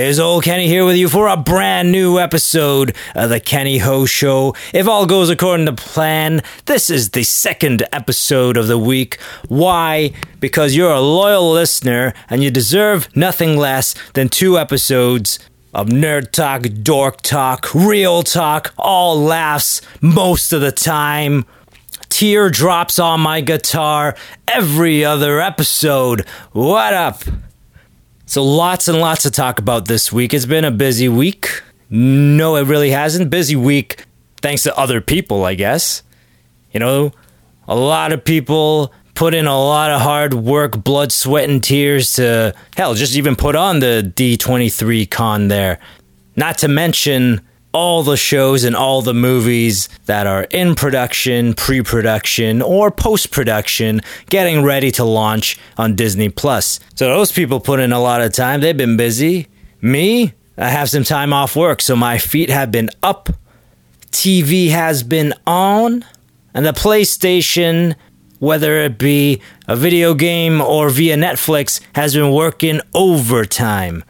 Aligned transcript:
It's 0.00 0.20
old 0.20 0.44
Kenny 0.44 0.68
here 0.68 0.84
with 0.84 0.94
you 0.94 1.08
for 1.08 1.26
a 1.26 1.36
brand 1.36 1.90
new 1.90 2.20
episode 2.20 2.94
of 3.16 3.30
the 3.30 3.40
Kenny 3.40 3.78
Ho 3.78 4.06
Show. 4.06 4.54
If 4.72 4.86
all 4.86 5.06
goes 5.06 5.28
according 5.28 5.66
to 5.66 5.72
plan, 5.72 6.40
this 6.66 6.88
is 6.88 7.10
the 7.10 7.24
second 7.24 7.82
episode 7.90 8.56
of 8.56 8.68
the 8.68 8.78
week. 8.78 9.20
Why? 9.48 10.12
Because 10.38 10.76
you're 10.76 10.92
a 10.92 11.00
loyal 11.00 11.50
listener 11.50 12.14
and 12.30 12.44
you 12.44 12.52
deserve 12.52 13.08
nothing 13.16 13.56
less 13.56 13.96
than 14.12 14.28
two 14.28 14.56
episodes 14.56 15.40
of 15.74 15.88
nerd 15.88 16.30
talk, 16.30 16.62
dork 16.84 17.20
talk, 17.22 17.74
real 17.74 18.22
talk, 18.22 18.72
all 18.78 19.20
laughs 19.20 19.82
most 20.00 20.52
of 20.52 20.60
the 20.60 20.70
time. 20.70 21.44
Teardrops 22.08 23.00
on 23.00 23.18
my 23.18 23.40
guitar 23.40 24.14
every 24.46 25.04
other 25.04 25.40
episode. 25.40 26.24
What 26.52 26.94
up? 26.94 27.24
So, 28.28 28.44
lots 28.44 28.88
and 28.88 29.00
lots 29.00 29.22
to 29.22 29.30
talk 29.30 29.58
about 29.58 29.88
this 29.88 30.12
week. 30.12 30.34
It's 30.34 30.44
been 30.44 30.66
a 30.66 30.70
busy 30.70 31.08
week. 31.08 31.62
No, 31.88 32.56
it 32.56 32.66
really 32.66 32.90
hasn't. 32.90 33.30
Busy 33.30 33.56
week 33.56 34.04
thanks 34.42 34.64
to 34.64 34.76
other 34.76 35.00
people, 35.00 35.46
I 35.46 35.54
guess. 35.54 36.02
You 36.70 36.78
know, 36.80 37.12
a 37.66 37.74
lot 37.74 38.12
of 38.12 38.22
people 38.22 38.92
put 39.14 39.32
in 39.32 39.46
a 39.46 39.58
lot 39.58 39.90
of 39.90 40.02
hard 40.02 40.34
work, 40.34 40.84
blood, 40.84 41.10
sweat, 41.10 41.48
and 41.48 41.64
tears 41.64 42.12
to, 42.16 42.54
hell, 42.76 42.92
just 42.92 43.16
even 43.16 43.34
put 43.34 43.56
on 43.56 43.78
the 43.78 44.12
D23 44.14 45.10
con 45.10 45.48
there. 45.48 45.78
Not 46.36 46.58
to 46.58 46.68
mention 46.68 47.40
all 47.78 48.02
the 48.02 48.16
shows 48.16 48.64
and 48.64 48.74
all 48.74 49.02
the 49.02 49.14
movies 49.14 49.88
that 50.06 50.26
are 50.26 50.48
in 50.50 50.74
production, 50.74 51.54
pre 51.54 51.80
production, 51.80 52.60
or 52.60 52.90
post 52.90 53.30
production, 53.30 54.00
getting 54.30 54.64
ready 54.64 54.90
to 54.90 55.04
launch 55.04 55.56
on 55.76 55.94
Disney 55.94 56.28
Plus. 56.28 56.80
So 56.96 57.06
those 57.06 57.30
people 57.30 57.60
put 57.60 57.78
in 57.78 57.92
a 57.92 58.00
lot 58.00 58.20
of 58.20 58.32
time. 58.32 58.60
They've 58.60 58.76
been 58.76 58.96
busy. 58.96 59.46
Me, 59.80 60.32
I 60.56 60.70
have 60.70 60.90
some 60.90 61.04
time 61.04 61.32
off 61.32 61.54
work, 61.54 61.80
so 61.80 61.94
my 61.94 62.18
feet 62.18 62.50
have 62.50 62.72
been 62.72 62.90
up. 63.00 63.28
TV 64.10 64.70
has 64.70 65.04
been 65.04 65.32
on, 65.46 66.04
and 66.52 66.66
the 66.66 66.72
PlayStation, 66.72 67.94
whether 68.40 68.78
it 68.78 68.98
be 68.98 69.40
a 69.68 69.76
video 69.76 70.14
game 70.14 70.60
or 70.60 70.90
via 70.90 71.16
Netflix, 71.16 71.80
has 71.94 72.12
been 72.14 72.32
working 72.32 72.80
overtime. 72.92 74.02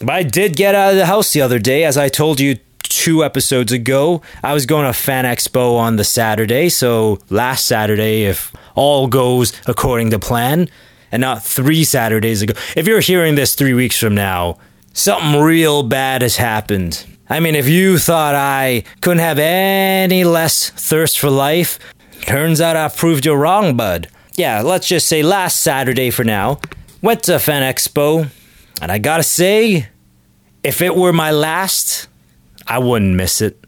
But 0.00 0.10
I 0.10 0.22
did 0.24 0.56
get 0.56 0.74
out 0.74 0.90
of 0.90 0.98
the 0.98 1.06
house 1.06 1.32
the 1.32 1.40
other 1.40 1.58
day, 1.58 1.84
as 1.84 1.96
I 1.96 2.10
told 2.10 2.38
you 2.38 2.58
two 2.94 3.24
episodes 3.24 3.72
ago. 3.72 4.22
I 4.42 4.54
was 4.54 4.66
going 4.66 4.86
to 4.86 4.92
Fan 4.92 5.24
Expo 5.24 5.76
on 5.76 5.96
the 5.96 6.04
Saturday, 6.04 6.68
so 6.68 7.18
last 7.30 7.66
Saturday, 7.66 8.24
if 8.24 8.52
all 8.74 9.06
goes 9.06 9.52
according 9.66 10.10
to 10.10 10.18
plan, 10.18 10.68
and 11.12 11.20
not 11.20 11.44
three 11.44 11.84
Saturdays 11.84 12.42
ago. 12.42 12.54
If 12.76 12.86
you're 12.86 13.00
hearing 13.00 13.34
this 13.34 13.54
three 13.54 13.74
weeks 13.74 13.98
from 13.98 14.14
now, 14.14 14.58
something 14.92 15.40
real 15.40 15.82
bad 15.82 16.22
has 16.22 16.36
happened. 16.36 17.04
I 17.28 17.40
mean, 17.40 17.54
if 17.54 17.68
you 17.68 17.98
thought 17.98 18.34
I 18.34 18.84
couldn't 19.00 19.20
have 19.20 19.38
any 19.38 20.24
less 20.24 20.70
thirst 20.70 21.18
for 21.18 21.30
life, 21.30 21.78
turns 22.22 22.60
out 22.60 22.76
I 22.76 22.88
proved 22.88 23.26
you 23.26 23.34
wrong, 23.34 23.76
bud. 23.76 24.08
Yeah, 24.34 24.62
let's 24.62 24.88
just 24.88 25.08
say 25.08 25.22
last 25.22 25.60
Saturday 25.60 26.10
for 26.10 26.24
now. 26.24 26.60
Went 27.00 27.22
to 27.24 27.38
Fan 27.38 27.62
Expo, 27.62 28.28
and 28.82 28.90
I 28.90 28.98
gotta 28.98 29.22
say, 29.22 29.88
if 30.62 30.82
it 30.82 30.96
were 30.96 31.12
my 31.12 31.30
last, 31.30 32.08
I 32.66 32.78
wouldn't 32.78 33.14
miss 33.14 33.40
it. 33.40 33.62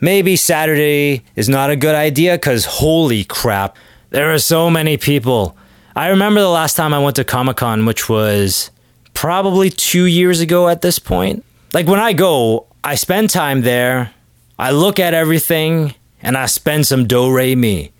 Maybe 0.00 0.36
Saturday 0.36 1.24
is 1.36 1.48
not 1.48 1.70
a 1.70 1.76
good 1.76 1.94
idea 1.94 2.34
because 2.34 2.64
holy 2.64 3.24
crap, 3.24 3.76
there 4.10 4.32
are 4.32 4.38
so 4.38 4.70
many 4.70 4.96
people. 4.96 5.56
I 5.94 6.08
remember 6.08 6.40
the 6.40 6.48
last 6.48 6.76
time 6.76 6.94
I 6.94 6.98
went 6.98 7.16
to 7.16 7.24
Comic 7.24 7.58
Con, 7.58 7.84
which 7.84 8.08
was 8.08 8.70
probably 9.12 9.68
two 9.70 10.04
years 10.04 10.40
ago 10.40 10.68
at 10.68 10.80
this 10.82 10.98
point. 10.98 11.44
Like 11.74 11.86
when 11.86 12.00
I 12.00 12.12
go, 12.12 12.66
I 12.82 12.94
spend 12.94 13.30
time 13.30 13.60
there, 13.60 14.12
I 14.58 14.70
look 14.70 14.98
at 14.98 15.14
everything, 15.14 15.94
and 16.22 16.36
I 16.36 16.46
spend 16.46 16.86
some 16.86 17.06
do 17.06 17.32
re 17.32 17.54
mi. 17.54 17.92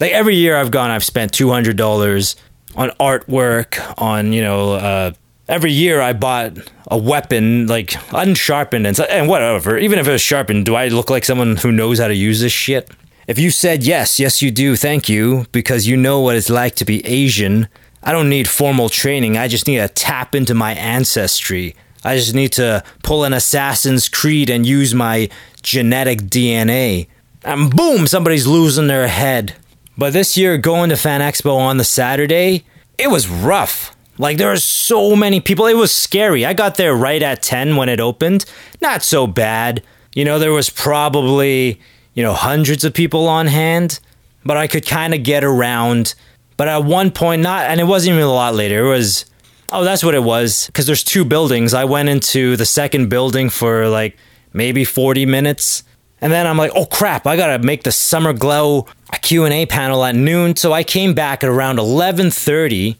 Like 0.00 0.12
every 0.12 0.36
year 0.36 0.56
I've 0.56 0.70
gone, 0.70 0.90
I've 0.90 1.04
spent 1.04 1.32
$200 1.32 2.36
on 2.74 2.90
artwork, 3.00 3.94
on, 4.00 4.32
you 4.32 4.42
know, 4.42 4.74
uh, 4.74 5.12
every 5.48 5.72
year 5.72 6.00
I 6.00 6.12
bought 6.12 6.58
a 6.90 6.98
weapon 6.98 7.66
like 7.66 7.94
unsharpened 8.12 8.86
and, 8.86 8.98
and 9.00 9.28
whatever. 9.28 9.78
Even 9.78 9.98
if 9.98 10.08
it 10.08 10.12
was 10.12 10.20
sharpened, 10.20 10.66
do 10.66 10.74
I 10.74 10.88
look 10.88 11.10
like 11.10 11.24
someone 11.24 11.56
who 11.56 11.72
knows 11.72 11.98
how 11.98 12.08
to 12.08 12.14
use 12.14 12.40
this 12.40 12.52
shit? 12.52 12.90
If 13.26 13.38
you 13.38 13.50
said 13.50 13.84
yes, 13.84 14.18
yes 14.18 14.42
you 14.42 14.50
do, 14.50 14.76
thank 14.76 15.08
you, 15.08 15.46
because 15.52 15.86
you 15.86 15.96
know 15.96 16.20
what 16.20 16.36
it's 16.36 16.50
like 16.50 16.74
to 16.76 16.84
be 16.84 17.06
Asian. 17.06 17.68
I 18.02 18.10
don't 18.10 18.28
need 18.28 18.48
formal 18.48 18.88
training. 18.88 19.36
I 19.36 19.46
just 19.46 19.68
need 19.68 19.76
to 19.76 19.88
tap 19.88 20.34
into 20.34 20.54
my 20.54 20.74
ancestry. 20.74 21.76
I 22.04 22.16
just 22.16 22.34
need 22.34 22.52
to 22.52 22.82
pull 23.04 23.22
an 23.22 23.32
Assassin's 23.32 24.08
Creed 24.08 24.50
and 24.50 24.66
use 24.66 24.92
my 24.92 25.28
genetic 25.62 26.22
DNA. 26.22 27.06
And 27.44 27.74
boom, 27.74 28.08
somebody's 28.08 28.46
losing 28.46 28.88
their 28.88 29.06
head. 29.06 29.54
But 29.96 30.12
this 30.12 30.36
year, 30.36 30.58
going 30.58 30.90
to 30.90 30.96
Fan 30.96 31.20
Expo 31.20 31.56
on 31.56 31.76
the 31.76 31.84
Saturday, 31.84 32.64
it 32.98 33.08
was 33.08 33.28
rough. 33.28 33.94
Like 34.22 34.38
there 34.38 34.52
are 34.52 34.56
so 34.56 35.16
many 35.16 35.40
people. 35.40 35.66
It 35.66 35.74
was 35.74 35.92
scary. 35.92 36.46
I 36.46 36.52
got 36.52 36.76
there 36.76 36.94
right 36.94 37.20
at 37.20 37.42
10 37.42 37.74
when 37.74 37.88
it 37.88 37.98
opened. 37.98 38.44
Not 38.80 39.02
so 39.02 39.26
bad. 39.26 39.82
You 40.14 40.24
know, 40.24 40.38
there 40.38 40.52
was 40.52 40.70
probably, 40.70 41.80
you 42.14 42.22
know, 42.22 42.32
hundreds 42.32 42.84
of 42.84 42.94
people 42.94 43.26
on 43.26 43.48
hand, 43.48 43.98
but 44.44 44.56
I 44.56 44.68
could 44.68 44.86
kind 44.86 45.12
of 45.12 45.24
get 45.24 45.42
around. 45.42 46.14
But 46.56 46.68
at 46.68 46.84
one 46.84 47.10
point 47.10 47.42
not 47.42 47.66
and 47.66 47.80
it 47.80 47.84
wasn't 47.84 48.12
even 48.12 48.22
a 48.22 48.32
lot 48.32 48.54
later. 48.54 48.86
It 48.86 48.88
was 48.88 49.24
Oh, 49.72 49.82
that's 49.82 50.04
what 50.04 50.14
it 50.14 50.22
was 50.22 50.70
cuz 50.72 50.86
there's 50.86 51.02
two 51.02 51.24
buildings. 51.24 51.74
I 51.74 51.84
went 51.84 52.08
into 52.08 52.56
the 52.56 52.66
second 52.66 53.08
building 53.08 53.50
for 53.50 53.88
like 53.88 54.16
maybe 54.52 54.84
40 54.84 55.26
minutes. 55.26 55.82
And 56.20 56.32
then 56.32 56.46
I'm 56.46 56.56
like, 56.56 56.70
"Oh 56.76 56.86
crap, 56.86 57.26
I 57.26 57.34
got 57.34 57.56
to 57.56 57.66
make 57.66 57.82
the 57.82 57.90
Summer 57.90 58.32
Glau 58.32 58.86
Q&A 59.22 59.66
panel 59.66 60.04
at 60.04 60.14
noon." 60.14 60.54
So 60.54 60.72
I 60.72 60.84
came 60.84 61.12
back 61.12 61.42
at 61.42 61.50
around 61.50 61.80
11:30 61.80 62.98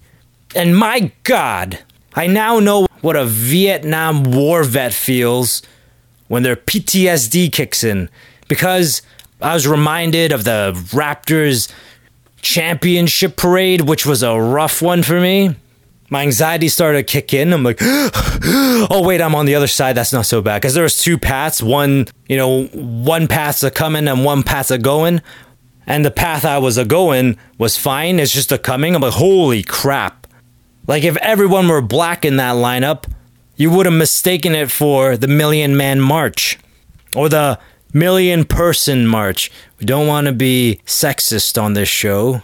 and 0.55 0.77
my 0.77 1.13
God, 1.25 1.81
I 2.15 2.27
now 2.27 2.59
know 2.59 2.87
what 3.01 3.17
a 3.17 3.25
Vietnam 3.25 4.25
War 4.25 4.65
vet 4.65 4.93
feels 4.93 5.63
when 6.29 6.43
their 6.43 6.57
PTSD 6.57 7.53
kicks 7.53 7.85
in 7.85 8.09
because 8.49 9.03
I 9.41 9.55
was 9.55 9.67
reminded 9.67 10.33
of 10.33 10.45
the 10.45 10.73
Raptors 10.91 11.71
championship 12.43 13.37
parade, 13.37 13.83
which 13.83 14.05
was 14.05 14.23
a 14.23 14.39
rough 14.41 14.83
one 14.83 15.03
for 15.03 15.21
me. 15.21 15.57
My 16.11 16.23
anxiety 16.23 16.69
started 16.69 16.99
to 17.07 17.11
kick 17.11 17.33
in. 17.33 17.53
I'm 17.53 17.63
like, 17.63 17.79
oh 17.81 19.03
wait, 19.05 19.23
I'm 19.23 19.35
on 19.35 19.47
the 19.47 19.55
other 19.55 19.67
side. 19.67 19.97
That's 19.97 20.13
not 20.13 20.27
so 20.27 20.43
bad 20.43 20.61
because 20.61 20.75
there 20.75 20.83
was 20.83 20.99
two 20.99 21.17
paths. 21.17 21.63
One, 21.63 22.07
you 22.29 22.37
know, 22.37 22.65
one 22.67 23.29
path's 23.29 23.63
a 23.63 23.71
coming 23.71 24.07
and 24.09 24.23
one 24.25 24.43
path's 24.43 24.71
a 24.71 24.77
going, 24.77 25.23
and 25.87 26.05
the 26.05 26.11
path 26.11 26.45
I 26.45 26.59
was 26.59 26.77
a 26.77 26.85
going 26.85 27.39
was 27.57 27.79
fine. 27.79 28.21
It's 28.21 28.33
just 28.33 28.53
a 28.53 28.59
coming. 28.59 28.95
I'm 28.95 29.01
like, 29.01 29.15
holy 29.15 29.63
crap! 29.63 30.22
Like 30.87 31.05
if 31.05 31.17
everyone 31.19 31.69
were 31.69 31.81
black 31.81 32.25
in 32.25 32.37
that 32.37 32.57
lineup, 32.57 33.05
you 33.57 33.71
would 33.71 33.87
have 33.87 33.95
mistaken 33.95 34.55
it 34.55 34.71
for 34.71 35.17
the 35.17 35.29
Million 35.29 35.77
Man 35.77 36.01
March 36.01 36.59
or 37.15 37.29
the 37.29 37.59
Million 37.93 38.45
Person 38.45 39.07
March. 39.07 39.51
We 39.79 39.87
don't 39.87 40.07
want 40.07 40.27
to 40.27 40.33
be 40.33 40.81
sexist 40.87 41.61
on 41.61 41.75
this 41.75 41.89
show. 41.89 42.43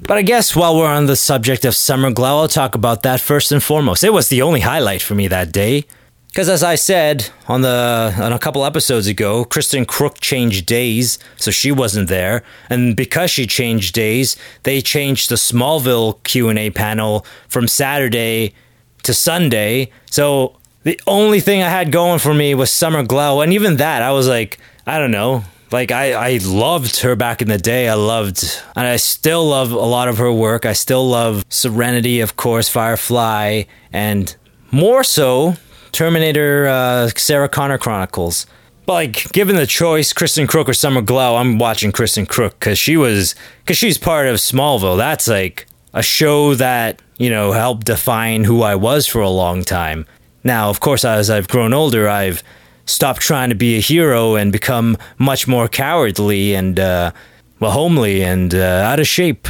But 0.00 0.16
I 0.16 0.22
guess 0.22 0.54
while 0.54 0.76
we're 0.76 0.86
on 0.86 1.06
the 1.06 1.16
subject 1.16 1.64
of 1.64 1.74
Summer 1.74 2.10
Glau, 2.10 2.40
I'll 2.40 2.48
talk 2.48 2.74
about 2.74 3.02
that 3.02 3.20
first 3.20 3.50
and 3.50 3.62
foremost. 3.62 4.04
It 4.04 4.12
was 4.12 4.28
the 4.28 4.42
only 4.42 4.60
highlight 4.60 5.02
for 5.02 5.14
me 5.14 5.26
that 5.28 5.52
day. 5.52 5.86
Because 6.28 6.48
as 6.48 6.62
I 6.62 6.74
said 6.76 7.30
on 7.48 7.62
the 7.62 8.14
on 8.18 8.32
a 8.32 8.38
couple 8.38 8.64
episodes 8.64 9.06
ago, 9.06 9.44
Kristen 9.44 9.86
Kreuk 9.86 10.20
changed 10.20 10.66
days, 10.66 11.18
so 11.36 11.50
she 11.50 11.72
wasn't 11.72 12.08
there, 12.08 12.44
and 12.70 12.96
because 12.96 13.30
she 13.30 13.46
changed 13.46 13.94
days, 13.94 14.36
they 14.62 14.80
changed 14.80 15.30
the 15.30 15.34
Smallville 15.36 16.22
Q 16.24 16.48
and 16.48 16.58
A 16.58 16.70
panel 16.70 17.26
from 17.48 17.66
Saturday 17.66 18.54
to 19.02 19.14
Sunday. 19.14 19.90
So 20.10 20.56
the 20.84 21.00
only 21.06 21.40
thing 21.40 21.62
I 21.62 21.70
had 21.70 21.90
going 21.90 22.18
for 22.18 22.34
me 22.34 22.54
was 22.54 22.70
Summer 22.70 23.02
Glau, 23.02 23.42
and 23.42 23.52
even 23.52 23.76
that, 23.76 24.02
I 24.02 24.12
was 24.12 24.28
like, 24.28 24.58
I 24.86 24.98
don't 24.98 25.10
know. 25.10 25.44
Like 25.70 25.90
I, 25.90 26.12
I 26.12 26.38
loved 26.42 27.00
her 27.00 27.14
back 27.16 27.42
in 27.42 27.48
the 27.48 27.58
day. 27.58 27.88
I 27.88 27.94
loved, 27.94 28.44
and 28.76 28.86
I 28.86 28.96
still 28.96 29.46
love 29.46 29.72
a 29.72 29.76
lot 29.76 30.08
of 30.08 30.18
her 30.18 30.32
work. 30.32 30.64
I 30.64 30.72
still 30.72 31.06
love 31.08 31.44
Serenity, 31.48 32.20
of 32.20 32.36
course, 32.36 32.68
Firefly, 32.68 33.64
and 33.92 34.34
more 34.70 35.02
so 35.02 35.56
Terminator 35.92 36.66
uh, 36.66 37.08
Sarah 37.16 37.48
Connor 37.48 37.78
Chronicles. 37.78 38.46
But 38.86 38.92
like, 38.94 39.32
given 39.32 39.56
the 39.56 39.66
choice, 39.66 40.12
Kristen 40.12 40.46
Kreuk 40.46 40.68
or 40.68 40.74
Summer 40.74 41.02
Glau, 41.02 41.38
I'm 41.38 41.58
watching 41.58 41.92
Kristen 41.92 42.26
Kreuk 42.26 42.52
because 42.52 42.78
she 42.78 42.96
was 42.96 43.34
because 43.60 43.76
she's 43.76 43.98
part 43.98 44.26
of 44.26 44.36
Smallville. 44.36 44.96
That's 44.96 45.28
like 45.28 45.66
a 45.92 46.02
show 46.02 46.54
that 46.54 47.02
you 47.18 47.28
know 47.28 47.52
helped 47.52 47.86
define 47.86 48.44
who 48.44 48.62
I 48.62 48.74
was 48.74 49.06
for 49.06 49.20
a 49.20 49.28
long 49.28 49.62
time. 49.62 50.06
Now, 50.44 50.70
of 50.70 50.80
course, 50.80 51.04
as 51.04 51.28
I've 51.28 51.48
grown 51.48 51.74
older, 51.74 52.08
I've 52.08 52.42
stopped 52.86 53.20
trying 53.20 53.50
to 53.50 53.54
be 53.54 53.76
a 53.76 53.80
hero 53.80 54.36
and 54.36 54.50
become 54.50 54.96
much 55.18 55.46
more 55.46 55.68
cowardly 55.68 56.54
and 56.54 56.80
uh, 56.80 57.12
well, 57.60 57.72
homely 57.72 58.22
and 58.22 58.54
uh, 58.54 58.82
out 58.86 59.00
of 59.00 59.06
shape. 59.06 59.48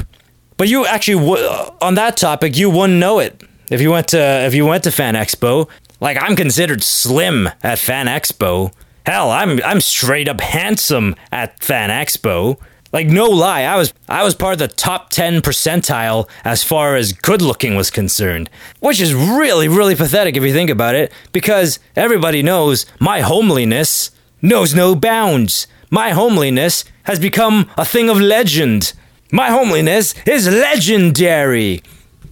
But 0.56 0.66
you 0.68 0.84
actually, 0.86 1.24
on 1.80 1.94
that 1.94 2.16
topic, 2.16 2.56
you 2.56 2.68
wouldn't 2.68 2.98
know 2.98 3.20
it 3.20 3.40
If 3.70 3.80
you 3.80 3.92
went 3.92 4.08
to 4.08 4.18
if 4.18 4.54
you 4.54 4.66
went 4.66 4.84
to 4.84 4.90
Fan 4.90 5.14
Expo, 5.14 5.68
like 6.00 6.16
I'm 6.20 6.36
considered 6.36 6.82
slim 6.82 7.48
at 7.62 7.78
Fan 7.78 8.06
Expo. 8.06 8.72
Hell, 9.06 9.30
I'm 9.30 9.62
I'm 9.64 9.80
straight 9.80 10.28
up 10.28 10.40
handsome 10.40 11.14
at 11.32 11.62
Fan 11.62 11.90
Expo. 11.90 12.58
Like 12.92 13.06
no 13.06 13.26
lie, 13.26 13.62
I 13.62 13.76
was 13.76 13.92
I 14.08 14.22
was 14.22 14.34
part 14.34 14.54
of 14.54 14.58
the 14.58 14.68
top 14.68 15.10
10 15.10 15.42
percentile 15.42 16.28
as 16.44 16.64
far 16.64 16.96
as 16.96 17.12
good 17.12 17.42
looking 17.42 17.76
was 17.76 17.90
concerned, 17.90 18.48
which 18.80 19.00
is 19.00 19.14
really 19.14 19.68
really 19.68 19.94
pathetic 19.94 20.36
if 20.36 20.42
you 20.42 20.52
think 20.52 20.70
about 20.70 20.94
it 20.94 21.12
because 21.32 21.78
everybody 21.96 22.42
knows 22.42 22.86
my 22.98 23.20
homeliness 23.20 24.10
knows 24.40 24.74
no 24.74 24.94
bounds. 24.94 25.66
My 25.90 26.10
homeliness 26.10 26.84
has 27.04 27.18
become 27.18 27.70
a 27.76 27.84
thing 27.84 28.08
of 28.10 28.20
legend. 28.20 28.92
My 29.32 29.50
homeliness 29.50 30.14
is 30.26 30.46
legendary. 30.48 31.82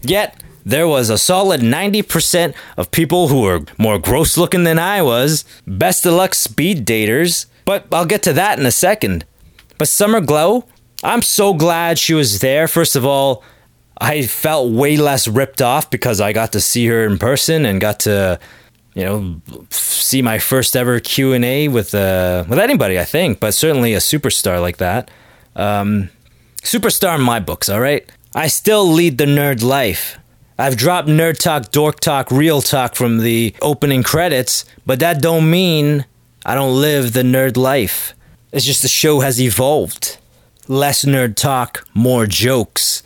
Yet 0.02 0.42
there 0.66 0.88
was 0.88 1.08
a 1.10 1.16
solid 1.16 1.60
90% 1.60 2.52
of 2.76 2.90
people 2.90 3.28
who 3.28 3.42
were 3.42 3.60
more 3.78 4.00
gross 4.00 4.36
looking 4.36 4.64
than 4.64 4.80
I 4.80 5.00
was. 5.00 5.44
Best 5.64 6.04
of 6.04 6.14
luck 6.14 6.34
speed 6.34 6.84
daters, 6.84 7.46
but 7.64 7.86
I'll 7.92 8.04
get 8.04 8.24
to 8.24 8.32
that 8.32 8.58
in 8.58 8.66
a 8.66 8.72
second. 8.72 9.24
But 9.78 9.86
Summer 9.86 10.20
Glau, 10.20 10.64
I'm 11.04 11.22
so 11.22 11.54
glad 11.54 12.00
she 12.00 12.14
was 12.14 12.40
there. 12.40 12.66
First 12.66 12.96
of 12.96 13.06
all, 13.06 13.44
I 14.00 14.22
felt 14.22 14.72
way 14.72 14.96
less 14.96 15.28
ripped 15.28 15.62
off 15.62 15.88
because 15.88 16.20
I 16.20 16.32
got 16.32 16.52
to 16.52 16.60
see 16.60 16.86
her 16.88 17.06
in 17.06 17.16
person 17.16 17.64
and 17.64 17.80
got 17.80 18.00
to, 18.00 18.40
you 18.94 19.04
know, 19.04 19.40
see 19.70 20.20
my 20.20 20.40
first 20.40 20.74
ever 20.74 20.98
Q 20.98 21.32
and 21.32 21.44
A 21.44 21.68
with 21.68 21.94
uh, 21.94 22.44
with 22.48 22.58
anybody. 22.58 22.98
I 22.98 23.04
think, 23.04 23.38
but 23.38 23.54
certainly 23.54 23.94
a 23.94 23.98
superstar 23.98 24.60
like 24.60 24.78
that. 24.78 25.12
Um, 25.54 26.10
superstar 26.62 27.14
in 27.14 27.22
my 27.22 27.38
books. 27.38 27.68
All 27.68 27.80
right, 27.80 28.10
I 28.34 28.48
still 28.48 28.86
lead 28.86 29.16
the 29.16 29.26
nerd 29.26 29.62
life. 29.62 30.18
I've 30.58 30.76
dropped 30.76 31.08
nerd 31.08 31.38
talk, 31.38 31.70
dork 31.70 32.00
talk, 32.00 32.30
real 32.30 32.62
talk 32.62 32.94
from 32.94 33.18
the 33.18 33.54
opening 33.60 34.02
credits, 34.02 34.64
but 34.86 35.00
that 35.00 35.20
don't 35.20 35.50
mean 35.50 36.06
I 36.46 36.54
don't 36.54 36.80
live 36.80 37.12
the 37.12 37.22
nerd 37.22 37.58
life. 37.58 38.14
It's 38.52 38.64
just 38.64 38.80
the 38.80 38.88
show 38.88 39.20
has 39.20 39.40
evolved. 39.40 40.16
Less 40.66 41.04
nerd 41.04 41.36
talk, 41.36 41.86
more 41.92 42.24
jokes. 42.24 43.02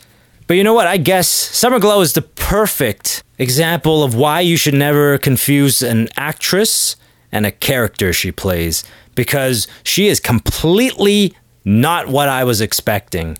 But 0.47 0.55
you 0.59 0.65
know 0.65 0.75
what? 0.75 0.87
I 0.87 0.97
guess 0.97 1.29
Summer 1.29 1.81
Glau 1.81 2.03
is 2.03 2.13
the 2.13 2.23
perfect 2.23 3.25
example 3.39 4.05
of 4.05 4.15
why 4.15 4.41
you 4.41 4.57
should 4.57 4.75
never 4.75 5.19
confuse 5.19 5.83
an 5.83 6.09
actress 6.17 6.95
and 7.33 7.47
a 7.47 7.51
character 7.51 8.13
she 8.13 8.31
plays 8.31 8.85
because 9.15 9.67
she 9.83 10.07
is 10.07 10.21
completely 10.21 11.35
not 11.65 12.09
what 12.09 12.29
I 12.29 12.45
was 12.45 12.61
expecting. 12.61 13.39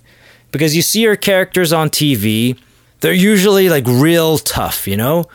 Because 0.51 0.75
you 0.75 0.81
see 0.81 1.03
her 1.05 1.15
characters 1.15 1.71
on 1.71 1.89
TV, 1.89 2.59
they're 3.01 3.13
usually 3.13 3.69
like 3.69 3.85
real 3.85 4.37
tough, 4.37 4.87
you 4.87 4.95
know? 4.95 5.25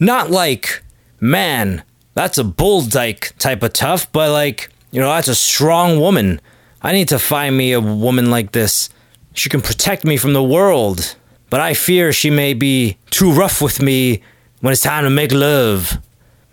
Not 0.00 0.30
like, 0.30 0.82
man, 1.20 1.84
that's 2.14 2.38
a 2.38 2.44
bull 2.44 2.82
dyke 2.82 3.32
type 3.38 3.62
of 3.62 3.72
tough, 3.72 4.10
but 4.12 4.30
like, 4.30 4.70
you 4.90 5.00
know, 5.00 5.08
that's 5.08 5.28
a 5.28 5.34
strong 5.34 6.00
woman. 6.00 6.40
I 6.82 6.92
need 6.92 7.08
to 7.08 7.18
find 7.18 7.56
me 7.56 7.72
a 7.72 7.80
woman 7.80 8.30
like 8.30 8.52
this. 8.52 8.88
She 9.34 9.48
can 9.48 9.60
protect 9.60 10.04
me 10.04 10.16
from 10.16 10.32
the 10.32 10.42
world. 10.42 11.14
But 11.48 11.60
I 11.60 11.74
fear 11.74 12.12
she 12.12 12.30
may 12.30 12.54
be 12.54 12.96
too 13.10 13.30
rough 13.30 13.60
with 13.60 13.80
me 13.80 14.22
when 14.60 14.72
it's 14.72 14.82
time 14.82 15.04
to 15.04 15.10
make 15.10 15.32
love. 15.32 15.98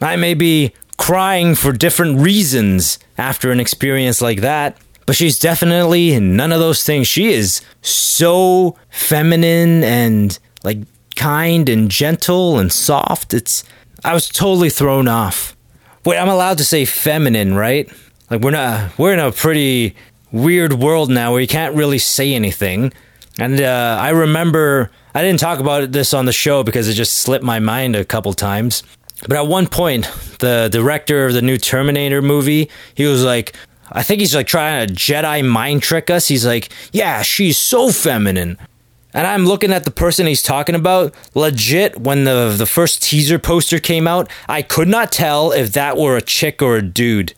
I 0.02 0.18
may 0.18 0.34
be 0.34 0.74
crying 0.98 1.56
for 1.56 1.72
different 1.72 2.20
reasons 2.20 3.00
after 3.18 3.52
an 3.52 3.62
experience 3.62 4.22
like 4.22 4.42
that. 4.42 4.78
But 5.06 5.16
she's 5.16 5.40
definitely 5.40 6.20
none 6.20 6.52
of 6.52 6.60
those 6.60 6.84
things. 6.84 7.08
She 7.08 7.30
is 7.30 7.62
so 7.82 8.78
feminine 8.90 9.84
and 9.84 10.38
like 10.69 10.88
kind 11.16 11.68
and 11.68 11.89
gentle 11.89 12.60
and 12.60 12.71
soft. 12.71 13.33
It's 13.33 13.63
I 14.04 14.13
was 14.13 14.30
totally 14.30 14.69
thrown 14.69 15.07
off. 15.07 15.56
Wait, 16.06 16.18
I'm 16.18 16.30
allowed 16.30 16.57
to 16.60 16.63
say 16.63 16.86
feminine, 16.86 17.56
right? 17.56 17.92
Like 18.30 18.42
we're 18.42 18.51
not 18.51 18.98
we're 18.98 19.13
in 19.13 19.19
a 19.19 19.31
pretty 19.31 19.95
weird 20.31 20.74
world 20.74 21.10
now 21.10 21.31
where 21.31 21.42
you 21.42 21.48
can't 21.48 21.75
really 21.75 21.98
say 21.98 22.33
anything. 22.33 22.94
And 23.39 23.60
uh, 23.60 23.98
I 24.00 24.10
remember 24.10 24.92
I 25.16 25.21
didn't 25.21 25.39
talk 25.39 25.60
about 25.60 25.92
this 25.92 26.13
on 26.13 26.25
the 26.25 26.33
show 26.33 26.63
because 26.63 26.88
it 26.88 26.94
just 26.94 27.16
slipped 27.18 27.44
my 27.44 27.60
mind 27.60 27.95
a 27.95 28.06
couple 28.06 28.33
times. 28.33 28.83
But 29.27 29.36
at 29.38 29.48
one 29.48 29.68
point, 29.68 30.06
the 30.39 30.69
director 30.71 31.25
of 31.25 31.33
the 31.33 31.42
new 31.42 31.57
Terminator 31.57 32.21
movie, 32.21 32.69
he 32.95 33.06
was 33.06 33.24
like, 33.24 33.54
I 33.92 34.04
think 34.04 34.21
he's 34.21 34.36
like 34.36 34.48
trying 34.48 34.88
to 34.88 34.94
Jedi 34.94 35.45
mind 35.45 35.81
trick 35.81 36.10
us. 36.10 36.27
He's 36.27 36.45
like, 36.45 36.69
yeah, 36.94 37.21
she's 37.21 37.57
so 37.57 37.92
feminine. 37.92 38.57
And 39.14 39.26
I'm 39.26 39.46
looking 39.46 39.74
at 39.74 39.86
the 39.86 39.92
person 39.92 40.28
he's 40.28 40.44
talking 40.44 40.76
about. 40.76 41.16
Legit, 41.34 42.00
when 42.00 42.26
the 42.26 42.54
the 42.56 42.66
first 42.66 43.02
teaser 43.02 43.40
poster 43.40 43.80
came 43.80 44.08
out, 44.08 44.30
I 44.48 44.62
could 44.62 44.88
not 44.88 45.12
tell 45.12 45.52
if 45.52 45.74
that 45.74 45.98
were 45.98 46.16
a 46.16 46.22
chick 46.22 46.62
or 46.62 46.78
a 46.78 46.82
dude. 46.82 47.34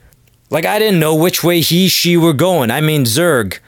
Like 0.50 0.66
I 0.66 0.78
didn't 0.78 1.00
know 1.00 1.14
which 1.14 1.42
way 1.42 1.60
he 1.60 1.88
she 1.88 2.16
were 2.16 2.34
going. 2.34 2.70
I 2.70 2.80
mean 2.80 3.04
Zerg. 3.04 3.58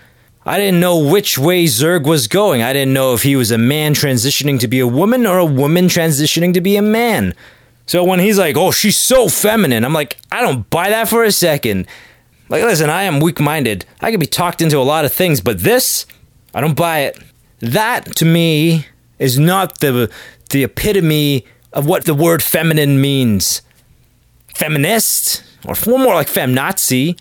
I 0.47 0.59
didn't 0.59 0.81
know 0.81 0.99
which 0.99 1.39
way 1.39 1.65
Zerg 1.65 2.05
was 2.05 2.29
going. 2.29 2.62
I 2.62 2.75
didn't 2.75 2.93
know 2.93 3.15
if 3.15 3.23
he 3.23 3.35
was 3.35 3.51
a 3.51 3.56
man 3.56 3.95
transitioning 3.95 4.61
to 4.61 4.69
be 4.69 4.81
a 4.81 4.87
woman 4.87 5.27
or 5.27 5.39
a 5.39 5.45
woman 5.47 5.87
transitioning 5.87 6.53
to 6.53 6.61
be 6.61 6.77
a 6.77 6.83
man. 6.83 7.35
So 7.87 8.05
when 8.05 8.21
he's 8.21 8.39
like, 8.39 8.57
"Oh, 8.57 8.71
she's 8.71 8.99
so 8.99 9.28
feminine," 9.28 9.85
I'm 9.85 9.95
like, 9.95 10.19
I 10.31 10.43
don't 10.43 10.69
buy 10.69 10.90
that 10.90 11.09
for 11.09 11.25
a 11.25 11.33
second. 11.33 11.87
Like, 12.50 12.62
listen, 12.62 12.90
I 12.90 13.05
am 13.05 13.21
weak-minded. 13.21 13.87
I 14.02 14.11
could 14.11 14.21
be 14.21 14.26
talked 14.26 14.61
into 14.61 14.76
a 14.76 14.85
lot 14.85 15.07
of 15.07 15.12
things, 15.12 15.40
but 15.40 15.61
this, 15.61 16.05
I 16.55 16.61
don't 16.61 16.76
buy 16.76 17.00
it. 17.00 17.19
That 17.73 18.16
to 18.16 18.25
me 18.25 18.87
is 19.18 19.38
not 19.38 19.80
the 19.80 20.11
the 20.50 20.64
epitome 20.64 21.47
of 21.73 21.87
what 21.87 22.04
the 22.04 22.14
word 22.14 22.42
feminine 22.42 23.00
means. 23.00 23.62
Feminist? 24.54 25.42
or 25.66 25.75
more 25.87 26.14
like 26.14 26.28
femnazi, 26.28 27.18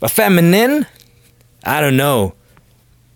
but 0.00 0.10
feminine. 0.10 0.86
I 1.64 1.80
don't 1.80 1.96
know. 1.96 2.34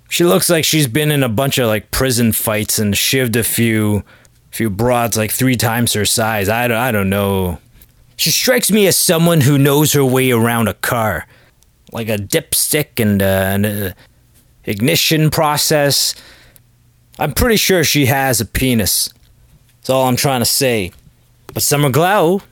She 0.09 0.25
looks 0.25 0.51
like 0.51 0.65
she's 0.65 0.87
been 0.87 1.11
in 1.11 1.23
a 1.23 1.29
bunch 1.29 1.59
of 1.59 1.67
like 1.67 1.91
prison 1.91 2.33
fights 2.33 2.79
and 2.79 2.95
shivved 2.95 3.37
a 3.37 3.43
few, 3.43 4.05
few 4.51 4.69
broads 4.71 5.17
like 5.17 5.31
three 5.31 5.57
times 5.57 5.95
her 5.95 6.05
size. 6.05 6.49
I 6.49 6.69
don't, 6.69 6.77
I 6.77 6.93
don't 6.93 7.11
know. 7.11 7.59
She 8.17 8.31
strikes 8.31 8.71
me 8.71 8.87
as 8.87 8.97
someone 8.97 9.41
who 9.41 9.59
knows 9.59 9.95
her 9.95 10.05
way 10.05 10.31
around 10.31 10.69
a 10.69 10.75
car, 10.75 11.27
like 11.93 12.09
a 12.09 12.19
dipstick 12.19 13.01
and, 13.01 13.23
uh, 13.23 13.25
an 13.25 13.95
ignition 14.65 15.31
process. 15.31 16.15
I'm 17.23 17.33
pretty 17.35 17.55
sure 17.55 17.85
she 17.85 18.07
has 18.07 18.41
a 18.41 18.45
penis. 18.45 19.09
That's 19.77 19.91
all 19.91 20.09
I'm 20.09 20.17
trying 20.17 20.41
to 20.41 20.45
say. 20.45 20.91
But 21.55 21.63
Summer 21.63 21.89
Glau 21.89 22.43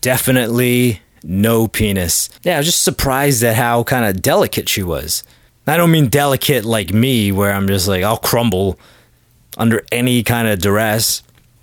definitely 0.00 1.00
no 1.22 1.68
penis. 1.68 2.28
Yeah, 2.42 2.56
I 2.56 2.58
was 2.58 2.66
just 2.66 2.82
surprised 2.82 3.44
at 3.44 3.54
how 3.54 3.84
kind 3.84 4.04
of 4.04 4.20
delicate 4.20 4.68
she 4.68 4.82
was. 4.82 5.22
I 5.68 5.76
don't 5.76 5.92
mean 5.92 6.08
delicate 6.08 6.64
like 6.64 6.92
me, 6.92 7.30
where 7.30 7.52
I'm 7.52 7.68
just 7.68 7.86
like, 7.86 8.02
I'll 8.02 8.16
crumble 8.16 8.76
under 9.56 9.84
any 9.92 10.24
kind 10.24 10.48
of 10.48 10.58
duress. 10.58 11.22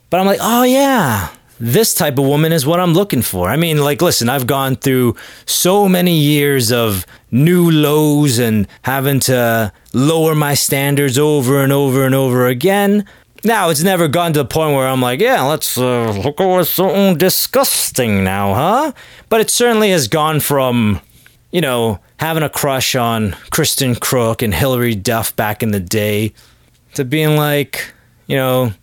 But 0.09 0.21
I'm 0.21 0.25
like, 0.25 0.39
oh 0.41 0.63
yeah, 0.63 1.33
this 1.59 1.93
type 1.93 2.17
of 2.17 2.25
woman 2.25 2.51
is 2.51 2.65
what 2.65 2.79
I'm 2.79 2.93
looking 2.93 3.21
for. 3.21 3.49
I 3.49 3.57
mean, 3.57 3.77
like, 3.79 4.01
listen, 4.01 4.29
I've 4.29 4.47
gone 4.47 4.75
through 4.75 5.15
so 5.45 5.89
many 5.89 6.17
years 6.17 6.71
of 6.71 7.05
new 7.31 7.69
lows 7.69 8.39
and 8.39 8.67
having 8.83 9.19
to 9.21 9.73
lower 9.93 10.35
my 10.35 10.53
standards 10.53 11.19
over 11.19 11.61
and 11.61 11.71
over 11.73 12.05
and 12.05 12.15
over 12.15 12.47
again. 12.47 13.05
Now, 13.43 13.69
it's 13.69 13.83
never 13.83 14.07
gotten 14.07 14.33
to 14.33 14.39
the 14.39 14.45
point 14.45 14.75
where 14.75 14.87
I'm 14.87 15.01
like, 15.01 15.21
yeah, 15.21 15.43
let's 15.43 15.77
uh, 15.77 16.11
look 16.11 16.41
at 16.41 16.67
something 16.67 17.17
disgusting 17.17 18.23
now, 18.23 18.53
huh? 18.53 18.91
But 19.29 19.41
it 19.41 19.49
certainly 19.49 19.91
has 19.91 20.07
gone 20.07 20.39
from, 20.41 20.99
you 21.51 21.61
know, 21.61 21.99
having 22.17 22.43
a 22.43 22.49
crush 22.49 22.95
on 22.95 23.35
Kristen 23.49 23.95
Kreuk 23.95 24.41
and 24.41 24.53
Hilary 24.53 24.95
Duff 24.95 25.33
back 25.35 25.63
in 25.63 25.71
the 25.71 25.79
day 25.79 26.33
to 26.95 27.05
being 27.05 27.37
like, 27.37 27.93
you 28.27 28.35
know, 28.35 28.73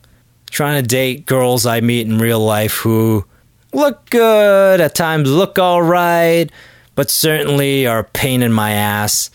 trying 0.51 0.83
to 0.83 0.87
date 0.87 1.27
girls 1.27 1.67
I 1.67 1.81
meet 1.81 2.07
in 2.07 2.19
real 2.19 2.41
life 2.41 2.77
who 2.79 3.25
look 3.73 4.09
good, 4.11 4.81
at 4.81 4.95
times 4.95 5.31
look 5.31 5.59
all 5.59 5.83
right, 5.83 6.51
but 6.95 7.11
certainly 7.11 7.87
are 7.87 8.01
a 8.01 8.05
pain 8.05 8.43
in 8.43 8.53
my 8.53 8.73
ass 8.73 9.31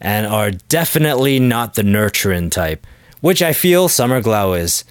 and 0.00 0.26
are 0.26 0.50
definitely 0.50 1.38
not 1.38 1.74
the 1.74 1.82
nurturing 1.82 2.50
type 2.50 2.86
which 3.22 3.40
I 3.40 3.54
feel 3.54 3.88
Summer 3.88 4.20
Glau 4.20 4.58
is. 4.58 4.84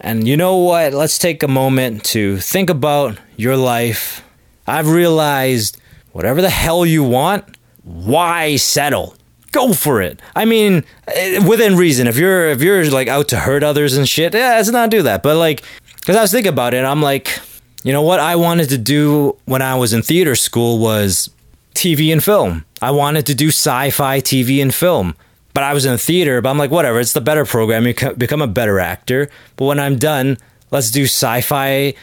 And 0.00 0.28
you 0.28 0.36
know 0.36 0.58
what? 0.58 0.92
Let's 0.92 1.18
take 1.18 1.42
a 1.42 1.48
moment 1.48 2.04
to 2.04 2.36
think 2.36 2.70
about 2.70 3.18
your 3.36 3.56
life. 3.56 4.22
I've 4.66 4.88
realized 4.88 5.80
whatever 6.12 6.40
the 6.40 6.50
hell 6.50 6.86
you 6.86 7.02
want, 7.02 7.56
why 7.82 8.56
settle? 8.56 9.16
Go 9.52 9.72
for 9.72 10.02
it. 10.02 10.20
I 10.36 10.44
mean, 10.44 10.84
eh, 11.06 11.46
within 11.46 11.76
reason. 11.76 12.06
If 12.06 12.16
you're 12.16 12.48
if 12.48 12.62
you're 12.62 12.88
like 12.90 13.08
out 13.08 13.28
to 13.28 13.36
hurt 13.38 13.62
others 13.62 13.96
and 13.96 14.08
shit, 14.08 14.34
yeah, 14.34 14.56
let's 14.56 14.70
not 14.70 14.90
do 14.90 15.02
that. 15.02 15.22
But 15.22 15.36
like, 15.36 15.62
because 16.00 16.16
I 16.16 16.22
was 16.22 16.32
thinking 16.32 16.52
about 16.52 16.74
it, 16.74 16.84
I'm 16.84 17.02
like, 17.02 17.40
you 17.82 17.92
know 17.92 18.02
what 18.02 18.20
I 18.20 18.36
wanted 18.36 18.68
to 18.70 18.78
do 18.78 19.36
when 19.46 19.62
I 19.62 19.74
was 19.74 19.92
in 19.92 20.02
theater 20.02 20.34
school 20.34 20.78
was 20.78 21.30
TV 21.74 22.12
and 22.12 22.22
film. 22.22 22.64
I 22.82 22.90
wanted 22.90 23.26
to 23.26 23.34
do 23.34 23.48
sci-fi 23.48 24.20
TV 24.20 24.60
and 24.62 24.74
film 24.74 25.14
but 25.58 25.64
I 25.64 25.74
was 25.74 25.86
in 25.86 25.98
theater, 25.98 26.40
but 26.40 26.50
I'm 26.50 26.56
like, 26.56 26.70
whatever, 26.70 27.00
it's 27.00 27.14
the 27.14 27.20
better 27.20 27.44
program. 27.44 27.84
You 27.84 27.92
become 28.16 28.40
a 28.40 28.46
better 28.46 28.78
actor. 28.78 29.28
But 29.56 29.64
when 29.64 29.80
I'm 29.80 29.98
done, 29.98 30.38
let's 30.70 30.88
do 30.92 31.02
sci 31.02 31.40
fi 31.40 31.94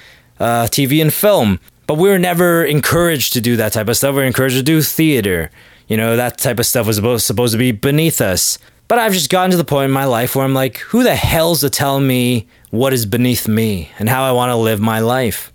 uh, 0.42 0.64
TV 0.64 1.02
and 1.02 1.14
film. 1.14 1.62
But 1.88 1.94
we 1.94 2.10
were 2.10 2.20
never 2.20 2.66
encouraged 2.66 3.32
to 3.32 3.40
do 3.40 3.56
that 3.56 3.72
type 3.72 3.88
of 3.88 3.96
stuff. 3.96 4.14
We 4.14 4.24
are 4.24 4.26
encouraged 4.26 4.58
to 4.58 4.62
do 4.62 4.82
theater. 4.82 5.52
You 5.88 5.98
know, 5.98 6.16
that 6.16 6.38
type 6.38 6.60
of 6.60 6.66
stuff 6.66 6.88
was 6.88 6.98
supposed, 7.24 7.54
to 7.54 7.58
be 7.58 7.72
beneath 7.72 8.22
us. 8.22 8.58
But 8.88 9.00
I've 9.00 9.14
just 9.14 9.30
gotten 9.30 9.52
to 9.52 9.58
the 9.58 9.64
point 9.64 9.86
in 9.86 9.92
my 9.92 10.06
life 10.06 10.36
where 10.36 10.46
I'm 10.46 10.54
like, 10.54 10.78
who 10.78 11.04
the 11.04 11.16
hell's 11.16 11.62
to 11.62 11.70
tell 11.70 12.00
me 12.00 12.48
what 12.70 12.94
is 12.94 13.06
beneath 13.06 13.48
me 13.48 13.92
and 13.98 14.10
how 14.10 14.24
I 14.24 14.32
want 14.32 14.52
to 14.52 14.56
live 14.56 14.80
my 14.80 15.00
life? 15.00 15.52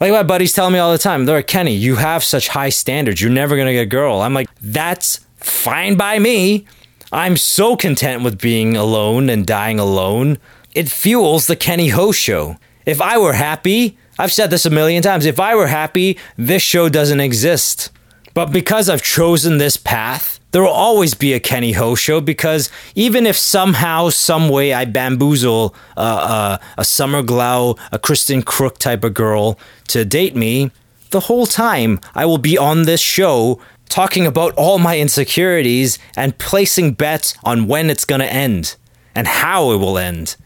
Like 0.00 0.12
my 0.12 0.22
buddies 0.22 0.52
tell 0.52 0.70
me 0.70 0.78
all 0.78 0.92
the 0.92 0.98
time, 0.98 1.24
they're 1.24 1.36
like, 1.36 1.48
Kenny, 1.48 1.74
you 1.74 1.96
have 1.96 2.22
such 2.22 2.48
high 2.48 2.68
standards. 2.68 3.20
You're 3.20 3.32
never 3.32 3.56
going 3.56 3.66
to 3.66 3.72
get 3.72 3.82
a 3.82 3.86
girl. 3.86 4.20
I'm 4.20 4.34
like, 4.34 4.48
that's 4.60 5.26
fine 5.36 5.96
by 5.96 6.18
me. 6.18 6.66
I'm 7.10 7.36
so 7.36 7.74
content 7.74 8.22
with 8.22 8.38
being 8.40 8.76
alone 8.76 9.28
and 9.28 9.46
dying 9.46 9.80
alone. 9.80 10.38
It 10.74 10.88
fuels 10.88 11.46
the 11.46 11.56
Kenny 11.56 11.88
Ho 11.88 12.12
show. 12.12 12.58
If 12.86 13.00
I 13.00 13.18
were 13.18 13.32
happy, 13.32 13.98
I've 14.18 14.32
said 14.32 14.50
this 14.50 14.66
a 14.66 14.70
million 14.70 15.02
times, 15.02 15.26
if 15.26 15.40
I 15.40 15.54
were 15.54 15.66
happy, 15.66 16.18
this 16.36 16.62
show 16.62 16.88
doesn't 16.88 17.20
exist. 17.20 17.90
But 18.38 18.52
because 18.52 18.88
I've 18.88 19.02
chosen 19.02 19.58
this 19.58 19.76
path, 19.76 20.38
there 20.52 20.62
will 20.62 20.68
always 20.68 21.12
be 21.12 21.32
a 21.32 21.40
Kenny 21.40 21.72
Ho 21.72 21.96
show 21.96 22.20
because 22.20 22.70
even 22.94 23.26
if 23.26 23.36
somehow, 23.36 24.10
some 24.10 24.48
way 24.48 24.72
I 24.72 24.84
bamboozle 24.84 25.74
uh, 25.96 26.58
a 26.76 26.84
Summer 26.84 27.24
Glau, 27.24 27.76
a 27.90 27.98
Kristen 27.98 28.42
Kreuk 28.42 28.78
type 28.78 29.02
of 29.02 29.14
girl 29.14 29.58
to 29.88 30.04
date 30.04 30.36
me, 30.36 30.70
the 31.10 31.18
whole 31.18 31.46
time 31.46 31.98
I 32.14 32.26
will 32.26 32.38
be 32.38 32.56
on 32.56 32.82
this 32.82 33.00
show 33.00 33.60
talking 33.88 34.24
about 34.24 34.54
all 34.54 34.78
my 34.78 35.00
insecurities 35.00 35.98
and 36.16 36.38
placing 36.38 36.92
bets 36.92 37.34
on 37.42 37.66
when 37.66 37.90
it's 37.90 38.04
going 38.04 38.20
to 38.20 38.32
end 38.32 38.76
and 39.16 39.26
how 39.26 39.72
it 39.72 39.78
will 39.78 39.98
end. 39.98 40.36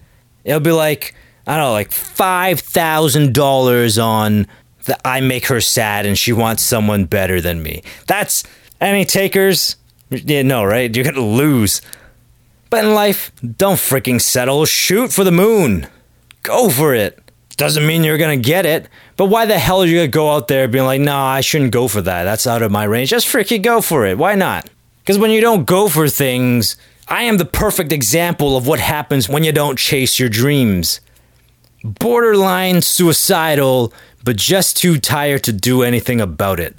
It'll 0.45 0.61
be 0.61 0.73
like, 0.73 1.15
I 1.47 1.57
don't 1.57 1.67
know, 1.67 1.73
like 1.73 1.91
$5,000 1.91 4.03
on 4.03 4.47
that 4.85 5.01
I 5.05 5.21
make 5.21 5.47
her 5.47 5.61
sad 5.61 6.07
and 6.07 6.19
she 6.19 6.33
wants 6.33 6.63
someone 6.63 7.05
better 7.05 7.41
than 7.41 7.63
me. 7.63 7.83
That's 8.07 8.45
any 8.81 9.05
takers? 9.05 9.77
Yeah, 10.11 10.43
no, 10.43 10.65
right? 10.65 10.95
You're 10.95 11.05
gonna 11.05 11.21
lose. 11.21 11.81
But 12.71 12.85
in 12.85 12.95
life, 12.95 13.33
don't 13.57 13.77
freaking 13.77 14.21
settle. 14.21 14.65
Shoot 14.65 15.13
for 15.13 15.25
the 15.25 15.31
moon. 15.31 15.87
Go 16.43 16.71
for 16.71 16.95
it. 16.95 17.19
Doesn't 17.57 17.87
mean 17.87 18.03
you're 18.03 18.19
gonna 18.19 18.37
get 18.37 18.67
it. 18.67 18.89
But 19.17 19.27
why 19.27 19.47
the 19.47 19.59
hell 19.59 19.83
are 19.83 19.87
you 19.87 19.99
gonna 19.99 20.09
go 20.09 20.33
out 20.33 20.49
there 20.49 20.69
being 20.69 20.85
like, 20.85 21.01
no, 21.01 21.17
I 21.17 21.43
shouldn't 21.43 21.73
go 21.73 21.87
for 21.87 22.01
that. 22.03 22.25
That's 22.25 22.47
out 22.47 22.63
of 22.63 22.73
my 22.73 22.85
range. 22.85 23.11
Just 23.11 23.29
freaking 23.29 23.63
go 23.63 23.81
for 23.81 24.07
it. 24.07 24.19
Why 24.19 24.35
not? 24.35 24.69
Because 25.03 25.19
when 25.19 25.31
you 25.31 25.41
don't 25.41 25.65
go 25.65 25.89
for 25.89 26.09
things, 26.09 26.77
I 27.09 27.25
am 27.25 27.37
the 27.37 27.45
perfect 27.45 27.93
example 27.93 28.57
of 28.57 28.67
what 28.67 28.81
happens 28.81 29.29
when 29.29 29.45
you 29.45 29.53
don't 29.53 29.79
chase 29.79 30.19
your 30.19 30.29
dreams. 30.29 31.01
Borderline 31.85 32.83
suicidal 32.83 33.93
but 34.25 34.37
just 34.37 34.77
too 34.77 34.99
tired 34.99 35.45
to 35.45 35.53
do 35.53 35.83
anything 35.83 36.21
about 36.21 36.61
it. 36.61 36.77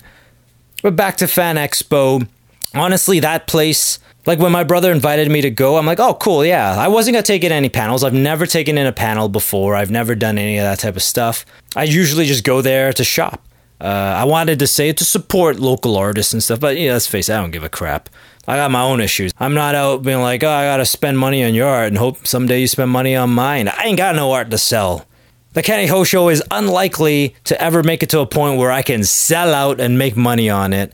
But 0.82 0.96
back 0.96 1.18
to 1.18 1.28
Fan 1.28 1.56
Expo. 1.56 2.28
Honestly, 2.74 3.20
that 3.20 3.48
place, 3.48 4.00
like 4.26 4.40
when 4.40 4.52
my 4.52 4.64
brother 4.64 4.92
invited 4.92 5.30
me 5.30 5.42
to 5.42 5.50
go, 5.50 5.78
I'm 5.78 5.86
like, 5.86 6.00
oh, 6.00 6.16
cool, 6.16 6.44
yeah. 6.44 6.76
I 6.78 6.88
wasn't 6.88 7.14
going 7.14 7.24
to 7.24 7.28
take 7.28 7.44
in 7.44 7.52
any 7.52 7.70
panels. 7.70 8.04
I've 8.04 8.14
never 8.14 8.46
taken 8.46 8.78
in 8.78 8.88
a 8.88 8.92
panel 8.92 9.30
before. 9.30 9.76
I've 9.76 9.92
never 9.92 10.16
done 10.16 10.38
any 10.38 10.58
of 10.58 10.64
that 10.64 10.80
type 10.80 10.96
of 10.96 11.04
stuff. 11.04 11.46
I 11.76 11.84
usually 11.84 12.26
just 12.26 12.44
go 12.44 12.62
there 12.62 12.92
to 12.94 13.04
shop. 13.04 13.46
Uh, 13.80 14.16
I 14.18 14.24
wanted 14.24 14.60
to 14.60 14.68
say 14.68 14.94
to 14.94 15.04
support 15.04 15.60
local 15.60 15.98
artists 15.98 16.32
and 16.32 16.42
stuff, 16.42 16.60
but 16.60 16.78
yeah, 16.78 16.94
let's 16.94 17.08
face 17.08 17.28
it, 17.28 17.34
I 17.34 17.42
don't 17.42 17.52
give 17.52 17.66
a 17.66 17.70
crap. 17.70 18.10
I 18.48 18.58
got 18.58 18.72
my 18.72 18.82
own 18.82 19.00
issues. 19.00 19.32
I'm 19.38 19.54
not 19.54 19.76
out 19.76 20.04
being 20.04 20.22
like, 20.22 20.44
oh, 20.44 20.50
I 20.50 20.66
gotta 20.66 20.86
spend 20.86 21.18
money 21.18 21.44
on 21.44 21.54
your 21.54 21.68
art 21.68 21.88
and 21.88 21.98
hope 21.98 22.28
someday 22.28 22.62
you 22.62 22.68
spend 22.68 22.92
money 22.92 23.16
on 23.16 23.30
mine. 23.30 23.70
I 23.70 23.84
ain't 23.84 23.98
got 23.98 24.16
no 24.16 24.34
art 24.34 24.50
to 24.52 24.58
sell. 24.58 25.06
The 25.54 25.62
Kenny 25.62 25.88
Ho 25.88 26.04
Show 26.04 26.30
is 26.30 26.44
unlikely 26.52 27.36
to 27.46 27.62
ever 27.62 27.84
make 27.84 28.02
it 28.04 28.10
to 28.10 28.20
a 28.20 28.26
point 28.26 28.58
where 28.58 28.72
I 28.72 28.82
can 28.82 29.04
sell 29.04 29.54
out 29.54 29.80
and 29.80 29.98
make 29.98 30.18
money 30.18 30.50
on 30.50 30.74
it. 30.74 30.92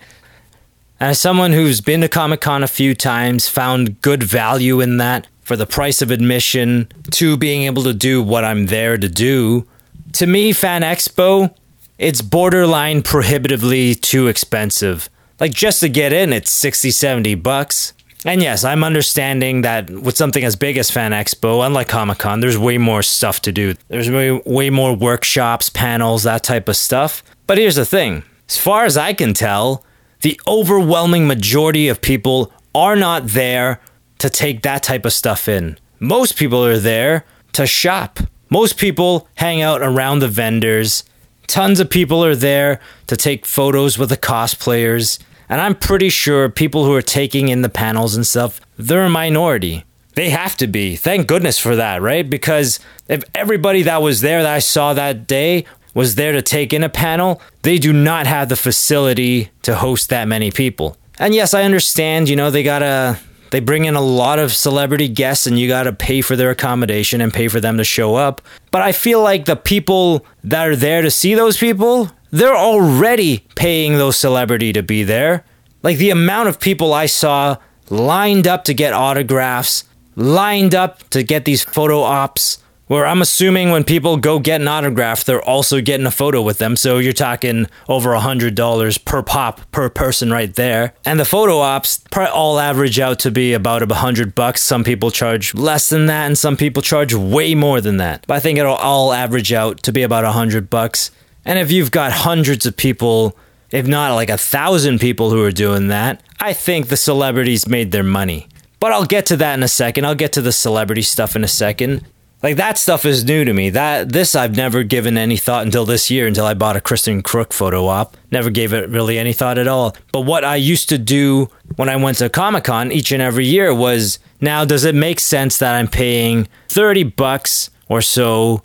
As 1.00 1.20
someone 1.20 1.53
who's 1.53 1.79
been 1.79 2.01
to 2.01 2.10
Comic 2.10 2.41
Con 2.41 2.62
a 2.62 2.68
few 2.68 2.94
times, 2.94 3.48
found 3.48 4.01
good 4.01 4.22
value 4.22 4.82
in 4.82 4.98
that 4.98 5.27
for 5.41 5.56
the 5.56 5.65
price 5.65 6.01
of 6.01 6.12
admission, 6.12 6.89
to 7.12 7.38
being 7.38 7.63
able 7.63 7.84
to 7.84 7.94
do 7.94 8.22
what 8.22 8.44
I'm 8.44 8.65
there 8.65 8.98
to 8.98 9.08
do, 9.08 9.65
to 10.13 10.27
me, 10.27 10.51
Fan 10.51 10.82
Expo, 10.82 11.56
it's 11.98 12.22
borderline 12.22 13.01
prohibitively 13.01 13.96
too 13.96 14.27
expensive. 14.27 15.10
Like 15.39 15.53
just 15.53 15.79
to 15.79 15.89
get 15.89 16.12
in, 16.12 16.34
it's 16.34 16.51
60, 16.51 16.91
70 16.91 17.36
bucks. 17.36 17.93
And 18.25 18.41
yes, 18.41 18.65
I'm 18.65 18.84
understanding 18.84 19.62
that 19.62 19.89
with 19.89 20.17
something 20.17 20.43
as 20.43 20.58
big 20.58 20.77
as 20.77 20.91
Fan 20.91 21.12
Expo, 21.12 21.65
unlike 21.65 21.88
Comic 21.88 22.17
Con, 22.17 22.41
there's 22.41 22.58
way 22.58 22.77
more 22.77 23.01
stuff 23.01 23.41
to 23.43 23.51
do. 23.53 23.75
There's 23.88 24.12
way, 24.12 24.31
way 24.31 24.69
more 24.69 24.93
workshops, 24.93 25.69
panels, 25.69 26.24
that 26.24 26.43
type 26.43 26.67
of 26.67 26.75
stuff. 26.75 27.24
But 27.48 27.58
here's 27.58 27.75
the 27.75 27.86
thing 27.86 28.24
as 28.50 28.58
far 28.58 28.84
as 28.84 28.98
I 28.98 29.13
can 29.13 29.34
tell, 29.34 29.86
the 30.22 30.39
overwhelming 30.46 31.27
majority 31.27 31.88
of 31.88 32.01
people 32.01 32.51
are 32.75 32.98
not 32.98 33.27
there 33.27 33.79
to 34.17 34.29
take 34.29 34.63
that 34.63 34.84
type 34.84 35.05
of 35.05 35.13
stuff 35.13 35.48
in. 35.48 35.77
Most 36.00 36.36
people 36.36 36.65
are 36.65 36.77
there 36.77 37.25
to 37.53 37.65
shop. 37.65 38.19
Most 38.50 38.77
people 38.77 39.29
hang 39.36 39.62
out 39.62 39.81
around 39.81 40.19
the 40.19 40.27
vendors. 40.27 41.05
Tons 41.48 41.79
of 41.79 41.89
people 41.89 42.24
are 42.24 42.36
there 42.36 42.81
to 43.08 43.15
take 43.15 43.46
photos 43.46 43.98
with 43.98 44.10
the 44.10 44.17
cosplayers 44.17 45.19
and 45.50 45.60
I'm 45.60 45.75
pretty 45.75 46.10
sure 46.10 46.50
people 46.50 46.86
who 46.86 46.94
are 46.94 47.01
taking 47.01 47.50
in 47.50 47.63
the 47.63 47.70
panels 47.70 48.15
and 48.15 48.25
stuff, 48.25 48.62
they're 48.77 49.03
a 49.03 49.10
minority. 49.10 49.84
They 50.13 50.29
have 50.29 50.56
to 50.58 50.68
be. 50.68 50.96
Thank 50.96 51.27
goodness 51.27 51.60
for 51.60 51.75
that, 51.75 52.01
right? 52.01 52.29
Because 52.29 52.79
if 53.08 53.24
everybody 53.34 53.84
that 53.84 54.01
was 54.01 54.22
there 54.22 54.44
that 54.44 54.53
I 54.53 54.60
saw 54.60 54.94
that 54.94 55.27
day 55.27 55.65
was 55.94 56.15
there 56.15 56.34
to 56.34 56.41
take 56.41 56.74
in 56.74 56.84
a 56.84 56.89
panel, 56.89 57.41
they 57.63 57.77
do 57.77 57.91
not 57.91 58.27
have 58.27 58.50
the 58.50 58.56
facility 58.56 59.50
to 59.63 59.75
host 59.75 60.10
that 60.10 60.27
many 60.27 60.51
people. 60.51 60.98
And 61.18 61.34
yes, 61.34 61.53
I 61.53 61.63
understand, 61.63 62.29
you 62.29 62.36
know, 62.36 62.51
they 62.51 62.63
gotta 62.63 63.20
they 63.51 63.60
bring 63.60 63.86
in 63.86 63.96
a 63.96 64.01
lot 64.01 64.39
of 64.39 64.53
celebrity 64.53 65.08
guests 65.08 65.48
and 65.48 65.58
you 65.58 65.68
got 65.68 65.84
to 65.84 65.94
pay 65.94 66.22
for 66.22 66.36
their 66.36 66.51
accommodation 66.51 67.20
and 67.20 67.34
pay 67.34 67.48
for 67.48 67.60
them 67.60 67.77
to 67.77 67.84
show 67.84 68.15
up. 68.15 68.41
But 68.72 68.82
I 68.82 68.91
feel 68.91 69.22
like 69.22 69.46
the 69.46 69.56
people 69.56 70.25
that 70.44 70.68
are 70.68 70.75
there 70.75 71.01
to 71.01 71.10
see 71.10 71.34
those 71.34 71.58
people 71.58 72.12
they're 72.32 72.56
already 72.56 73.46
paying 73.56 73.94
those 73.98 74.18
celebrity 74.18 74.74
to 74.74 74.84
be 74.84 75.04
there. 75.04 75.46
Like 75.84 75.98
the 75.98 76.10
amount 76.10 76.50
of 76.50 76.60
people 76.60 76.94
I 76.94 77.06
saw 77.06 77.58
lined 77.90 78.48
up 78.48 78.66
to 78.66 78.74
get 78.74 78.94
autographs, 78.94 79.86
lined 80.16 80.76
up 80.76 81.10
to 81.10 81.24
get 81.24 81.46
these 81.46 81.64
photo 81.64 82.02
ops, 82.02 82.60
where 82.88 83.06
I'm 83.06 83.22
assuming 83.22 83.70
when 83.70 83.84
people 83.84 84.18
go 84.18 84.40
get 84.40 84.62
an 84.62 84.68
autograph, 84.68 85.24
they're 85.24 85.44
also 85.44 85.80
getting 85.80 86.08
a 86.08 86.12
photo 86.12 86.42
with 86.42 86.58
them. 86.58 86.76
So 86.76 86.98
you're 86.98 87.14
talking 87.14 87.68
over 87.88 88.14
a 88.14 88.20
hundred 88.20 88.56
dollars 88.56 88.98
per 88.98 89.22
pop 89.22 89.62
per 89.72 89.90
person 89.90 90.32
right 90.32 90.54
there. 90.56 90.96
And 91.06 91.20
the 91.20 91.26
photo 91.26 91.60
ops 91.60 92.04
probably 92.10 92.32
all 92.32 92.60
average 92.60 93.00
out 93.00 93.20
to 93.20 93.32
be 93.32 93.54
about 93.54 93.84
a 93.84 93.94
hundred 93.94 94.34
bucks. 94.34 94.64
Some 94.64 94.84
people 94.84 95.12
charge 95.12 95.54
less 95.54 95.90
than 95.90 96.08
that, 96.08 96.26
and 96.26 96.36
some 96.36 96.58
people 96.58 96.82
charge 96.82 97.14
way 97.14 97.54
more 97.54 97.80
than 97.80 97.98
that. 97.98 98.26
But 98.28 98.38
I 98.38 98.40
think 98.40 98.58
it'll 98.58 98.74
all 98.74 99.14
average 99.14 99.54
out 99.54 99.84
to 99.84 99.92
be 99.92 100.02
about 100.02 100.26
a 100.26 100.32
hundred 100.32 100.72
bucks. 100.72 101.12
And 101.50 101.58
if 101.58 101.72
you've 101.72 101.89
got 101.89 102.12
hundreds 102.12 102.68
of 102.68 102.77
people, 102.77 103.36
if 103.72 103.88
not 103.88 104.13
like 104.13 104.29
a 104.29 104.38
thousand 104.38 105.00
people 105.00 105.32
who 105.32 105.44
are 105.44 105.51
doing 105.51 105.88
that, 105.88 106.22
I 106.39 106.53
think 106.53 106.89
the 106.89 106.96
celebrities 106.96 107.68
made 107.68 107.91
their 107.91 108.03
money. 108.03 108.48
But 108.79 108.91
I'll 108.91 109.08
get 109.08 109.25
to 109.25 109.38
that 109.38 109.56
in 109.56 109.63
a 109.63 109.68
second. 109.68 110.06
I'll 110.06 110.13
get 110.13 110.32
to 110.34 110.44
the 110.44 110.51
celebrity 110.51 111.01
stuff 111.01 111.36
in 111.36 111.44
a 111.44 111.48
second. 111.48 112.06
Like 112.44 112.58
that 112.58 112.77
stuff 112.77 113.03
is 113.03 113.25
new 113.25 113.46
to 113.46 113.51
me. 113.51 113.72
That 113.72 114.12
this 114.12 114.36
I've 114.36 114.56
never 114.56 114.84
given 114.84 115.18
any 115.18 115.38
thought 115.38 115.65
until 115.65 115.86
this 115.86 116.12
year 116.12 116.27
until 116.27 116.46
I 116.46 116.53
bought 116.53 116.77
a 116.77 116.82
Kristen 116.82 117.24
Kreuk 117.24 117.51
photo 117.51 117.88
op. 117.88 118.15
Never 118.32 118.51
gave 118.51 118.72
it 118.72 118.88
really 118.88 119.18
any 119.18 119.34
thought 119.34 119.58
at 119.58 119.68
all. 119.68 119.96
But 120.12 120.22
what 120.22 120.46
I 120.46 120.56
used 120.56 120.88
to 120.89 121.00
do 121.00 121.50
when 121.77 121.89
I 121.89 121.96
went 121.96 122.20
to 122.20 122.29
Comic-Con 122.29 122.91
each 122.91 123.12
and 123.12 123.24
every 123.24 123.48
year 123.48 123.74
was 123.74 124.20
now 124.39 124.65
does 124.65 124.86
it 124.86 124.94
make 124.94 125.20
sense 125.20 125.58
that 125.58 125.74
I'm 125.74 125.88
paying 125.88 126.48
30 126.68 127.06
bucks 127.06 127.72
or 127.88 128.03
so 128.03 128.62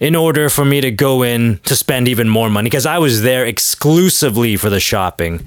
in 0.00 0.14
order 0.14 0.48
for 0.48 0.64
me 0.64 0.80
to 0.80 0.90
go 0.90 1.22
in 1.22 1.58
to 1.64 1.74
spend 1.74 2.08
even 2.08 2.28
more 2.28 2.50
money 2.50 2.70
because 2.70 2.86
I 2.86 2.98
was 2.98 3.22
there 3.22 3.44
exclusively 3.44 4.56
for 4.56 4.70
the 4.70 4.80
shopping. 4.80 5.44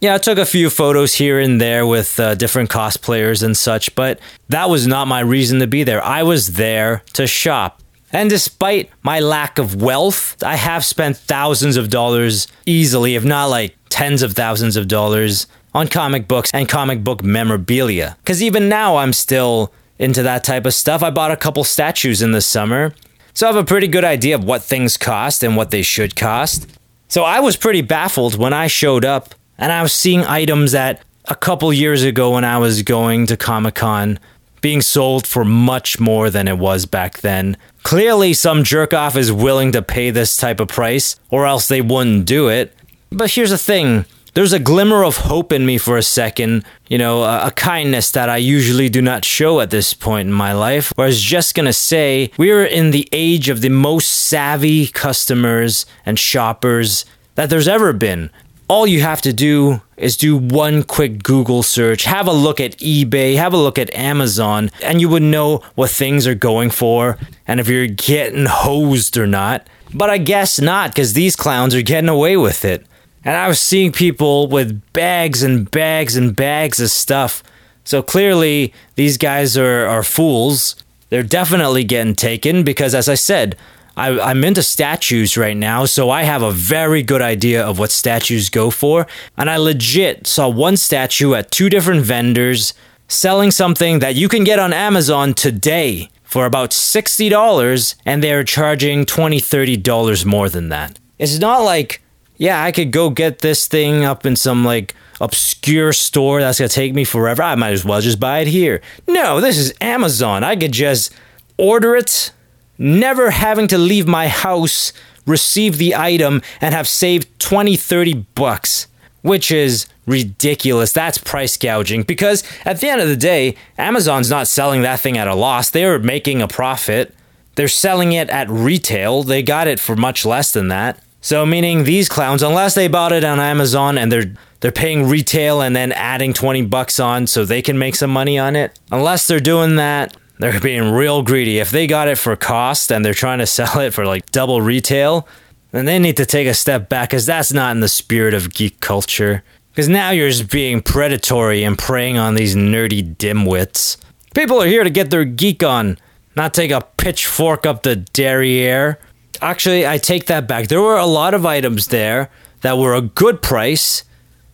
Yeah, 0.00 0.14
I 0.14 0.18
took 0.18 0.38
a 0.38 0.44
few 0.44 0.68
photos 0.68 1.14
here 1.14 1.40
and 1.40 1.60
there 1.60 1.86
with 1.86 2.20
uh, 2.20 2.34
different 2.34 2.68
cosplayers 2.68 3.42
and 3.42 3.56
such, 3.56 3.94
but 3.94 4.20
that 4.48 4.68
was 4.68 4.86
not 4.86 5.08
my 5.08 5.20
reason 5.20 5.60
to 5.60 5.66
be 5.66 5.82
there. 5.82 6.04
I 6.04 6.22
was 6.22 6.54
there 6.54 7.02
to 7.14 7.26
shop. 7.26 7.80
And 8.12 8.28
despite 8.28 8.90
my 9.02 9.18
lack 9.20 9.58
of 9.58 9.80
wealth, 9.80 10.40
I 10.42 10.56
have 10.56 10.84
spent 10.84 11.16
thousands 11.16 11.76
of 11.76 11.88
dollars 11.88 12.46
easily, 12.66 13.14
if 13.14 13.24
not 13.24 13.46
like 13.46 13.76
tens 13.88 14.22
of 14.22 14.34
thousands 14.34 14.76
of 14.76 14.88
dollars, 14.88 15.46
on 15.72 15.88
comic 15.88 16.28
books 16.28 16.50
and 16.54 16.68
comic 16.68 17.02
book 17.02 17.24
memorabilia. 17.24 18.16
Because 18.22 18.42
even 18.42 18.68
now, 18.68 18.96
I'm 18.96 19.12
still 19.12 19.72
into 19.98 20.22
that 20.22 20.44
type 20.44 20.66
of 20.66 20.74
stuff. 20.74 21.02
I 21.02 21.10
bought 21.10 21.32
a 21.32 21.36
couple 21.36 21.64
statues 21.64 22.22
in 22.22 22.32
the 22.32 22.40
summer 22.40 22.94
so 23.34 23.46
I 23.46 23.52
have 23.52 23.62
a 23.62 23.64
pretty 23.64 23.88
good 23.88 24.04
idea 24.04 24.36
of 24.36 24.44
what 24.44 24.62
things 24.62 24.96
cost 24.96 25.42
and 25.42 25.56
what 25.56 25.70
they 25.70 25.82
should 25.82 26.16
cost. 26.16 26.66
So 27.08 27.24
I 27.24 27.40
was 27.40 27.56
pretty 27.56 27.82
baffled 27.82 28.38
when 28.38 28.52
I 28.52 28.68
showed 28.68 29.04
up 29.04 29.34
and 29.58 29.70
I 29.72 29.82
was 29.82 29.92
seeing 29.92 30.22
items 30.22 30.72
that 30.72 31.02
a 31.26 31.34
couple 31.34 31.72
years 31.72 32.02
ago 32.02 32.32
when 32.32 32.44
I 32.44 32.58
was 32.58 32.82
going 32.82 33.26
to 33.26 33.36
Comic 33.36 33.76
Con, 33.76 34.18
being 34.60 34.80
sold 34.80 35.26
for 35.26 35.44
much 35.44 36.00
more 36.00 36.30
than 36.30 36.48
it 36.48 36.58
was 36.58 36.86
back 36.86 37.18
then. 37.18 37.56
Clearly, 37.82 38.32
some 38.32 38.64
jerk 38.64 38.94
off 38.94 39.16
is 39.16 39.30
willing 39.30 39.72
to 39.72 39.82
pay 39.82 40.10
this 40.10 40.36
type 40.36 40.58
of 40.58 40.68
price, 40.68 41.16
or 41.30 41.46
else 41.46 41.68
they 41.68 41.82
wouldn't 41.82 42.24
do 42.24 42.48
it. 42.48 42.74
But 43.10 43.30
here's 43.30 43.50
the 43.50 43.58
thing 43.58 44.06
there's 44.34 44.52
a 44.52 44.58
glimmer 44.58 45.04
of 45.04 45.16
hope 45.16 45.52
in 45.52 45.64
me 45.64 45.78
for 45.78 45.96
a 45.96 46.02
second, 46.02 46.64
you 46.88 46.98
know, 46.98 47.22
a, 47.22 47.46
a, 47.46 47.50
kindness 47.52 48.10
that 48.10 48.28
I 48.28 48.36
usually 48.36 48.88
do 48.88 49.00
not 49.00 49.24
show 49.24 49.60
at 49.60 49.70
this 49.70 49.94
point 49.94 50.28
in 50.28 50.32
my 50.32 50.52
life. 50.52 50.92
Where 50.96 51.04
I 51.04 51.08
was 51.08 51.22
just 51.22 51.54
gonna 51.54 51.72
say, 51.72 52.30
we 52.36 52.50
are 52.50 52.64
in 52.64 52.90
the 52.90 53.08
age 53.12 53.48
of 53.48 53.60
the 53.60 53.68
most 53.68 54.08
savvy 54.08 54.88
customers 54.88 55.86
and 56.04 56.18
shoppers 56.18 57.04
that 57.36 57.48
there's 57.48 57.68
ever 57.68 57.92
been. 57.92 58.30
All 58.66 58.86
you 58.86 59.02
have 59.02 59.20
to 59.22 59.32
do 59.32 59.82
is 59.96 60.16
do 60.16 60.36
one 60.36 60.82
quick 60.82 61.22
Google 61.22 61.62
search, 61.62 62.04
have 62.04 62.26
a 62.26 62.32
look 62.32 62.60
at 62.60 62.78
eBay, 62.78 63.36
have 63.36 63.52
a 63.52 63.58
look 63.58 63.78
at 63.78 63.94
Amazon, 63.94 64.70
and 64.82 65.00
you 65.00 65.08
would 65.10 65.22
know 65.22 65.58
what 65.74 65.90
things 65.90 66.26
are 66.26 66.34
going 66.34 66.70
for 66.70 67.18
and 67.46 67.60
if 67.60 67.68
you're 67.68 67.86
getting 67.86 68.46
hosed 68.46 69.16
or 69.16 69.26
not. 69.26 69.68
But 69.92 70.10
I 70.10 70.18
guess 70.18 70.60
not, 70.60 70.90
because 70.90 71.12
these 71.12 71.36
clowns 71.36 71.74
are 71.74 71.82
getting 71.82 72.08
away 72.08 72.36
with 72.36 72.64
it. 72.64 72.84
And 73.24 73.36
I 73.36 73.48
was 73.48 73.60
seeing 73.60 73.92
people 73.92 74.48
with 74.48 74.82
bags 74.92 75.42
and 75.42 75.70
bags 75.70 76.16
and 76.16 76.36
bags 76.36 76.80
of 76.80 76.90
stuff. 76.90 77.42
So 77.84 78.02
clearly, 78.02 78.72
these 78.96 79.16
guys 79.16 79.56
are, 79.56 79.86
are 79.86 80.02
fools. 80.02 80.76
They're 81.10 81.22
definitely 81.22 81.84
getting 81.84 82.14
taken 82.14 82.64
because, 82.64 82.94
as 82.94 83.08
I 83.08 83.14
said, 83.14 83.56
I, 83.96 84.18
I'm 84.18 84.42
into 84.42 84.62
statues 84.62 85.36
right 85.36 85.56
now, 85.56 85.84
so 85.84 86.10
I 86.10 86.24
have 86.24 86.42
a 86.42 86.50
very 86.50 87.02
good 87.02 87.22
idea 87.22 87.64
of 87.64 87.78
what 87.78 87.90
statues 87.90 88.48
go 88.50 88.70
for. 88.70 89.06
And 89.36 89.48
I 89.48 89.56
legit 89.56 90.26
saw 90.26 90.48
one 90.48 90.76
statue 90.76 91.34
at 91.34 91.50
two 91.50 91.70
different 91.70 92.02
vendors 92.02 92.74
selling 93.06 93.50
something 93.50 94.00
that 94.00 94.16
you 94.16 94.28
can 94.28 94.44
get 94.44 94.58
on 94.58 94.72
Amazon 94.72 95.34
today 95.34 96.10
for 96.24 96.46
about 96.46 96.70
$60, 96.70 97.94
and 98.04 98.22
they're 98.22 98.42
charging 98.42 99.04
$20, 99.04 99.36
$30 99.36 100.24
more 100.24 100.48
than 100.48 100.68
that. 100.70 100.98
It's 101.18 101.38
not 101.38 101.58
like 101.58 102.02
yeah, 102.44 102.62
I 102.62 102.72
could 102.72 102.90
go 102.92 103.08
get 103.08 103.38
this 103.38 103.66
thing 103.66 104.04
up 104.04 104.26
in 104.26 104.36
some 104.36 104.66
like 104.66 104.94
obscure 105.18 105.94
store 105.94 106.40
that's 106.40 106.58
gonna 106.58 106.68
take 106.68 106.92
me 106.92 107.04
forever. 107.04 107.42
I 107.42 107.54
might 107.54 107.72
as 107.72 107.86
well 107.86 108.02
just 108.02 108.20
buy 108.20 108.40
it 108.40 108.48
here. 108.48 108.82
No, 109.08 109.40
this 109.40 109.56
is 109.56 109.72
Amazon. 109.80 110.44
I 110.44 110.54
could 110.54 110.72
just 110.72 111.10
order 111.56 111.96
it, 111.96 112.32
never 112.76 113.30
having 113.30 113.66
to 113.68 113.78
leave 113.78 114.06
my 114.06 114.28
house, 114.28 114.92
receive 115.26 115.78
the 115.78 115.94
item, 115.94 116.42
and 116.60 116.74
have 116.74 116.86
saved 116.86 117.28
20, 117.38 117.76
30 117.76 118.26
bucks, 118.34 118.88
which 119.22 119.50
is 119.50 119.86
ridiculous. 120.04 120.92
That's 120.92 121.16
price 121.16 121.56
gouging 121.56 122.02
because 122.02 122.44
at 122.66 122.80
the 122.80 122.90
end 122.90 123.00
of 123.00 123.08
the 123.08 123.16
day, 123.16 123.56
Amazon's 123.78 124.28
not 124.28 124.48
selling 124.48 124.82
that 124.82 125.00
thing 125.00 125.16
at 125.16 125.28
a 125.28 125.34
loss. 125.34 125.70
They're 125.70 125.98
making 125.98 126.42
a 126.42 126.48
profit. 126.48 127.14
They're 127.54 127.68
selling 127.68 128.12
it 128.12 128.28
at 128.28 128.50
retail. 128.50 129.22
They 129.22 129.42
got 129.42 129.66
it 129.66 129.80
for 129.80 129.96
much 129.96 130.26
less 130.26 130.52
than 130.52 130.68
that. 130.68 131.00
So 131.24 131.46
meaning 131.46 131.84
these 131.84 132.10
clowns, 132.10 132.42
unless 132.42 132.74
they 132.74 132.86
bought 132.86 133.10
it 133.10 133.24
on 133.24 133.40
Amazon 133.40 133.96
and 133.96 134.12
they're 134.12 134.34
they're 134.60 134.70
paying 134.70 135.08
retail 135.08 135.62
and 135.62 135.74
then 135.74 135.90
adding 135.92 136.34
20 136.34 136.66
bucks 136.66 137.00
on 137.00 137.26
so 137.26 137.46
they 137.46 137.62
can 137.62 137.78
make 137.78 137.94
some 137.94 138.10
money 138.10 138.38
on 138.38 138.56
it, 138.56 138.78
unless 138.92 139.26
they're 139.26 139.40
doing 139.40 139.76
that, 139.76 140.14
they're 140.38 140.60
being 140.60 140.90
real 140.90 141.22
greedy. 141.22 141.60
If 141.60 141.70
they 141.70 141.86
got 141.86 142.08
it 142.08 142.18
for 142.18 142.36
cost 142.36 142.92
and 142.92 143.02
they're 143.02 143.14
trying 143.14 143.38
to 143.38 143.46
sell 143.58 143.80
it 143.80 143.94
for 143.94 144.04
like 144.04 144.30
double 144.32 144.60
retail, 144.60 145.26
then 145.70 145.86
they 145.86 145.98
need 145.98 146.18
to 146.18 146.26
take 146.26 146.46
a 146.46 146.52
step 146.52 146.90
back 146.90 147.08
because 147.08 147.24
that's 147.24 147.54
not 147.54 147.70
in 147.74 147.80
the 147.80 147.88
spirit 147.88 148.34
of 148.34 148.52
geek 148.52 148.80
culture. 148.80 149.42
Because 149.70 149.88
now 149.88 150.10
you're 150.10 150.28
just 150.28 150.50
being 150.50 150.82
predatory 150.82 151.64
and 151.64 151.78
preying 151.78 152.18
on 152.18 152.34
these 152.34 152.54
nerdy 152.54 153.16
dimwits. 153.16 153.96
People 154.34 154.60
are 154.60 154.66
here 154.66 154.84
to 154.84 154.90
get 154.90 155.08
their 155.08 155.24
geek 155.24 155.62
on, 155.62 155.96
not 156.36 156.52
take 156.52 156.70
a 156.70 156.82
pitchfork 156.98 157.64
up 157.64 157.82
the 157.82 157.96
derriere. 157.96 158.98
Actually, 159.40 159.86
I 159.86 159.98
take 159.98 160.26
that 160.26 160.46
back. 160.48 160.68
There 160.68 160.80
were 160.80 160.96
a 160.96 161.06
lot 161.06 161.34
of 161.34 161.44
items 161.44 161.88
there 161.88 162.30
that 162.60 162.78
were 162.78 162.94
a 162.94 163.00
good 163.00 163.42
price, 163.42 164.04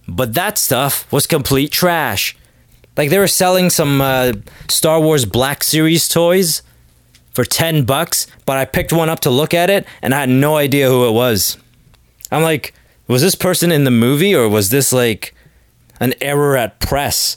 but 0.09 0.35
that 0.35 0.59
stuff 0.59 1.11
was 1.13 1.27
complete 1.27 1.71
trash. 1.71 2.37
Like 2.97 3.11
they 3.11 3.19
were 3.19 3.29
selling 3.29 3.71
some 3.71 4.01
uh, 4.01 4.33
Star 4.69 5.01
Wars 5.01 5.25
Black 5.25 5.63
Series 5.63 6.09
toys 6.09 6.63
for 7.33 7.45
10 7.45 7.85
bucks, 7.85 8.27
but 8.45 8.57
I 8.59 8.65
picked 8.65 8.93
one 8.93 9.09
up 9.09 9.21
to 9.21 9.31
look 9.31 9.55
at 9.55 9.71
it 9.71 9.87
and 10.03 10.15
I 10.15 10.21
had 10.21 10.29
no 10.29 10.57
idea 10.57 10.89
who 10.89 11.09
it 11.09 11.13
was. 11.13 11.57
I'm 12.31 12.43
like, 12.43 12.75
was 13.07 13.23
this 13.23 13.35
person 13.35 13.73
in 13.73 13.85
the 13.85 13.91
movie 13.91 14.35
or 14.35 14.49
was 14.49 14.71
this 14.71 14.93
like 14.93 15.35
an 16.01 16.15
error 16.21 16.57
at 16.57 16.81
press? 16.81 17.37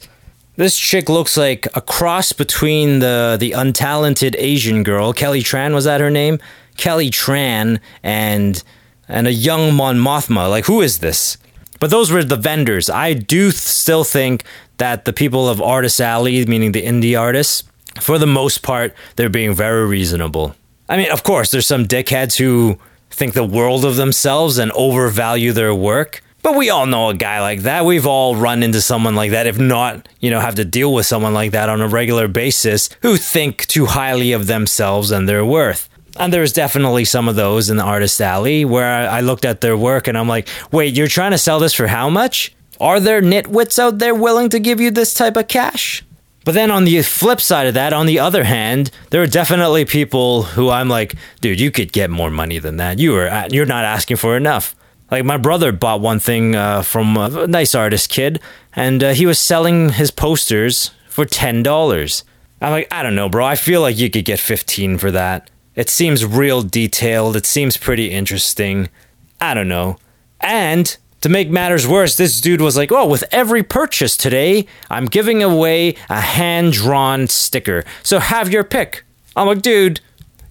This 0.56 0.78
chick 0.78 1.10
looks 1.10 1.36
like 1.36 1.68
a 1.74 1.82
cross 1.82 2.32
between 2.32 3.00
the 3.00 3.38
the 3.40 3.52
untalented 3.52 4.36
Asian 4.38 4.84
girl, 4.84 5.12
Kelly 5.12 5.42
Tran 5.42 5.74
was 5.74 5.86
that 5.86 6.00
her 6.00 6.12
name? 6.12 6.40
Kelly 6.78 7.10
Tran 7.10 7.80
and 8.02 8.64
and 9.08 9.28
a 9.28 9.34
young 9.34 9.74
Mon 9.74 9.98
Mothma. 9.98 10.50
Like, 10.50 10.66
who 10.66 10.82
is 10.82 11.00
this? 11.00 11.38
But 11.80 11.90
those 11.90 12.12
were 12.12 12.24
the 12.24 12.38
vendors. 12.38 12.90
I 12.90 13.14
do 13.14 13.52
th- 13.52 13.56
still 13.56 14.04
think 14.04 14.44
that 14.78 15.06
the 15.06 15.14
people 15.14 15.50
of 15.50 15.62
Artist 15.62 16.00
Alley, 16.00 16.46
meaning 16.46 16.72
the 16.72 16.86
indie 16.86 17.20
artists, 17.20 17.64
for 18.00 18.18
the 18.18 18.26
most 18.28 18.64
part, 18.64 18.96
they're 19.16 19.30
being 19.30 19.54
very 19.54 19.86
reasonable. 19.86 20.56
I 20.88 20.98
mean, 20.98 21.12
of 21.12 21.24
course, 21.24 21.52
there's 21.52 21.68
some 21.68 21.86
dickheads 21.86 22.38
who 22.38 22.80
think 23.10 23.34
the 23.34 23.44
world 23.44 23.86
of 23.86 23.96
themselves 23.96 24.58
and 24.58 24.72
overvalue 24.72 25.52
their 25.52 25.74
work. 25.76 26.24
But 26.42 26.58
we 26.58 26.70
all 26.70 26.86
know 26.86 27.10
a 27.10 27.14
guy 27.14 27.40
like 27.40 27.62
that. 27.62 27.86
We've 27.86 28.06
all 28.06 28.36
run 28.36 28.64
into 28.64 28.82
someone 28.82 29.16
like 29.16 29.32
that, 29.32 29.48
if 29.48 29.58
not, 29.58 30.10
you 30.20 30.30
know, 30.30 30.42
have 30.42 30.56
to 30.56 30.66
deal 30.66 30.94
with 30.94 31.06
someone 31.06 31.34
like 31.34 31.52
that 31.52 31.70
on 31.70 31.80
a 31.80 31.88
regular 31.88 32.28
basis 32.28 32.90
who 33.02 33.16
think 33.16 33.66
too 33.68 33.86
highly 33.86 34.34
of 34.34 34.48
themselves 34.48 35.12
and 35.12 35.28
their 35.28 35.46
worth. 35.46 35.88
And 36.18 36.32
there's 36.32 36.54
definitely 36.54 37.06
some 37.06 37.28
of 37.28 37.36
those 37.36 37.70
in 37.70 37.78
the 37.78 37.84
artist 37.84 38.22
alley 38.22 38.66
where 38.66 39.10
I 39.10 39.22
looked 39.22 39.46
at 39.46 39.62
their 39.62 39.76
work 39.76 40.08
and 40.08 40.18
I'm 40.18 40.28
like, 40.28 40.48
wait, 40.72 40.96
you're 40.96 41.08
trying 41.08 41.32
to 41.32 41.38
sell 41.38 41.60
this 41.60 41.74
for 41.74 41.88
how 41.88 42.10
much? 42.10 42.54
Are 42.80 43.00
there 43.00 43.22
nitwits 43.22 43.80
out 43.80 44.00
there 44.00 44.14
willing 44.14 44.50
to 44.50 44.60
give 44.60 44.80
you 44.80 44.92
this 44.92 45.14
type 45.14 45.38
of 45.38 45.48
cash? 45.48 46.04
But 46.46 46.54
then 46.56 46.72
on 46.72 46.84
the 46.84 47.02
flip 47.04 47.40
side 47.40 47.68
of 47.68 47.74
that, 47.76 47.94
on 47.94 48.06
the 48.06 48.20
other 48.20 48.44
hand, 48.44 48.92
there 49.12 49.22
are 49.22 49.28
definitely 49.28 49.86
people 49.86 50.44
who 50.44 50.70
I'm 50.70 50.90
like, 50.90 51.16
dude, 51.40 51.60
you 51.60 51.72
could 51.72 51.94
get 51.94 52.10
more 52.10 52.30
money 52.30 52.60
than 52.60 52.78
that. 52.78 53.00
You 53.00 53.16
are 53.16 53.48
you're 53.50 53.66
not 53.66 53.86
asking 53.86 54.18
for 54.18 54.36
enough. 54.36 54.76
Like 55.10 55.24
my 55.24 55.38
brother 55.38 55.72
bought 55.72 56.02
one 56.02 56.20
thing 56.20 56.56
uh, 56.56 56.82
from 56.82 57.16
a 57.16 57.48
nice 57.48 57.74
artist 57.74 58.10
kid, 58.10 58.42
and 58.76 59.04
uh, 59.04 59.14
he 59.14 59.26
was 59.26 59.40
selling 59.40 59.90
his 59.90 60.12
posters 60.12 60.92
for 61.08 61.24
ten 61.24 61.64
dollars. 61.64 62.26
I'm 62.60 62.72
like, 62.72 62.92
I 62.92 63.04
don't 63.04 63.16
know, 63.16 63.30
bro. 63.30 63.46
I 63.46 63.56
feel 63.56 63.82
like 63.82 63.98
you 63.98 64.10
could 64.10 64.26
get 64.26 64.40
fifteen 64.40 64.98
for 64.98 65.12
that. 65.12 65.50
It 65.76 65.90
seems 65.90 66.26
real 66.26 66.62
detailed. 66.62 67.36
It 67.36 67.46
seems 67.46 67.78
pretty 67.78 68.12
interesting. 68.12 68.90
I 69.42 69.54
don't 69.54 69.68
know. 69.68 69.98
And 70.40 70.96
to 71.22 71.30
make 71.30 71.50
matters 71.50 71.88
worse, 71.88 72.16
this 72.16 72.40
dude 72.42 72.62
was 72.62 72.78
like, 72.78 72.92
Oh, 72.92 73.08
with 73.08 73.24
every 73.32 73.64
purchase 73.64 74.16
today, 74.18 74.68
I'm 74.90 75.06
giving 75.06 75.42
away 75.42 75.96
a 76.10 76.20
hand 76.20 76.74
drawn 76.74 77.28
sticker. 77.28 77.84
So 78.04 78.20
have 78.20 78.52
your 78.52 78.64
pick. 78.64 79.04
I'm 79.36 79.48
like, 79.48 79.62
Dude, 79.62 80.02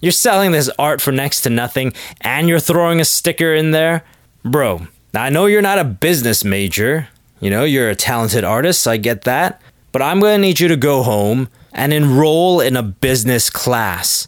you're 0.01 0.11
selling 0.11 0.51
this 0.51 0.69
art 0.77 0.99
for 0.99 1.11
next 1.11 1.41
to 1.41 1.49
nothing 1.49 1.93
and 2.21 2.49
you're 2.49 2.59
throwing 2.59 2.99
a 2.99 3.05
sticker 3.05 3.53
in 3.53 3.71
there? 3.71 4.03
Bro, 4.43 4.87
I 5.13 5.29
know 5.29 5.45
you're 5.45 5.61
not 5.61 5.79
a 5.79 5.85
business 5.85 6.43
major. 6.43 7.07
You 7.39 7.49
know, 7.49 7.63
you're 7.63 7.89
a 7.89 7.95
talented 7.95 8.43
artist. 8.43 8.87
I 8.87 8.97
get 8.97 9.21
that. 9.23 9.61
But 9.93 10.01
I'm 10.01 10.19
going 10.19 10.35
to 10.35 10.41
need 10.41 10.59
you 10.59 10.67
to 10.69 10.75
go 10.75 11.03
home 11.03 11.49
and 11.71 11.93
enroll 11.93 12.59
in 12.59 12.75
a 12.75 12.83
business 12.83 13.49
class. 13.49 14.27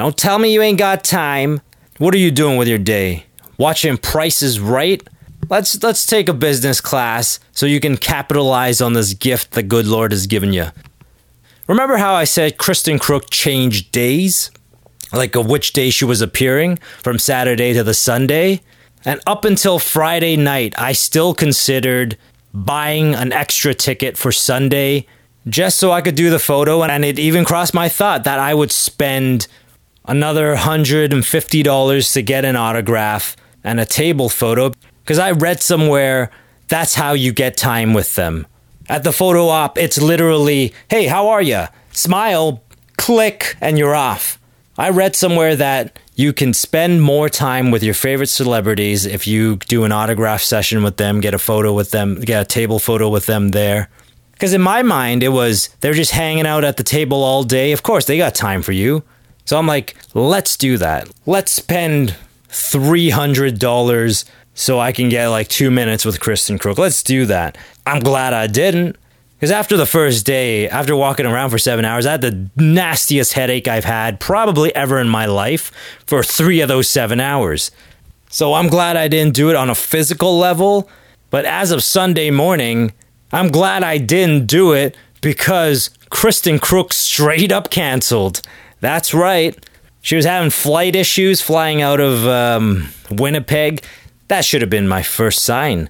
Don't 0.00 0.16
tell 0.16 0.38
me 0.38 0.52
you 0.52 0.60
ain't 0.60 0.78
got 0.78 1.04
time. 1.04 1.60
What 1.98 2.14
are 2.14 2.18
you 2.18 2.30
doing 2.30 2.56
with 2.56 2.68
your 2.68 2.78
day? 2.78 3.26
Watching 3.58 3.96
Prices 3.96 4.58
Right? 4.58 5.02
Let's 5.48 5.82
let's 5.82 6.06
take 6.06 6.28
a 6.28 6.32
business 6.32 6.80
class 6.80 7.38
so 7.52 7.66
you 7.66 7.78
can 7.78 7.96
capitalize 7.96 8.80
on 8.80 8.94
this 8.94 9.14
gift 9.14 9.52
the 9.52 9.62
good 9.62 9.86
Lord 9.86 10.12
has 10.12 10.26
given 10.26 10.52
you. 10.52 10.66
Remember 11.68 11.96
how 11.96 12.14
I 12.14 12.24
said 12.24 12.58
Kristen 12.58 12.98
Kreuk 12.98 13.30
changed 13.30 13.92
days? 13.92 14.50
Like 15.12 15.36
of 15.36 15.48
which 15.48 15.72
day 15.72 15.90
she 15.90 16.04
was 16.04 16.20
appearing 16.20 16.78
from 17.02 17.18
Saturday 17.18 17.72
to 17.74 17.84
the 17.84 17.94
Sunday? 17.94 18.62
And 19.04 19.20
up 19.26 19.44
until 19.44 19.78
Friday 19.78 20.36
night, 20.36 20.74
I 20.78 20.92
still 20.92 21.34
considered 21.34 22.16
buying 22.52 23.14
an 23.14 23.32
extra 23.32 23.74
ticket 23.74 24.16
for 24.16 24.32
Sunday 24.32 25.06
just 25.46 25.78
so 25.78 25.92
I 25.92 26.00
could 26.00 26.14
do 26.14 26.30
the 26.30 26.38
photo. 26.38 26.82
And 26.82 27.04
it 27.04 27.18
even 27.18 27.44
crossed 27.44 27.74
my 27.74 27.88
thought 27.88 28.24
that 28.24 28.38
I 28.38 28.54
would 28.54 28.72
spend 28.72 29.46
another 30.04 30.56
$150 30.56 32.12
to 32.12 32.22
get 32.22 32.44
an 32.44 32.56
autograph 32.56 33.36
and 33.62 33.80
a 33.80 33.86
table 33.86 34.28
photo 34.28 34.72
because 35.02 35.18
I 35.18 35.32
read 35.32 35.60
somewhere 35.60 36.30
that's 36.68 36.94
how 36.94 37.12
you 37.12 37.32
get 37.32 37.56
time 37.56 37.94
with 37.94 38.14
them. 38.14 38.46
At 38.88 39.04
the 39.04 39.12
photo 39.12 39.48
op, 39.48 39.78
it's 39.78 40.00
literally, 40.00 40.74
hey, 40.88 41.06
how 41.06 41.28
are 41.28 41.42
you? 41.42 41.64
Smile, 41.92 42.62
click, 42.96 43.56
and 43.60 43.78
you're 43.78 43.94
off. 43.94 44.38
I 44.76 44.90
read 44.90 45.14
somewhere 45.14 45.56
that 45.56 45.98
you 46.16 46.32
can 46.32 46.52
spend 46.52 47.02
more 47.02 47.28
time 47.28 47.70
with 47.70 47.82
your 47.82 47.94
favorite 47.94 48.28
celebrities 48.28 49.06
if 49.06 49.26
you 49.26 49.56
do 49.56 49.84
an 49.84 49.92
autograph 49.92 50.42
session 50.42 50.82
with 50.82 50.96
them, 50.96 51.20
get 51.20 51.34
a 51.34 51.38
photo 51.38 51.72
with 51.72 51.92
them, 51.92 52.20
get 52.20 52.42
a 52.42 52.44
table 52.44 52.78
photo 52.78 53.08
with 53.08 53.26
them 53.26 53.50
there. 53.50 53.88
Because 54.32 54.52
in 54.52 54.60
my 54.60 54.82
mind, 54.82 55.22
it 55.22 55.28
was 55.28 55.68
they're 55.80 55.94
just 55.94 56.10
hanging 56.10 56.46
out 56.46 56.64
at 56.64 56.76
the 56.76 56.82
table 56.82 57.22
all 57.22 57.44
day. 57.44 57.72
Of 57.72 57.82
course, 57.82 58.04
they 58.06 58.18
got 58.18 58.34
time 58.34 58.62
for 58.62 58.72
you. 58.72 59.04
So 59.44 59.58
I'm 59.58 59.66
like, 59.66 59.96
let's 60.14 60.56
do 60.56 60.78
that. 60.78 61.08
Let's 61.26 61.52
spend 61.52 62.16
$300 62.48 64.24
so 64.54 64.78
I 64.78 64.92
can 64.92 65.08
get 65.08 65.28
like 65.28 65.48
two 65.48 65.70
minutes 65.70 66.04
with 66.04 66.20
Kristen 66.20 66.58
Kreuk. 66.58 66.78
Let's 66.78 67.02
do 67.02 67.26
that. 67.26 67.58
I'm 67.86 68.00
glad 68.00 68.32
I 68.32 68.46
didn't. 68.46 68.96
Because 69.36 69.50
after 69.50 69.76
the 69.76 69.84
first 69.84 70.24
day, 70.24 70.68
after 70.68 70.96
walking 70.96 71.26
around 71.26 71.50
for 71.50 71.58
seven 71.58 71.84
hours, 71.84 72.06
I 72.06 72.12
had 72.12 72.22
the 72.22 72.48
nastiest 72.56 73.34
headache 73.34 73.68
I've 73.68 73.84
had 73.84 74.18
probably 74.18 74.74
ever 74.74 74.98
in 74.98 75.08
my 75.08 75.26
life 75.26 75.70
for 76.06 76.22
three 76.22 76.60
of 76.60 76.68
those 76.68 76.88
seven 76.88 77.20
hours. 77.20 77.70
So 78.30 78.54
I'm 78.54 78.68
glad 78.68 78.96
I 78.96 79.08
didn't 79.08 79.34
do 79.34 79.50
it 79.50 79.56
on 79.56 79.68
a 79.68 79.74
physical 79.74 80.38
level. 80.38 80.88
But 81.30 81.44
as 81.44 81.72
of 81.72 81.82
Sunday 81.82 82.30
morning, 82.30 82.92
I'm 83.32 83.48
glad 83.50 83.82
I 83.82 83.98
didn't 83.98 84.46
do 84.46 84.72
it 84.72 84.96
because 85.20 85.90
Kristen 86.08 86.58
Kreuk 86.58 86.92
straight 86.92 87.52
up 87.52 87.70
canceled. 87.70 88.40
That's 88.84 89.14
right. 89.14 89.56
She 90.02 90.14
was 90.14 90.26
having 90.26 90.50
flight 90.50 90.94
issues 90.94 91.40
flying 91.40 91.80
out 91.80 92.00
of 92.00 92.26
um, 92.26 92.90
Winnipeg. 93.10 93.82
That 94.28 94.44
should 94.44 94.60
have 94.60 94.68
been 94.68 94.86
my 94.86 95.02
first 95.02 95.42
sign. 95.42 95.88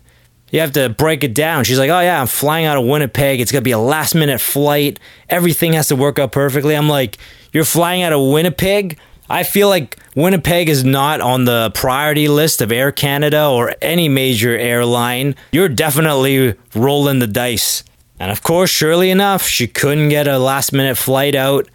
You 0.53 0.61
have 0.61 0.71
to 0.75 0.91
break 0.91 1.25
it 1.25 1.35
down. 1.35 1.65
She's 1.65 1.81
like, 1.81 1.91
oh, 1.91 1.99
yeah, 1.99 2.21
I'm 2.21 2.29
flying 2.29 2.67
out 2.67 2.77
of 2.77 2.87
Winnipeg. 2.87 3.41
It's 3.41 3.51
going 3.51 3.63
to 3.63 3.65
be 3.65 3.73
a 3.73 3.81
last 3.81 4.15
minute 4.15 4.41
flight. 4.41 5.01
Everything 5.29 5.73
has 5.73 5.89
to 5.89 5.97
work 5.97 6.21
out 6.21 6.31
perfectly. 6.31 6.77
I'm 6.77 6.89
like, 6.89 7.19
you're 7.53 7.65
flying 7.65 8.05
out 8.05 8.13
of 8.13 8.21
Winnipeg? 8.31 8.97
I 9.29 9.43
feel 9.43 9.69
like 9.69 9.99
Winnipeg 10.15 10.69
is 10.69 10.85
not 10.85 11.21
on 11.21 11.47
the 11.47 11.73
priority 11.75 12.29
list 12.29 12.63
of 12.63 12.71
Air 12.71 12.93
Canada 12.93 13.49
or 13.49 13.75
any 13.83 14.09
major 14.09 14.57
airline. 14.57 15.35
You're 15.51 15.69
definitely 15.69 16.55
rolling 16.77 17.19
the 17.19 17.27
dice. 17.27 17.83
And 18.21 18.31
of 18.31 18.45
course, 18.45 18.71
surely 18.71 19.11
enough, 19.11 19.49
she 19.49 19.67
couldn't 19.67 20.11
get 20.11 20.29
a 20.29 20.39
last 20.39 20.73
minute 20.73 20.97
flight 20.97 21.35
out 21.35 21.69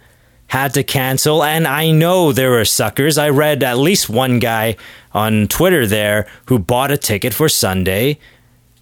had 0.50 0.74
to 0.74 0.82
cancel. 0.82 1.44
And 1.44 1.66
I 1.66 1.92
know 1.92 2.32
there 2.32 2.50
were 2.50 2.64
suckers. 2.64 3.18
I 3.18 3.28
read 3.28 3.62
at 3.62 3.78
least 3.78 4.10
one 4.10 4.40
guy 4.40 4.76
on 5.14 5.46
Twitter 5.46 5.86
there 5.86 6.26
who 6.46 6.58
bought 6.58 6.90
a 6.90 6.96
ticket 6.96 7.32
for 7.32 7.48
Sunday, 7.48 8.18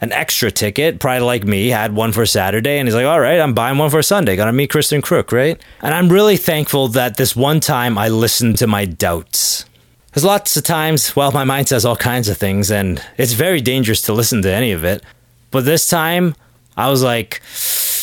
an 0.01 0.11
extra 0.11 0.51
ticket, 0.51 0.99
probably 0.99 1.27
like 1.27 1.45
me, 1.45 1.69
had 1.69 1.95
one 1.95 2.13
for 2.13 2.25
Saturday. 2.25 2.79
And 2.79 2.89
he's 2.89 2.95
like, 2.95 3.05
all 3.05 3.21
right, 3.21 3.39
I'm 3.39 3.53
buying 3.53 3.77
one 3.77 3.91
for 3.91 4.01
Sunday. 4.01 4.35
Gonna 4.35 4.51
meet 4.51 4.71
Kristen 4.71 5.03
Kreuk, 5.03 5.31
right? 5.31 5.63
And 5.83 5.93
I'm 5.93 6.09
really 6.09 6.39
thankful 6.39 6.89
that 6.89 7.19
this 7.19 7.37
one 7.37 7.61
time 7.61 7.99
I 7.99 8.09
listened 8.09 8.57
to 8.59 8.67
my 8.67 8.87
doubts. 8.87 9.67
Because 10.07 10.25
lots 10.25 10.57
of 10.57 10.65
times, 10.65 11.15
well, 11.15 11.33
my 11.33 11.45
mind 11.45 11.69
says 11.69 11.85
all 11.85 11.97
kinds 11.97 12.31
of 12.31 12.39
things, 12.39 12.71
and 12.71 13.05
it's 13.19 13.35
very 13.35 13.61
dangerous 13.61 14.01
to 14.03 14.15
listen 14.15 14.41
to 14.41 14.51
any 14.51 14.73
of 14.73 14.85
it. 14.85 15.03
But 15.51 15.67
this 15.67 15.87
time, 15.87 16.35
I 16.79 16.89
was 16.89 17.03
like, 17.03 17.43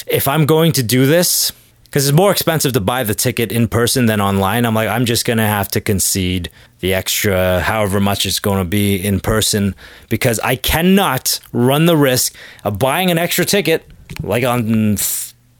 if 0.05 0.27
I'm 0.27 0.45
going 0.45 0.71
to 0.73 0.83
do 0.83 1.07
this, 1.07 1.51
because 1.95 2.09
it's 2.09 2.17
more 2.17 2.29
expensive 2.29 2.73
to 2.73 2.81
buy 2.81 3.03
the 3.03 3.15
ticket 3.15 3.53
in 3.53 3.69
person 3.69 4.05
than 4.05 4.19
online. 4.19 4.65
I'm 4.65 4.75
like, 4.75 4.89
I'm 4.89 5.05
just 5.05 5.23
going 5.23 5.37
to 5.37 5.47
have 5.47 5.69
to 5.69 5.79
concede 5.79 6.49
the 6.81 6.93
extra, 6.93 7.61
however 7.61 8.01
much 8.01 8.25
it's 8.25 8.39
going 8.39 8.57
to 8.57 8.65
be 8.65 8.97
in 8.97 9.21
person, 9.21 9.73
because 10.09 10.37
I 10.41 10.57
cannot 10.57 11.39
run 11.53 11.85
the 11.85 11.95
risk 11.95 12.35
of 12.65 12.77
buying 12.77 13.11
an 13.11 13.17
extra 13.17 13.45
ticket 13.45 13.89
like 14.21 14.43
on 14.43 14.97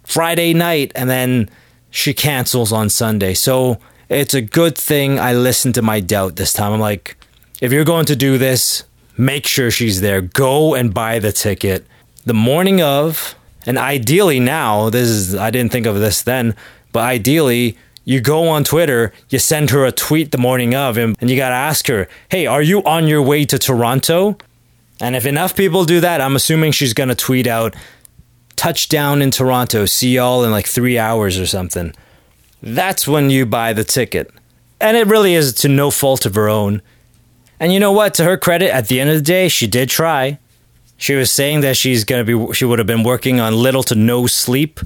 Friday 0.04 0.54
night 0.54 0.92
and 0.94 1.10
then 1.10 1.50
she 1.90 2.14
cancels 2.14 2.74
on 2.74 2.90
Sunday. 2.90 3.34
So 3.34 3.80
it's 4.10 4.34
a 4.34 4.42
good 4.42 4.78
thing 4.78 5.18
I 5.18 5.32
listened 5.32 5.76
to 5.76 5.82
my 5.82 6.02
doubt 6.02 6.36
this 6.36 6.52
time. 6.52 6.74
I'm 6.74 6.82
like, 6.82 7.16
if 7.62 7.72
you're 7.72 7.86
going 7.86 8.08
to 8.08 8.16
do 8.18 8.38
this, 8.38 8.84
make 9.18 9.48
sure 9.48 9.72
she's 9.72 10.02
there. 10.02 10.20
Go 10.20 10.76
and 10.76 10.94
buy 10.94 11.18
the 11.20 11.32
ticket 11.32 11.86
the 12.26 12.34
morning 12.34 12.82
of 12.82 13.36
and 13.66 13.78
ideally 13.78 14.40
now, 14.40 14.90
this 14.90 15.08
is 15.08 15.36
I 15.36 15.50
didn't 15.52 15.72
think 15.72 15.86
of 15.86 16.00
this 16.00 16.22
then, 16.22 16.56
but 16.92 17.04
ideally 17.04 17.78
you 18.06 18.22
go 18.22 18.48
on 18.48 18.64
Twitter, 18.64 19.12
you 19.30 19.40
send 19.40 19.72
her 19.72 19.84
a 19.84 19.92
tweet 19.92 20.32
the 20.32 20.38
morning 20.38 20.76
of, 20.76 20.96
and, 20.96 21.18
and 21.20 21.30
you 21.30 21.36
got 21.36 21.50
to 21.50 21.56
ask 21.56 21.88
her, 21.88 22.08
hey, 22.30 22.46
are 22.46 22.62
you 22.62 22.84
on 22.84 23.08
your 23.08 23.22
way 23.22 23.46
to 23.46 23.58
Toronto? 23.58 24.38
And 25.02 25.16
if 25.16 25.26
enough 25.26 25.56
people 25.56 25.86
do 25.86 26.00
that, 26.00 26.22
I'm 26.22 26.36
assuming 26.36 26.72
she's 26.72 26.94
going 26.94 27.10
to 27.10 27.16
tweet 27.16 27.48
out, 27.48 27.76
touchdown 28.56 29.22
in 29.22 29.32
Toronto, 29.32 29.86
see 29.86 30.16
y'all 30.16 30.44
in 30.44 30.52
like 30.52 30.68
three 30.68 31.00
hours 31.00 31.40
or 31.40 31.48
something. 31.48 31.94
That's 32.62 33.08
when 33.08 33.30
you 33.32 33.46
buy 33.46 33.74
the 33.74 33.84
ticket. 33.84 34.32
And 34.80 34.96
it 34.96 35.08
really 35.08 35.34
is 35.34 35.54
to 35.56 35.68
no 35.68 35.90
fault 35.90 36.26
of 36.26 36.36
her 36.36 36.48
own. 36.48 36.82
And 37.60 37.74
you 37.74 37.80
know 37.80 37.92
what? 37.92 38.14
To 38.16 38.24
her 38.24 38.38
credit, 38.38 38.74
at 38.74 38.88
the 38.88 39.00
end 39.00 39.10
of 39.10 39.16
the 39.16 39.22
day, 39.22 39.50
she 39.50 39.66
did 39.66 39.90
try. 39.90 40.38
She 40.98 41.16
was 41.16 41.32
saying 41.32 41.62
that 41.62 41.78
she's 41.78 42.04
going 42.04 42.26
to 42.26 42.48
be, 42.48 42.54
she 42.54 42.66
would 42.66 42.80
have 42.80 42.88
been 42.88 43.04
working 43.04 43.40
on 43.40 43.54
little 43.56 43.84
to 43.84 43.96
no 43.96 44.28
sleep, 44.28 44.80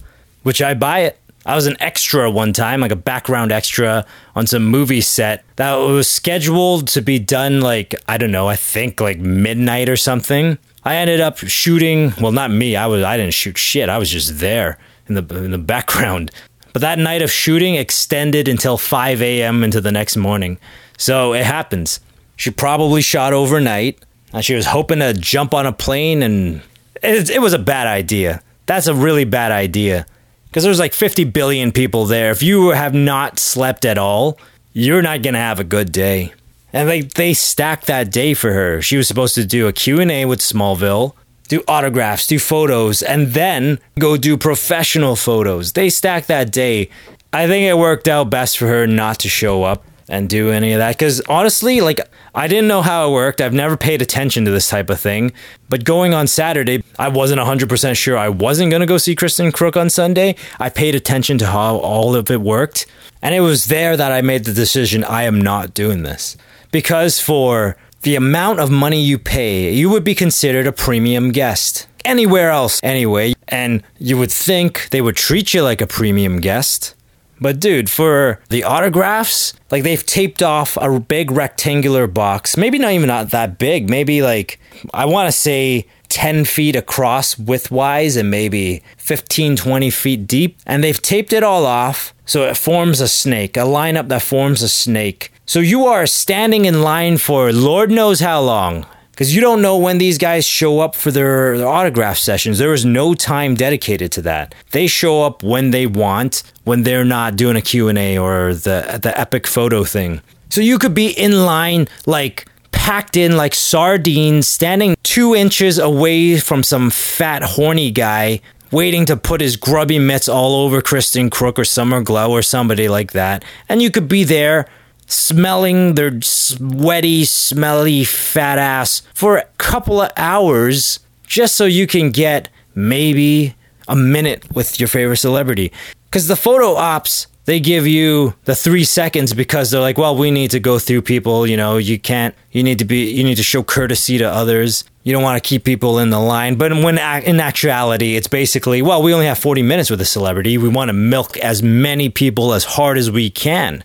which 0.43 0.61
I 0.61 0.73
buy 0.73 0.99
it. 0.99 1.19
I 1.45 1.55
was 1.55 1.67
an 1.67 1.77
extra 1.79 2.29
one 2.29 2.53
time, 2.53 2.81
like 2.81 2.91
a 2.91 2.97
background 2.97 3.51
extra 3.51 4.05
on 4.35 4.45
some 4.45 4.65
movie 4.65 5.01
set 5.01 5.43
that 5.55 5.75
was 5.75 6.07
scheduled 6.07 6.87
to 6.89 7.01
be 7.01 7.17
done 7.17 7.61
like, 7.61 7.95
I 8.07 8.17
don't 8.17 8.31
know, 8.31 8.47
I 8.47 8.55
think 8.55 8.99
like 8.99 9.19
midnight 9.19 9.89
or 9.89 9.95
something. 9.95 10.57
I 10.83 10.95
ended 10.95 11.21
up 11.21 11.37
shooting, 11.37 12.13
well 12.19 12.31
not 12.31 12.51
me, 12.51 12.75
I 12.75 12.87
was 12.87 13.03
I 13.03 13.17
didn't 13.17 13.33
shoot 13.33 13.57
shit. 13.57 13.89
I 13.89 13.97
was 13.97 14.09
just 14.09 14.39
there 14.39 14.77
in 15.07 15.15
the 15.15 15.35
in 15.35 15.51
the 15.51 15.57
background. 15.75 16.31
But 16.73 16.81
that 16.81 16.99
night 16.99 17.21
of 17.21 17.31
shooting 17.31 17.75
extended 17.75 18.47
until 18.47 18.77
5 18.77 19.21
a.m. 19.21 19.63
into 19.63 19.81
the 19.81 19.91
next 19.91 20.17
morning. 20.17 20.59
So 20.97 21.33
it 21.33 21.45
happens. 21.45 21.99
She 22.35 22.51
probably 22.51 23.01
shot 23.01 23.33
overnight 23.33 23.99
and 24.33 24.43
she 24.43 24.55
was 24.55 24.67
hoping 24.67 24.99
to 24.99 25.13
jump 25.13 25.53
on 25.53 25.65
a 25.65 25.73
plane, 25.73 26.23
and 26.23 26.61
it, 27.01 27.29
it 27.29 27.41
was 27.41 27.53
a 27.53 27.59
bad 27.59 27.87
idea. 27.87 28.41
That's 28.65 28.87
a 28.87 28.93
really 28.93 29.25
bad 29.25 29.51
idea 29.51 30.05
because 30.49 30.63
there's 30.63 30.79
like 30.79 30.93
50 30.93 31.25
billion 31.25 31.71
people 31.71 32.05
there. 32.05 32.31
If 32.31 32.43
you 32.43 32.69
have 32.69 32.93
not 32.93 33.39
slept 33.39 33.85
at 33.85 33.97
all, 33.97 34.37
you're 34.73 35.01
not 35.01 35.21
going 35.21 35.33
to 35.33 35.39
have 35.39 35.59
a 35.59 35.63
good 35.63 35.91
day. 35.91 36.33
And 36.71 36.87
they, 36.87 37.01
they 37.01 37.33
stacked 37.33 37.87
that 37.87 38.11
day 38.11 38.33
for 38.33 38.53
her. 38.53 38.81
She 38.81 38.97
was 38.97 39.07
supposed 39.07 39.35
to 39.35 39.45
do 39.45 39.67
a 39.67 39.73
Q&A 39.73 40.25
with 40.25 40.39
Smallville, 40.39 41.13
do 41.47 41.63
autographs, 41.67 42.27
do 42.27 42.37
photos, 42.37 43.01
and 43.01 43.29
then 43.29 43.79
go 43.97 44.17
do 44.17 44.37
professional 44.37 45.15
photos. 45.15 45.73
They 45.73 45.89
stacked 45.89 46.27
that 46.27 46.51
day. 46.51 46.89
I 47.33 47.47
think 47.47 47.63
it 47.63 47.77
worked 47.77 48.07
out 48.07 48.29
best 48.29 48.57
for 48.57 48.67
her 48.67 48.85
not 48.85 49.19
to 49.19 49.29
show 49.29 49.63
up 49.63 49.83
and 50.09 50.27
do 50.27 50.49
any 50.49 50.73
of 50.73 50.79
that. 50.79 50.97
Because 50.97 51.21
honestly, 51.21 51.79
like, 51.79 52.01
I 52.35 52.47
didn't 52.47 52.67
know 52.67 52.81
how 52.81 53.07
it 53.07 53.13
worked. 53.13 53.39
I've 53.39 53.53
never 53.53 53.77
paid 53.77 54.01
attention 54.01 54.43
to 54.45 54.51
this 54.51 54.67
type 54.67 54.89
of 54.89 54.99
thing. 54.99 55.31
But 55.69 55.85
going 55.85 56.13
on 56.13 56.27
Saturday, 56.27 56.83
I 56.97 57.07
wasn't 57.07 57.39
100% 57.39 57.95
sure 57.95 58.17
I 58.17 58.29
wasn't 58.29 58.71
going 58.71 58.81
to 58.81 58.87
go 58.87 58.97
see 58.97 59.15
kristen 59.15 59.51
Kreuk 59.51 59.79
on 59.79 59.89
Sunday. 59.89 60.35
I 60.59 60.69
paid 60.69 60.95
attention 60.95 61.37
to 61.37 61.45
how 61.45 61.77
all 61.77 62.15
of 62.15 62.29
it 62.29 62.41
worked. 62.41 62.87
And 63.21 63.35
it 63.35 63.41
was 63.41 63.65
there 63.65 63.95
that 63.95 64.11
I 64.11 64.21
made 64.21 64.45
the 64.45 64.53
decision 64.53 65.03
I 65.03 65.23
am 65.23 65.39
not 65.39 65.73
doing 65.73 66.03
this. 66.03 66.35
Because 66.71 67.19
for 67.19 67.77
the 68.01 68.15
amount 68.15 68.59
of 68.59 68.71
money 68.71 69.01
you 69.01 69.19
pay, 69.19 69.71
you 69.71 69.89
would 69.89 70.03
be 70.03 70.15
considered 70.15 70.65
a 70.65 70.71
premium 70.71 71.31
guest. 71.31 71.85
Anywhere 72.05 72.49
else, 72.49 72.79
anyway. 72.81 73.33
And 73.47 73.83
you 73.99 74.17
would 74.17 74.31
think 74.31 74.89
they 74.89 75.01
would 75.01 75.15
treat 75.15 75.53
you 75.53 75.61
like 75.61 75.81
a 75.81 75.87
premium 75.87 76.39
guest. 76.39 76.95
But 77.41 77.59
dude, 77.59 77.89
for 77.89 78.41
the 78.49 78.63
autographs, 78.63 79.53
like 79.71 79.83
they've 79.83 80.05
taped 80.05 80.43
off 80.43 80.77
a 80.77 80.99
big 80.99 81.31
rectangular 81.31 82.07
box. 82.07 82.57
Maybe 82.57 82.77
not 82.77 82.91
even 82.91 83.07
not 83.07 83.31
that 83.31 83.57
big. 83.57 83.89
Maybe 83.89 84.21
like 84.21 84.59
I 84.93 85.05
want 85.05 85.27
to 85.27 85.31
say 85.31 85.87
10 86.09 86.45
feet 86.45 86.75
across 86.75 87.35
widthwise 87.35 88.17
and 88.17 88.29
maybe 88.29 88.83
15, 88.97 89.55
20 89.55 89.89
feet 89.89 90.27
deep. 90.27 90.59
And 90.65 90.83
they've 90.83 91.01
taped 91.01 91.33
it 91.33 91.43
all 91.43 91.65
off 91.65 92.13
so 92.25 92.43
it 92.43 92.57
forms 92.57 92.99
a 92.99 93.07
snake, 93.07 93.57
a 93.57 93.61
lineup 93.61 94.07
that 94.09 94.21
forms 94.21 94.61
a 94.61 94.69
snake. 94.69 95.31
So 95.45 95.59
you 95.59 95.85
are 95.85 96.05
standing 96.05 96.65
in 96.65 96.81
line 96.81 97.17
for 97.17 97.51
Lord 97.51 97.89
knows 97.89 98.19
how 98.19 98.41
long 98.41 98.85
because 99.19 99.35
you 99.35 99.41
don't 99.41 99.61
know 99.61 99.75
when 99.75 99.97
these 99.97 100.17
guys 100.17 100.45
show 100.47 100.79
up 100.79 100.95
for 100.95 101.11
their, 101.11 101.57
their, 101.57 101.67
autograph 101.67 102.17
sessions. 102.17 102.57
There 102.57 102.73
is 102.73 102.85
no 102.85 103.13
time 103.13 103.53
dedicated 103.53 104.13
to 104.13 104.21
that. 104.21 104.55
They 104.71 104.87
show 104.87 105.23
up 105.23 105.43
when 105.43 105.71
they 105.71 105.85
want, 105.87 106.41
when 106.63 106.83
they're 106.83 107.03
not 107.03 107.35
doing 107.35 107.57
a 107.57 107.61
Q&A 107.61 108.17
or 108.17 108.53
the 108.53 108.97
the 109.03 109.19
epic 109.19 109.45
photo 109.45 109.83
thing. 109.83 110.21
So 110.49 110.61
you 110.61 110.79
could 110.79 110.93
be 110.93 111.09
in 111.09 111.45
line 111.45 111.89
like 112.05 112.47
packed 112.71 113.17
in 113.17 113.35
like 113.35 113.53
sardines, 113.53 114.47
standing 114.47 114.95
two 115.03 115.35
inches 115.35 115.79
away 115.79 116.37
from 116.39 116.63
some 116.63 116.89
fat 116.89 117.43
horny 117.43 117.91
guy 117.91 118.39
waiting 118.71 119.05
to 119.07 119.17
put 119.17 119.41
his 119.41 119.57
grubby 119.57 119.99
mitts 119.99 120.29
all 120.29 120.55
over 120.63 120.81
Kristen 120.81 121.29
Kreuk 121.29 121.57
or 121.57 121.65
Summer 121.65 122.01
Glau 122.01 122.29
or 122.29 122.41
somebody 122.41 122.87
like 122.87 123.11
that. 123.11 123.43
And 123.67 123.81
you 123.81 123.91
could 123.91 124.07
be 124.07 124.23
there 124.23 124.65
smelling 125.09 125.95
their 125.95 126.21
sweaty, 126.21 127.25
smelly 127.25 128.03
fat 128.03 128.57
ass 128.57 129.01
for 129.13 129.37
a 129.37 129.45
couple 129.57 130.01
of 130.01 130.11
hours 130.15 130.99
just 131.23 131.55
so 131.55 131.65
you 131.65 131.87
can 131.87 132.11
get 132.11 132.49
maybe 132.75 133.55
a 133.87 133.95
minute 133.95 134.45
with 134.53 134.79
your 134.79 134.87
favorite 134.87 135.17
celebrity. 135.17 135.71
Because 136.05 136.27
the 136.27 136.35
photo 136.35 136.75
ops, 136.75 137.27
they 137.45 137.59
give 137.59 137.87
you 137.87 138.35
the 138.45 138.55
three 138.55 138.83
seconds 138.83 139.33
because 139.33 139.71
they're 139.71 139.81
like, 139.81 139.97
well, 139.97 140.15
we 140.15 140.31
need 140.31 140.51
to 140.51 140.59
go 140.59 140.77
through 140.79 141.01
people. 141.01 141.47
You 141.47 141.57
know, 141.57 141.77
you 141.77 141.99
can't. 141.99 142.35
You 142.51 142.63
need 142.63 142.79
to 142.79 142.85
be. 142.85 143.11
You 143.11 143.23
need 143.23 143.37
to 143.37 143.43
show 143.43 143.63
courtesy 143.63 144.17
to 144.19 144.29
others. 144.29 144.83
You 145.03 145.13
don't 145.13 145.23
want 145.23 145.43
to 145.43 145.47
keep 145.47 145.63
people 145.63 145.97
in 145.97 146.11
the 146.11 146.19
line. 146.19 146.55
But 146.55 146.71
when 146.71 146.99
in 146.99 147.39
actuality, 147.39 148.15
it's 148.15 148.27
basically, 148.27 148.83
well, 148.83 149.01
we 149.01 149.13
only 149.13 149.25
have 149.25 149.39
40 149.39 149.63
minutes 149.63 149.89
with 149.89 150.01
a 150.01 150.05
celebrity. 150.05 150.59
We 150.59 150.69
want 150.69 150.89
to 150.89 150.93
milk 150.93 151.37
as 151.37 151.63
many 151.63 152.09
people 152.09 152.53
as 152.53 152.63
hard 152.63 152.97
as 152.97 153.09
we 153.09 153.31
can. 153.31 153.83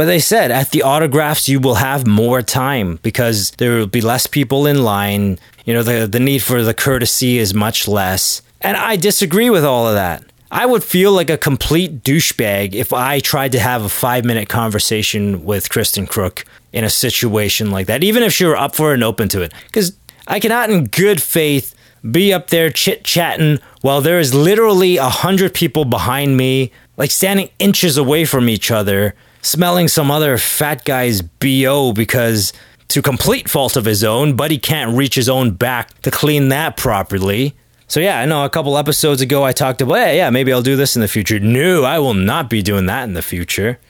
But 0.00 0.06
they 0.06 0.18
said 0.18 0.50
at 0.50 0.70
the 0.70 0.80
autographs, 0.80 1.46
you 1.46 1.60
will 1.60 1.74
have 1.74 2.06
more 2.06 2.40
time 2.40 2.98
because 3.02 3.50
there 3.58 3.76
will 3.76 3.86
be 3.86 4.00
less 4.00 4.26
people 4.26 4.66
in 4.66 4.82
line. 4.82 5.38
You 5.66 5.74
know, 5.74 5.82
the, 5.82 6.06
the 6.06 6.18
need 6.18 6.38
for 6.38 6.62
the 6.62 6.72
courtesy 6.72 7.36
is 7.36 7.52
much 7.52 7.86
less. 7.86 8.40
And 8.62 8.78
I 8.78 8.96
disagree 8.96 9.50
with 9.50 9.62
all 9.62 9.86
of 9.86 9.92
that. 9.96 10.24
I 10.50 10.64
would 10.64 10.82
feel 10.82 11.12
like 11.12 11.28
a 11.28 11.36
complete 11.36 12.02
douchebag 12.02 12.72
if 12.72 12.94
I 12.94 13.20
tried 13.20 13.52
to 13.52 13.60
have 13.60 13.84
a 13.84 13.90
five 13.90 14.24
minute 14.24 14.48
conversation 14.48 15.44
with 15.44 15.68
Kristen 15.68 16.06
Kreuk 16.06 16.46
in 16.72 16.82
a 16.82 16.88
situation 16.88 17.70
like 17.70 17.86
that, 17.88 18.02
even 18.02 18.22
if 18.22 18.32
she 18.32 18.46
were 18.46 18.56
up 18.56 18.74
for 18.74 18.92
it 18.92 18.94
and 18.94 19.04
open 19.04 19.28
to 19.28 19.42
it. 19.42 19.52
Because 19.66 19.94
I 20.26 20.40
cannot, 20.40 20.70
in 20.70 20.86
good 20.86 21.20
faith, 21.20 21.74
be 22.10 22.32
up 22.32 22.46
there 22.46 22.70
chit 22.70 23.04
chatting 23.04 23.58
while 23.82 24.00
there 24.00 24.18
is 24.18 24.32
literally 24.32 24.96
a 24.96 25.10
hundred 25.10 25.52
people 25.52 25.84
behind 25.84 26.38
me, 26.38 26.72
like 26.96 27.10
standing 27.10 27.50
inches 27.58 27.98
away 27.98 28.24
from 28.24 28.48
each 28.48 28.70
other, 28.70 29.14
smelling 29.42 29.88
some 29.88 30.10
other 30.10 30.38
fat 30.38 30.84
guy's 30.84 31.22
BO 31.22 31.92
because, 31.92 32.52
to 32.88 33.02
complete 33.02 33.48
fault 33.48 33.76
of 33.76 33.84
his 33.84 34.02
own, 34.04 34.36
Buddy 34.36 34.58
can't 34.58 34.96
reach 34.96 35.14
his 35.14 35.28
own 35.28 35.52
back 35.52 36.00
to 36.02 36.10
clean 36.10 36.48
that 36.48 36.76
properly. 36.76 37.54
So 37.86 37.98
yeah, 37.98 38.20
I 38.20 38.26
know 38.26 38.44
a 38.44 38.50
couple 38.50 38.78
episodes 38.78 39.20
ago 39.20 39.42
I 39.42 39.52
talked 39.52 39.82
about, 39.82 39.96
hey, 39.96 40.18
yeah, 40.18 40.30
maybe 40.30 40.52
I'll 40.52 40.62
do 40.62 40.76
this 40.76 40.94
in 40.94 41.02
the 41.02 41.08
future. 41.08 41.40
No, 41.40 41.82
I 41.82 41.98
will 41.98 42.14
not 42.14 42.48
be 42.48 42.62
doing 42.62 42.86
that 42.86 43.04
in 43.04 43.14
the 43.14 43.22
future. 43.22 43.80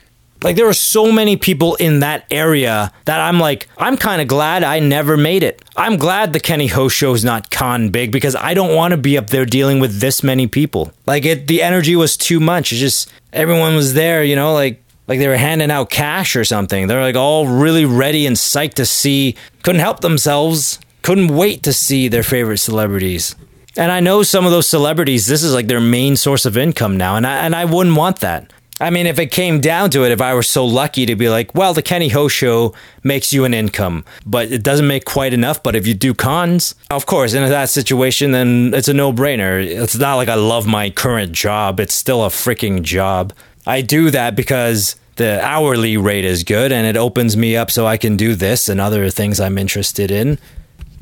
Like 0.43 0.57
there 0.57 0.67
are 0.67 0.73
so 0.73 1.13
many 1.13 1.37
people 1.37 1.75
in 1.75 2.01
that 2.01 2.25
area 2.31 2.93
that 3.05 3.21
I'm 3.21 3.39
like, 3.39 3.69
I'm 3.77 3.99
kind 3.99 4.23
of 4.23 4.29
glad 4.29 4.65
I 4.65 4.81
never 4.81 5.19
made 5.19 5.43
it. 5.43 5.63
I'm 5.77 5.97
glad 5.97 6.33
the 6.33 6.41
Kenny 6.41 6.69
Ho 6.69 6.89
show 6.89 7.13
is 7.13 7.25
not 7.25 7.51
con 7.51 7.91
big 7.91 8.11
because 8.11 8.35
I 8.35 8.55
don't 8.55 8.75
want 8.75 8.93
to 8.93 8.97
be 8.97 9.19
up 9.19 9.29
there 9.29 9.45
dealing 9.45 9.81
with 9.81 10.01
this 10.01 10.23
many 10.23 10.47
people. 10.47 10.93
Like 11.07 11.27
it, 11.27 11.47
the 11.47 11.63
energy 11.63 11.95
was 11.95 12.17
too 12.17 12.41
much. 12.41 12.73
It's 12.73 12.81
just 12.81 13.13
everyone 13.35 13.77
was 13.77 13.93
there, 13.93 14.25
you 14.25 14.35
know, 14.35 14.55
like 14.55 14.83
like 15.11 15.19
they 15.19 15.27
were 15.27 15.37
handing 15.37 15.73
out 15.73 15.91
cash 15.91 16.37
or 16.37 16.45
something. 16.45 16.87
They're 16.87 17.03
like 17.03 17.17
all 17.17 17.49
really 17.49 17.85
ready 17.85 18.27
and 18.27 18.37
psyched 18.37 18.75
to 18.75 18.87
see. 18.87 19.35
Couldn't 19.65 19.81
help 19.81 20.01
themselves. 20.01 20.79
Couldn't 21.03 21.35
wait 21.35 21.65
to 21.65 21.73
see 21.73 22.07
their 22.07 22.23
favorite 22.23 22.59
celebrities. 22.59 23.35
And 23.77 23.91
I 23.91 23.99
know 23.99 24.23
some 24.23 24.47
of 24.47 24.53
those 24.53 24.69
celebrities, 24.69 25.27
this 25.27 25.43
is 25.43 25.53
like 25.53 25.67
their 25.67 25.81
main 25.81 26.15
source 26.15 26.47
of 26.47 26.57
income 26.57 26.97
now, 26.97 27.17
and 27.17 27.27
I, 27.27 27.39
and 27.39 27.57
I 27.57 27.65
wouldn't 27.65 27.97
want 27.97 28.21
that. 28.21 28.53
I 28.81 28.91
mean, 28.91 29.07
if 29.07 29.19
it 29.19 29.33
came 29.33 29.61
down 29.61 29.91
to 29.91 30.05
it, 30.05 30.13
if 30.13 30.21
I 30.21 30.33
were 30.33 30.45
so 30.45 30.65
lucky 30.65 31.07
to 31.07 31.17
be 31.17 31.29
like, 31.29 31.57
well, 31.57 31.75
the 31.75 31.83
Kenny 31.83 32.09
Ho 32.11 32.29
show 32.29 32.73
makes 33.03 33.33
you 33.33 33.45
an 33.45 33.53
income, 33.53 34.05
but 34.25 34.53
it 34.53 34.63
doesn't 34.63 34.87
make 34.87 35.05
quite 35.05 35.35
enough. 35.35 35.61
But 35.61 35.75
if 35.75 35.89
you 35.89 35.95
do 35.95 36.15
cons, 36.15 36.77
of 36.89 37.07
course, 37.07 37.35
in 37.35 37.49
that 37.49 37.69
situation, 37.69 38.31
then 38.31 38.73
it's 38.75 38.89
a 38.89 38.95
no 38.95 39.13
brainer. 39.13 39.61
It's 39.63 39.97
not 39.97 40.15
like 40.15 40.29
I 40.29 40.37
love 40.37 40.69
my 40.69 40.89
current 40.89 41.33
job, 41.33 41.81
it's 41.81 41.95
still 41.95 42.25
a 42.25 42.29
freaking 42.29 42.83
job. 42.83 43.33
I 43.67 43.83
do 43.83 44.11
that 44.11 44.37
because 44.37 44.97
the 45.17 45.41
hourly 45.45 45.97
rate 45.97 46.25
is 46.25 46.45
good 46.45 46.73
and 46.73 46.87
it 46.87 46.97
opens 46.97 47.37
me 47.37 47.57
up 47.57 47.71
so 47.71 47.87
I 47.87 47.97
can 47.97 48.17
do 48.17 48.35
this 48.35 48.69
and 48.69 48.81
other 48.81 49.11
things 49.11 49.41
I'm 49.41 49.59
interested 49.59 50.11
in. 50.11 50.39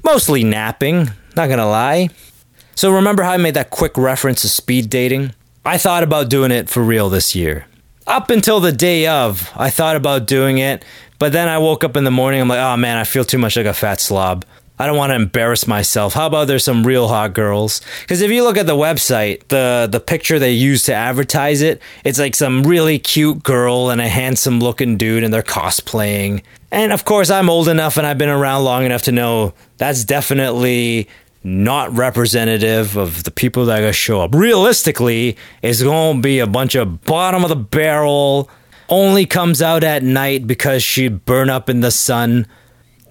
Mostly 0.04 0.44
napping, 0.44 1.10
not 1.36 1.48
gonna 1.48 1.68
lie. 1.68 2.08
So 2.74 2.92
remember 2.92 3.22
how 3.22 3.32
I 3.32 3.36
made 3.36 3.54
that 3.54 3.70
quick 3.70 3.96
reference 3.96 4.42
to 4.42 4.48
speed 4.48 4.88
dating? 4.88 5.34
I 5.64 5.78
thought 5.78 6.02
about 6.02 6.30
doing 6.30 6.50
it 6.50 6.68
for 6.68 6.82
real 6.82 7.08
this 7.08 7.34
year. 7.34 7.66
Up 8.06 8.30
until 8.30 8.60
the 8.60 8.72
day 8.72 9.06
of, 9.06 9.50
I 9.54 9.68
thought 9.68 9.96
about 9.96 10.26
doing 10.26 10.58
it, 10.58 10.84
but 11.18 11.32
then 11.32 11.48
I 11.48 11.58
woke 11.58 11.84
up 11.84 11.96
in 11.96 12.04
the 12.04 12.10
morning, 12.10 12.40
I'm 12.40 12.48
like, 12.48 12.60
oh 12.60 12.76
man, 12.76 12.96
I 12.96 13.04
feel 13.04 13.24
too 13.24 13.38
much 13.38 13.56
like 13.56 13.66
a 13.66 13.74
fat 13.74 14.00
slob. 14.00 14.44
I 14.78 14.86
don't 14.86 14.96
want 14.96 15.10
to 15.10 15.16
embarrass 15.16 15.66
myself. 15.66 16.14
How 16.14 16.26
about 16.26 16.46
there's 16.46 16.64
some 16.64 16.86
real 16.86 17.08
hot 17.08 17.34
girls? 17.34 17.80
Because 18.02 18.20
if 18.20 18.30
you 18.30 18.44
look 18.44 18.56
at 18.56 18.66
the 18.66 18.76
website, 18.76 19.46
the 19.48 19.88
the 19.90 20.00
picture 20.00 20.38
they 20.38 20.52
use 20.52 20.84
to 20.84 20.94
advertise 20.94 21.62
it, 21.62 21.82
it's 22.04 22.18
like 22.18 22.36
some 22.36 22.62
really 22.62 22.98
cute 22.98 23.42
girl 23.42 23.90
and 23.90 24.00
a 24.00 24.08
handsome 24.08 24.60
looking 24.60 24.96
dude, 24.96 25.24
and 25.24 25.34
they're 25.34 25.42
cosplaying. 25.42 26.42
And 26.70 26.92
of 26.92 27.04
course, 27.04 27.30
I'm 27.30 27.48
old 27.48 27.68
enough 27.68 27.96
and 27.96 28.06
I've 28.06 28.18
been 28.18 28.28
around 28.28 28.64
long 28.64 28.84
enough 28.84 29.02
to 29.02 29.12
know 29.12 29.54
that's 29.78 30.04
definitely 30.04 31.08
not 31.42 31.92
representative 31.92 32.96
of 32.96 33.24
the 33.24 33.30
people 33.30 33.64
that 33.66 33.82
are 33.82 33.86
to 33.86 33.92
show 33.92 34.20
up. 34.20 34.34
Realistically, 34.34 35.36
it's 35.62 35.80
to 35.80 36.20
be 36.20 36.40
a 36.40 36.46
bunch 36.46 36.74
of 36.74 37.02
bottom 37.04 37.42
of 37.42 37.48
the 37.48 37.56
barrel, 37.56 38.50
only 38.88 39.26
comes 39.26 39.62
out 39.62 39.84
at 39.84 40.02
night 40.02 40.46
because 40.46 40.82
she'd 40.82 41.24
burn 41.24 41.48
up 41.50 41.68
in 41.68 41.80
the 41.80 41.90
sun. 41.90 42.46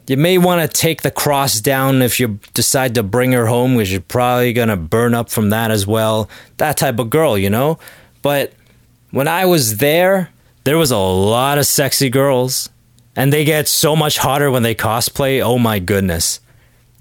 You 0.08 0.16
may 0.16 0.38
want 0.38 0.62
to 0.62 0.68
take 0.68 1.02
the 1.02 1.12
cross 1.12 1.60
down 1.60 2.02
if 2.02 2.20
you 2.20 2.40
decide 2.54 2.96
to 2.96 3.04
bring 3.04 3.34
her 3.34 3.48
home 3.48 3.74
because 3.74 3.92
you're 3.92 4.00
probably 4.00 4.54
going 4.54 4.70
to 4.70 4.78
burn 4.78 5.14
up 5.14 5.30
from 5.30 5.50
that 5.50 5.70
as 5.70 5.86
well. 5.86 6.30
That 6.58 6.78
type 6.78 6.98
of 6.98 7.10
girl, 7.10 7.38
you 7.38 7.50
know? 7.50 7.78
But 8.22 8.54
when 9.12 9.28
I 9.28 9.46
was 9.46 9.78
there, 9.78 10.30
there 10.64 10.78
was 10.78 10.92
a 10.92 10.98
lot 10.98 11.58
of 11.58 11.66
sexy 11.66 12.10
girls. 12.10 12.70
And 13.18 13.34
they 13.34 13.44
get 13.44 13.68
so 13.68 13.96
much 13.96 14.20
hotter 14.20 14.50
when 14.50 14.64
they 14.64 14.76
cosplay. 14.76 15.42
Oh 15.44 15.58
my 15.58 15.80
goodness. 15.80 16.40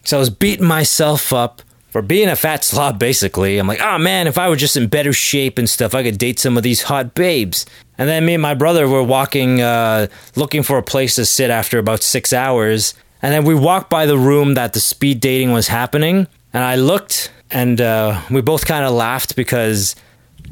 So 0.03 0.17
I 0.17 0.21
was 0.21 0.31
beating 0.31 0.67
myself 0.67 1.33
up 1.33 1.63
for 1.89 2.03
being 2.03 2.29
a 2.29 2.37
fat 2.37 2.65
slob, 2.65 2.99
basically. 2.99 3.59
I'm 3.59 3.67
like, 3.67 3.81
oh 3.81 3.99
man, 3.99 4.27
if 4.27 4.39
I 4.39 4.49
were 4.49 4.57
just 4.57 4.77
in 4.77 4.89
better 4.89 5.13
shape 5.13 5.59
and 5.59 5.69
stuff, 5.69 5.95
I 5.95 6.03
could 6.03 6.19
date 6.19 6.39
some 6.39 6.57
of 6.57 6.63
these 6.63 6.83
hot 6.83 7.15
babes. 7.15 7.65
And 7.99 8.09
then 8.09 8.27
me 8.27 8.35
and 8.35 8.43
my 8.43 8.55
brother 8.55 8.87
were 8.89 9.03
walking, 9.03 9.61
uh, 9.61 10.09
looking 10.35 10.63
for 10.63 10.79
a 10.79 10.83
place 10.83 11.15
to 11.15 11.25
sit 11.25 11.51
after 11.51 11.79
about 11.79 12.03
six 12.03 12.33
hours. 12.33 12.95
And 13.23 13.33
then 13.33 13.45
we 13.45 13.55
walked 13.55 13.89
by 13.89 14.07
the 14.07 14.19
room 14.19 14.55
that 14.55 14.73
the 14.73 14.81
speed 14.81 15.21
dating 15.21 15.53
was 15.53 15.69
happening. 15.69 16.27
And 16.53 16.63
I 16.63 16.77
looked 16.77 17.31
and 17.51 17.81
uh, 17.81 18.21
we 18.31 18.41
both 18.41 18.67
kind 18.67 18.85
of 18.85 18.93
laughed 18.93 19.37
because 19.37 19.97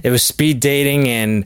it 0.02 0.10
was 0.10 0.22
speed 0.22 0.60
dating 0.60 1.08
and 1.08 1.44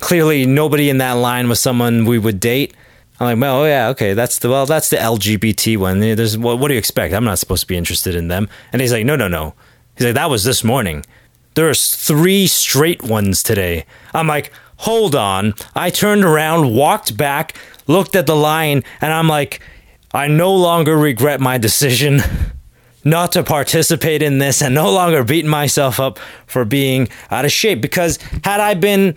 clearly 0.00 0.46
nobody 0.46 0.90
in 0.90 0.98
that 0.98 1.12
line 1.12 1.48
was 1.48 1.60
someone 1.60 2.06
we 2.06 2.18
would 2.18 2.40
date. 2.40 2.74
I'm 3.20 3.26
like, 3.26 3.40
well, 3.40 3.62
oh, 3.62 3.66
yeah, 3.66 3.88
okay, 3.88 4.14
that's 4.14 4.38
the 4.38 4.48
well, 4.48 4.66
that's 4.66 4.90
the 4.90 4.96
LGBT 4.96 5.76
one. 5.76 5.98
There's 6.00 6.38
what, 6.38 6.58
what 6.58 6.68
do 6.68 6.74
you 6.74 6.78
expect? 6.78 7.12
I'm 7.14 7.24
not 7.24 7.38
supposed 7.38 7.62
to 7.62 7.66
be 7.66 7.76
interested 7.76 8.14
in 8.14 8.28
them. 8.28 8.48
And 8.72 8.80
he's 8.80 8.92
like, 8.92 9.04
no, 9.04 9.16
no, 9.16 9.26
no. 9.26 9.54
He's 9.96 10.06
like, 10.06 10.14
that 10.14 10.30
was 10.30 10.44
this 10.44 10.62
morning. 10.62 11.04
There's 11.54 11.94
three 11.96 12.46
straight 12.46 13.02
ones 13.02 13.42
today. 13.42 13.86
I'm 14.14 14.28
like, 14.28 14.52
hold 14.76 15.16
on. 15.16 15.54
I 15.74 15.90
turned 15.90 16.24
around, 16.24 16.72
walked 16.72 17.16
back, 17.16 17.56
looked 17.88 18.14
at 18.14 18.26
the 18.26 18.36
line, 18.36 18.84
and 19.00 19.12
I'm 19.12 19.26
like, 19.28 19.60
I 20.14 20.28
no 20.28 20.54
longer 20.54 20.96
regret 20.96 21.40
my 21.40 21.58
decision 21.58 22.20
not 23.04 23.32
to 23.32 23.42
participate 23.42 24.22
in 24.22 24.38
this 24.38 24.62
and 24.62 24.74
no 24.74 24.92
longer 24.92 25.24
beating 25.24 25.50
myself 25.50 25.98
up 25.98 26.18
for 26.46 26.64
being 26.64 27.08
out 27.30 27.44
of 27.44 27.52
shape 27.52 27.80
because 27.80 28.18
had 28.44 28.60
I 28.60 28.74
been 28.74 29.16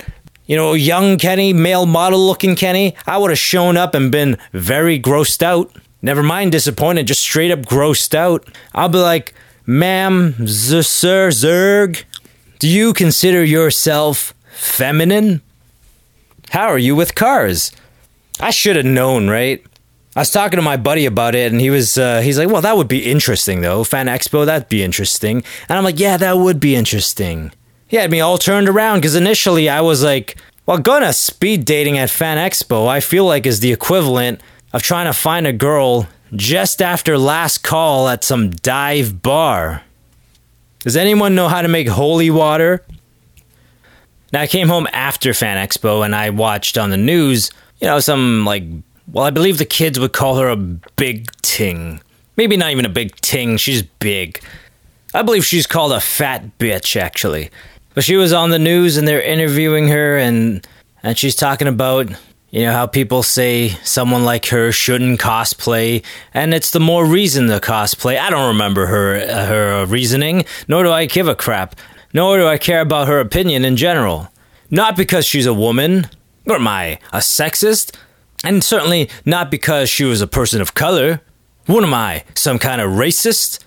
you 0.51 0.57
know, 0.57 0.73
young 0.73 1.17
Kenny, 1.17 1.53
male 1.53 1.85
model 1.85 2.19
looking 2.19 2.57
Kenny, 2.57 2.93
I 3.07 3.17
would 3.17 3.29
have 3.29 3.39
shown 3.39 3.77
up 3.77 3.95
and 3.95 4.11
been 4.11 4.37
very 4.51 4.99
grossed 4.99 5.41
out. 5.41 5.73
Never 6.01 6.21
mind 6.21 6.51
disappointed, 6.51 7.07
just 7.07 7.21
straight 7.21 7.51
up 7.51 7.59
grossed 7.59 8.13
out. 8.13 8.45
I'll 8.75 8.89
be 8.89 8.97
like, 8.97 9.33
ma'am, 9.65 10.45
z- 10.45 10.81
sir, 10.81 11.29
Zerg, 11.29 12.03
do 12.59 12.67
you 12.67 12.91
consider 12.91 13.45
yourself 13.45 14.33
feminine? 14.51 15.41
How 16.49 16.67
are 16.67 16.77
you 16.77 16.97
with 16.97 17.15
cars? 17.15 17.71
I 18.41 18.49
should 18.51 18.75
have 18.75 18.83
known, 18.83 19.29
right? 19.29 19.63
I 20.17 20.19
was 20.19 20.31
talking 20.31 20.57
to 20.57 20.61
my 20.61 20.75
buddy 20.75 21.05
about 21.05 21.33
it, 21.33 21.49
and 21.53 21.61
he 21.61 21.69
was 21.69 21.97
uh, 21.97 22.19
he's 22.19 22.37
like, 22.37 22.49
"Well, 22.49 22.61
that 22.61 22.75
would 22.75 22.89
be 22.89 23.09
interesting, 23.09 23.61
though. 23.61 23.85
Fan 23.85 24.07
Expo, 24.07 24.45
that'd 24.45 24.67
be 24.67 24.83
interesting." 24.83 25.45
And 25.69 25.77
I'm 25.77 25.85
like, 25.85 25.97
"Yeah, 25.97 26.17
that 26.17 26.39
would 26.39 26.59
be 26.59 26.75
interesting." 26.75 27.53
He 27.91 27.97
had 27.97 28.09
me 28.09 28.21
all 28.21 28.37
turned 28.37 28.69
around 28.69 28.99
because 28.99 29.15
initially 29.15 29.67
I 29.67 29.81
was 29.81 30.01
like, 30.01 30.37
well, 30.65 30.81
to 30.81 31.11
speed 31.11 31.65
dating 31.65 31.97
at 31.97 32.09
Fan 32.09 32.37
Expo, 32.37 32.87
I 32.87 33.01
feel 33.01 33.25
like 33.25 33.45
is 33.45 33.59
the 33.59 33.73
equivalent 33.73 34.39
of 34.71 34.81
trying 34.81 35.07
to 35.07 35.13
find 35.13 35.45
a 35.45 35.51
girl 35.51 36.07
just 36.33 36.81
after 36.81 37.17
last 37.17 37.63
call 37.63 38.07
at 38.07 38.23
some 38.23 38.51
dive 38.51 39.21
bar. 39.21 39.83
Does 40.79 40.95
anyone 40.95 41.35
know 41.35 41.49
how 41.49 41.61
to 41.61 41.67
make 41.67 41.89
holy 41.89 42.29
water? 42.29 42.81
Now, 44.31 44.39
I 44.39 44.47
came 44.47 44.69
home 44.69 44.87
after 44.93 45.33
Fan 45.33 45.57
Expo 45.57 46.05
and 46.05 46.15
I 46.15 46.29
watched 46.29 46.77
on 46.77 46.91
the 46.91 46.97
news, 46.97 47.51
you 47.81 47.87
know, 47.87 47.99
some 47.99 48.45
like, 48.45 48.63
well, 49.11 49.25
I 49.25 49.31
believe 49.31 49.57
the 49.57 49.65
kids 49.65 49.99
would 49.99 50.13
call 50.13 50.37
her 50.37 50.47
a 50.47 50.55
big 50.55 51.29
ting. 51.41 51.99
Maybe 52.37 52.55
not 52.55 52.71
even 52.71 52.85
a 52.85 52.89
big 52.89 53.17
ting, 53.17 53.57
she's 53.57 53.83
big. 53.83 54.41
I 55.13 55.23
believe 55.23 55.43
she's 55.43 55.67
called 55.67 55.91
a 55.91 55.99
fat 55.99 56.57
bitch, 56.57 56.95
actually. 56.95 57.49
But 57.93 58.03
she 58.03 58.15
was 58.15 58.31
on 58.33 58.49
the 58.51 58.59
news 58.59 58.97
and 58.97 59.07
they're 59.07 59.21
interviewing 59.21 59.89
her 59.89 60.17
and 60.17 60.65
and 61.03 61.17
she's 61.17 61.35
talking 61.35 61.67
about 61.67 62.09
you 62.49 62.63
know 62.63 62.71
how 62.71 62.85
people 62.87 63.23
say 63.23 63.69
someone 63.83 64.23
like 64.23 64.45
her 64.47 64.71
shouldn't 64.71 65.19
cosplay 65.19 66.03
and 66.33 66.53
it's 66.53 66.71
the 66.71 66.79
more 66.79 67.05
reason 67.05 67.47
to 67.47 67.59
cosplay. 67.59 68.17
I 68.19 68.29
don't 68.29 68.47
remember 68.47 68.87
her 68.87 69.15
uh, 69.15 69.45
her 69.45 69.85
reasoning, 69.85 70.45
nor 70.67 70.83
do 70.83 70.91
I 70.91 71.05
give 71.05 71.27
a 71.27 71.35
crap. 71.35 71.75
Nor 72.13 72.37
do 72.37 72.47
I 72.47 72.57
care 72.57 72.81
about 72.81 73.07
her 73.07 73.19
opinion 73.21 73.63
in 73.63 73.77
general. 73.77 74.27
Not 74.69 74.97
because 74.97 75.25
she's 75.25 75.45
a 75.45 75.53
woman, 75.53 76.07
Or 76.45 76.55
am 76.55 76.67
I 76.67 76.99
a 77.13 77.19
sexist? 77.19 77.95
And 78.43 78.63
certainly 78.63 79.09
not 79.25 79.51
because 79.51 79.89
she 79.89 80.03
was 80.03 80.21
a 80.21 80.27
person 80.27 80.61
of 80.61 80.73
color. 80.73 81.21
What 81.67 81.83
am 81.83 81.93
I, 81.93 82.23
some 82.33 82.57
kind 82.59 82.81
of 82.81 82.91
racist? 82.91 83.59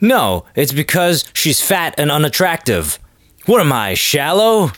No, 0.00 0.44
it's 0.54 0.72
because 0.72 1.24
she's 1.32 1.60
fat 1.60 1.94
and 1.96 2.10
unattractive. 2.10 2.98
What 3.50 3.60
am 3.60 3.72
I, 3.72 3.94
shallow? 3.94 4.70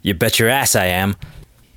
You 0.00 0.14
bet 0.14 0.38
your 0.38 0.48
ass 0.48 0.74
I 0.74 0.86
am. 0.86 1.14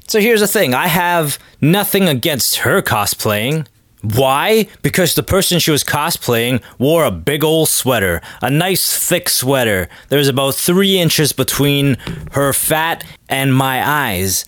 So 0.08 0.22
here's 0.22 0.40
the 0.40 0.48
thing 0.48 0.74
I 0.74 0.88
have 0.88 1.38
nothing 1.60 2.08
against 2.08 2.60
her 2.60 2.82
cosplaying. 2.82 3.68
Why? 4.02 4.68
Because 4.82 5.14
the 5.14 5.24
person 5.24 5.60
she 5.60 5.72
was 5.72 5.84
cosplaying 5.84 6.64
wore 6.80 7.04
a 7.04 7.12
big 7.12 7.44
old 7.44 7.68
sweater, 7.68 8.22
a 8.42 8.50
nice 8.50 8.98
thick 8.98 9.28
sweater. 9.28 9.90
There's 10.08 10.30
about 10.30 10.56
three 10.56 10.98
inches 10.98 11.34
between 11.34 11.98
her 12.32 12.54
fat 12.54 13.04
and 13.28 13.54
my 13.54 13.86
eyes. 13.86 14.46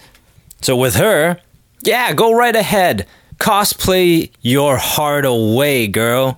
So 0.62 0.78
with 0.78 0.96
her, 0.96 1.42
yeah, 1.84 2.14
go 2.14 2.34
right 2.34 2.56
ahead. 2.56 3.08
Cosplay 3.40 4.32
your 4.42 4.78
heart 4.78 5.26
away, 5.26 5.88
girl. 5.88 6.38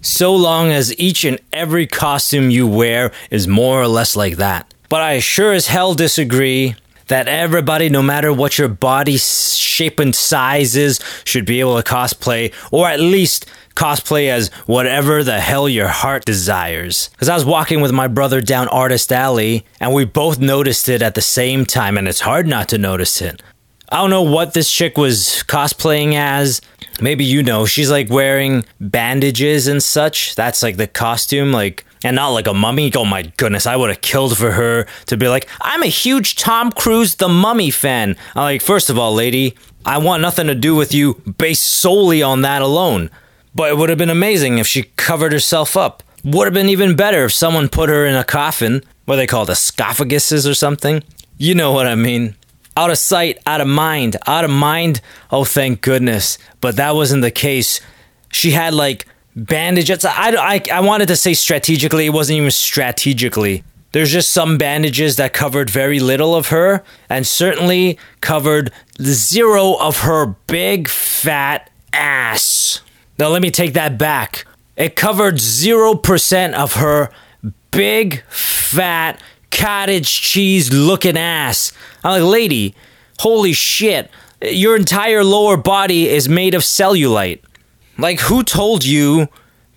So 0.00 0.34
long 0.34 0.72
as 0.72 0.98
each 0.98 1.24
and 1.24 1.38
every 1.52 1.86
costume 1.86 2.48
you 2.48 2.66
wear 2.66 3.12
is 3.30 3.46
more 3.46 3.82
or 3.82 3.88
less 3.88 4.16
like 4.16 4.36
that. 4.38 4.73
But 4.88 5.02
I 5.02 5.18
sure 5.18 5.52
as 5.52 5.68
hell 5.68 5.94
disagree 5.94 6.76
that 7.08 7.28
everybody, 7.28 7.88
no 7.88 8.02
matter 8.02 8.32
what 8.32 8.58
your 8.58 8.68
body 8.68 9.16
shape 9.18 9.98
and 10.00 10.14
size 10.14 10.76
is, 10.76 11.00
should 11.24 11.44
be 11.46 11.60
able 11.60 11.80
to 11.80 11.88
cosplay, 11.88 12.52
or 12.70 12.88
at 12.88 13.00
least 13.00 13.46
cosplay 13.74 14.28
as 14.28 14.48
whatever 14.66 15.22
the 15.22 15.40
hell 15.40 15.68
your 15.68 15.88
heart 15.88 16.24
desires. 16.24 17.08
Because 17.08 17.28
I 17.28 17.34
was 17.34 17.44
walking 17.44 17.80
with 17.80 17.92
my 17.92 18.06
brother 18.06 18.40
down 18.40 18.68
Artist 18.68 19.12
Alley, 19.12 19.66
and 19.80 19.92
we 19.92 20.04
both 20.04 20.38
noticed 20.38 20.88
it 20.88 21.02
at 21.02 21.14
the 21.14 21.20
same 21.20 21.66
time, 21.66 21.98
and 21.98 22.08
it's 22.08 22.20
hard 22.20 22.46
not 22.46 22.68
to 22.68 22.78
notice 22.78 23.20
it. 23.20 23.42
I 23.90 23.98
don't 23.98 24.10
know 24.10 24.22
what 24.22 24.54
this 24.54 24.72
chick 24.72 24.96
was 24.96 25.44
cosplaying 25.46 26.14
as. 26.14 26.60
Maybe 27.00 27.24
you 27.24 27.42
know. 27.42 27.66
She's 27.66 27.90
like 27.90 28.08
wearing 28.08 28.64
bandages 28.80 29.66
and 29.66 29.82
such. 29.82 30.34
That's 30.36 30.62
like 30.62 30.76
the 30.76 30.86
costume. 30.86 31.52
Like, 31.52 31.84
and 32.04 32.14
not 32.14 32.28
like 32.28 32.46
a 32.46 32.54
mummy. 32.54 32.92
Oh 32.94 33.04
my 33.04 33.22
goodness, 33.22 33.66
I 33.66 33.74
would 33.74 33.90
have 33.90 34.02
killed 34.02 34.38
for 34.38 34.52
her 34.52 34.86
to 35.06 35.16
be 35.16 35.26
like, 35.26 35.48
I'm 35.60 35.82
a 35.82 35.86
huge 35.86 36.36
Tom 36.36 36.70
Cruise 36.70 37.16
the 37.16 37.28
Mummy 37.28 37.70
fan. 37.70 38.16
I'm 38.36 38.42
like, 38.42 38.62
first 38.62 38.90
of 38.90 38.98
all, 38.98 39.14
lady, 39.14 39.56
I 39.84 39.98
want 39.98 40.22
nothing 40.22 40.46
to 40.46 40.54
do 40.54 40.76
with 40.76 40.94
you 40.94 41.14
based 41.38 41.64
solely 41.64 42.22
on 42.22 42.42
that 42.42 42.62
alone. 42.62 43.10
But 43.54 43.70
it 43.70 43.78
would 43.78 43.88
have 43.88 43.98
been 43.98 44.10
amazing 44.10 44.58
if 44.58 44.66
she 44.66 44.84
covered 44.96 45.32
herself 45.32 45.76
up. 45.76 46.02
Would 46.24 46.46
have 46.46 46.54
been 46.54 46.68
even 46.68 46.96
better 46.96 47.24
if 47.24 47.32
someone 47.32 47.68
put 47.68 47.88
her 47.88 48.06
in 48.06 48.14
a 48.14 48.24
coffin. 48.24 48.82
What 49.04 49.16
they 49.16 49.26
call 49.26 49.44
it, 49.44 49.50
esophaguses 49.50 50.48
or 50.48 50.54
something. 50.54 51.02
You 51.36 51.54
know 51.54 51.72
what 51.72 51.86
I 51.86 51.94
mean. 51.94 52.34
Out 52.76 52.90
of 52.90 52.98
sight, 52.98 53.38
out 53.46 53.60
of 53.60 53.68
mind, 53.68 54.16
out 54.26 54.44
of 54.44 54.50
mind. 54.50 55.00
Oh, 55.30 55.44
thank 55.44 55.80
goodness. 55.80 56.38
But 56.60 56.76
that 56.76 56.94
wasn't 56.94 57.22
the 57.22 57.30
case. 57.30 57.80
She 58.32 58.50
had 58.50 58.74
like 58.74 59.06
bandages. 59.36 60.04
I, 60.04 60.30
I, 60.30 60.62
I 60.72 60.80
wanted 60.80 61.08
to 61.08 61.16
say 61.16 61.34
strategically, 61.34 62.06
it 62.06 62.10
wasn't 62.10 62.38
even 62.38 62.50
strategically. 62.50 63.64
There's 63.92 64.10
just 64.10 64.30
some 64.30 64.58
bandages 64.58 65.16
that 65.16 65.32
covered 65.32 65.70
very 65.70 66.00
little 66.00 66.34
of 66.34 66.48
her, 66.48 66.82
and 67.08 67.24
certainly 67.24 67.96
covered 68.20 68.72
zero 69.00 69.74
of 69.74 70.00
her 70.00 70.34
big 70.48 70.88
fat 70.88 71.70
ass. 71.92 72.80
Now, 73.18 73.28
let 73.28 73.40
me 73.40 73.52
take 73.52 73.74
that 73.74 73.96
back. 73.96 74.46
It 74.76 74.96
covered 74.96 75.36
0% 75.36 76.52
of 76.54 76.74
her 76.74 77.10
big 77.70 78.24
fat 78.24 79.20
cottage 79.52 80.20
cheese 80.20 80.72
looking 80.72 81.16
ass. 81.16 81.72
I'm 82.02 82.20
like, 82.20 82.30
lady, 82.32 82.74
holy 83.20 83.52
shit. 83.52 84.10
Your 84.42 84.74
entire 84.74 85.22
lower 85.22 85.56
body 85.56 86.08
is 86.08 86.28
made 86.28 86.54
of 86.54 86.62
cellulite. 86.62 87.40
Like, 87.98 88.20
who 88.20 88.42
told 88.42 88.84
you 88.84 89.28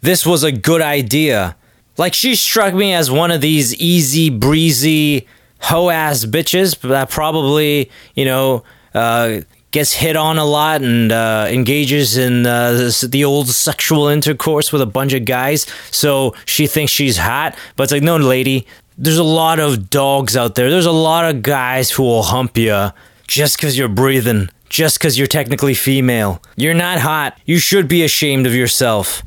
this 0.02 0.26
was 0.26 0.44
a 0.44 0.52
good 0.52 0.82
idea? 0.82 1.56
Like, 1.98 2.14
she 2.14 2.36
struck 2.36 2.74
me 2.74 2.94
as 2.94 3.10
one 3.12 3.32
of 3.32 3.42
these 3.42 3.76
easy 3.76 4.30
breezy 4.30 5.28
hoe 5.60 5.90
ass 5.90 6.26
bitches 6.26 6.80
that 6.82 7.10
probably, 7.10 7.90
you 8.16 8.26
know, 8.26 8.64
uh, 8.94 9.42
gets 9.72 9.94
hit 9.94 10.16
on 10.16 10.38
a 10.38 10.46
lot 10.46 10.82
and 10.82 11.12
uh, 11.12 11.48
engages 11.50 12.18
in 12.18 12.46
uh, 12.46 12.72
this, 12.72 13.02
the 13.02 13.24
old 13.24 13.48
sexual 13.50 14.08
intercourse 14.08 14.72
with 14.72 14.82
a 14.82 14.86
bunch 14.86 15.14
of 15.14 15.26
guys. 15.26 15.66
So 15.92 16.36
she 16.46 16.68
thinks 16.68 16.92
she's 16.92 17.18
hot, 17.18 17.58
but 17.76 17.84
it's 17.84 17.92
like, 17.92 18.04
no, 18.04 18.18
lady. 18.18 18.66
There's 19.00 19.20
a 19.20 19.24
lot 19.24 19.60
of 19.60 19.92
dogs 19.92 20.36
out 20.36 20.56
there. 20.56 20.72
There's 20.72 20.88
a 20.88 20.92
lot 20.92 21.30
of 21.30 21.44
guys 21.44 21.92
who 21.92 22.02
will 22.02 22.24
hump 22.24 22.58
you 22.58 22.90
just 23.28 23.58
because 23.58 23.78
you're 23.78 23.90
breathing 23.90 24.50
just 24.70 25.00
because 25.00 25.18
you're 25.18 25.28
technically 25.28 25.74
female. 25.74 26.42
You're 26.56 26.74
not 26.74 27.00
hot. 27.00 27.40
You 27.46 27.60
should 27.60 27.88
be 27.88 28.04
ashamed 28.04 28.46
of 28.46 28.54
yourself. 28.54 29.24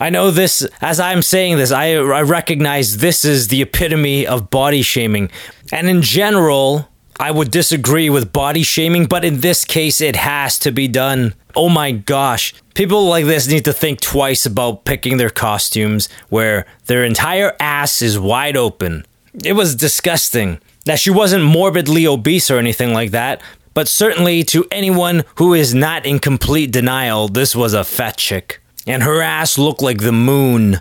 I 0.00 0.10
know 0.10 0.30
this, 0.30 0.62
as 0.80 1.00
I'm 1.00 1.22
saying 1.22 1.56
this, 1.56 1.72
I, 1.72 1.94
I 1.94 2.22
recognize 2.22 2.98
this 2.98 3.24
is 3.24 3.48
the 3.48 3.62
epitome 3.62 4.26
of 4.26 4.50
body 4.50 4.82
shaming. 4.82 5.30
And 5.72 5.88
in 5.88 6.02
general, 6.02 6.88
I 7.18 7.32
would 7.32 7.50
disagree 7.50 8.08
with 8.08 8.32
body 8.32 8.62
shaming, 8.62 9.06
but 9.06 9.24
in 9.24 9.40
this 9.40 9.64
case, 9.64 10.00
it 10.00 10.14
has 10.14 10.56
to 10.60 10.70
be 10.70 10.86
done. 10.86 11.34
Oh 11.56 11.68
my 11.68 11.90
gosh. 11.90 12.54
People 12.74 13.06
like 13.06 13.24
this 13.24 13.48
need 13.48 13.64
to 13.64 13.72
think 13.72 14.00
twice 14.00 14.46
about 14.46 14.84
picking 14.84 15.16
their 15.16 15.30
costumes 15.30 16.08
where 16.28 16.64
their 16.86 17.02
entire 17.02 17.56
ass 17.58 18.00
is 18.00 18.20
wide 18.20 18.56
open. 18.56 19.04
It 19.44 19.54
was 19.54 19.74
disgusting. 19.74 20.60
That 20.84 21.00
she 21.00 21.10
wasn't 21.10 21.44
morbidly 21.44 22.06
obese 22.06 22.50
or 22.50 22.56
anything 22.58 22.94
like 22.94 23.10
that, 23.10 23.42
but 23.78 23.86
certainly 23.86 24.42
to 24.42 24.66
anyone 24.72 25.22
who 25.36 25.54
is 25.54 25.72
not 25.72 26.04
in 26.04 26.18
complete 26.18 26.72
denial, 26.72 27.28
this 27.28 27.54
was 27.54 27.74
a 27.74 27.84
fat 27.84 28.16
chick. 28.16 28.60
And 28.88 29.04
her 29.04 29.22
ass 29.22 29.56
looked 29.56 29.80
like 29.80 30.00
the 30.00 30.10
moon. 30.10 30.80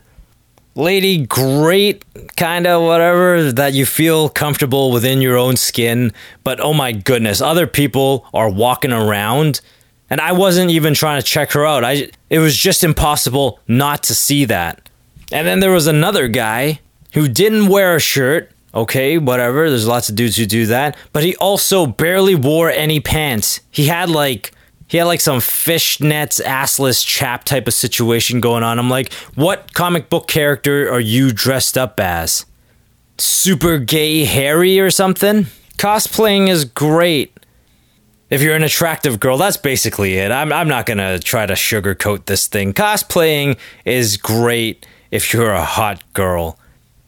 Lady, 0.74 1.24
great, 1.28 2.04
kinda 2.38 2.82
whatever, 2.82 3.52
that 3.52 3.74
you 3.74 3.86
feel 3.86 4.30
comfortable 4.30 4.92
within 4.92 5.22
your 5.22 5.38
own 5.38 5.58
skin, 5.58 6.12
but 6.44 6.60
oh 6.60 6.74
my 6.74 6.92
goodness, 6.92 7.40
other 7.40 7.68
people 7.68 8.26
are 8.34 8.50
walking 8.50 8.92
around. 8.92 9.62
And 10.10 10.20
I 10.20 10.32
wasn't 10.32 10.72
even 10.72 10.96
trying 10.96 11.22
to 11.22 11.28
check 11.28 11.52
her 11.52 11.68
out. 11.68 11.84
I, 11.84 12.10
it 12.32 12.40
was 12.40 12.58
just 12.58 12.84
impossible 12.84 13.60
not 13.68 14.02
to 14.06 14.16
see 14.16 14.44
that. 14.46 14.90
And 15.32 15.46
then 15.46 15.60
there 15.60 15.70
was 15.70 15.86
another 15.86 16.28
guy 16.28 16.80
who 17.14 17.28
didn't 17.28 17.68
wear 17.68 17.96
a 17.96 18.00
shirt, 18.00 18.50
Okay, 18.78 19.18
whatever. 19.18 19.70
There's 19.72 19.88
lots 19.88 20.08
of 20.08 20.14
dudes 20.14 20.38
who 20.38 20.46
do 20.46 20.68
that. 20.68 20.96
But 21.12 21.24
he 21.24 21.36
also 21.38 21.88
barely 21.88 22.36
wore 22.36 22.70
any 22.70 23.00
pants. 23.00 23.60
He 23.72 23.88
had 23.88 24.08
like 24.08 24.52
he 24.88 24.98
had 24.98 25.06
like 25.06 25.20
some 25.20 25.40
fishnets 25.40 26.40
assless 26.44 27.04
chap 27.04 27.44
type 27.44 27.68
of 27.68 27.74
situation 27.74 28.40
going 28.40 28.62
on. 28.62 28.78
I'm 28.78 28.90
like, 28.90 29.12
what 29.34 29.74
comic 29.74 30.12
book 30.12 30.28
character 30.28 30.92
are 30.92 31.00
you 31.00 31.32
dressed 31.32 31.76
up 31.76 32.00
as? 32.00 32.46
Super 33.18 33.80
gay 33.80 34.26
Harry 34.26 34.80
or 34.80 34.92
something? 34.92 35.48
Cosplaying 35.80 36.48
is 36.48 36.64
great. 36.64 37.36
If 38.30 38.44
you're 38.44 38.56
an 38.56 38.64
attractive 38.64 39.20
girl, 39.20 39.38
that's 39.38 39.58
basically 39.58 40.18
it. 40.18 40.32
I'm, 40.32 40.54
I'm 40.54 40.68
not 40.68 40.86
gonna 40.86 41.18
try 41.18 41.48
to 41.48 41.54
sugarcoat 41.54 42.26
this 42.28 42.48
thing. 42.48 42.74
Cosplaying 42.74 43.58
is 43.86 44.18
great 44.18 44.86
if 45.10 45.34
you're 45.34 45.54
a 45.54 45.64
hot 45.64 46.04
girl. 46.14 46.60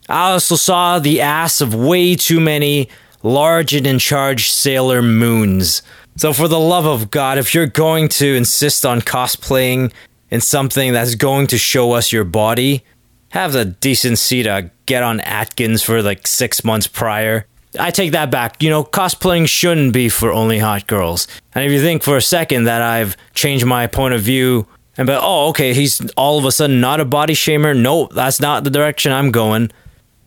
I 0.09 0.31
also 0.31 0.55
saw 0.55 0.97
the 0.97 1.21
ass 1.21 1.61
of 1.61 1.75
way 1.75 2.15
too 2.15 2.39
many 2.39 2.89
large 3.21 3.75
and 3.75 3.85
in 3.85 3.99
charge 3.99 4.49
Sailor 4.49 5.03
Moons. 5.03 5.83
So, 6.17 6.33
for 6.33 6.47
the 6.47 6.59
love 6.59 6.85
of 6.87 7.11
God, 7.11 7.37
if 7.37 7.53
you're 7.53 7.67
going 7.67 8.09
to 8.09 8.35
insist 8.35 8.87
on 8.87 9.01
cosplaying 9.01 9.93
in 10.31 10.41
something 10.41 10.93
that's 10.93 11.13
going 11.13 11.45
to 11.47 11.59
show 11.59 11.91
us 11.91 12.11
your 12.11 12.23
body, 12.23 12.83
have 13.29 13.53
the 13.53 13.65
decency 13.65 14.41
to 14.43 14.71
get 14.87 15.03
on 15.03 15.19
Atkins 15.21 15.83
for 15.83 16.01
like 16.01 16.25
six 16.25 16.63
months 16.63 16.87
prior. 16.87 17.45
I 17.79 17.91
take 17.91 18.13
that 18.13 18.31
back. 18.31 18.63
You 18.63 18.71
know, 18.71 18.83
cosplaying 18.83 19.47
shouldn't 19.47 19.93
be 19.93 20.09
for 20.09 20.33
only 20.33 20.57
hot 20.57 20.87
girls. 20.87 21.27
And 21.53 21.63
if 21.63 21.71
you 21.71 21.79
think 21.81 22.01
for 22.01 22.17
a 22.17 22.21
second 22.21 22.63
that 22.63 22.81
I've 22.81 23.15
changed 23.35 23.65
my 23.65 23.85
point 23.85 24.15
of 24.15 24.21
view 24.21 24.67
and 24.97 25.05
but 25.05 25.21
oh 25.23 25.49
okay, 25.49 25.75
he's 25.75 26.01
all 26.17 26.39
of 26.39 26.45
a 26.45 26.51
sudden 26.51 26.81
not 26.81 26.99
a 26.99 27.05
body 27.05 27.35
shamer. 27.35 27.79
No, 27.79 28.07
that's 28.07 28.39
not 28.39 28.63
the 28.63 28.71
direction 28.71 29.11
I'm 29.11 29.29
going 29.29 29.69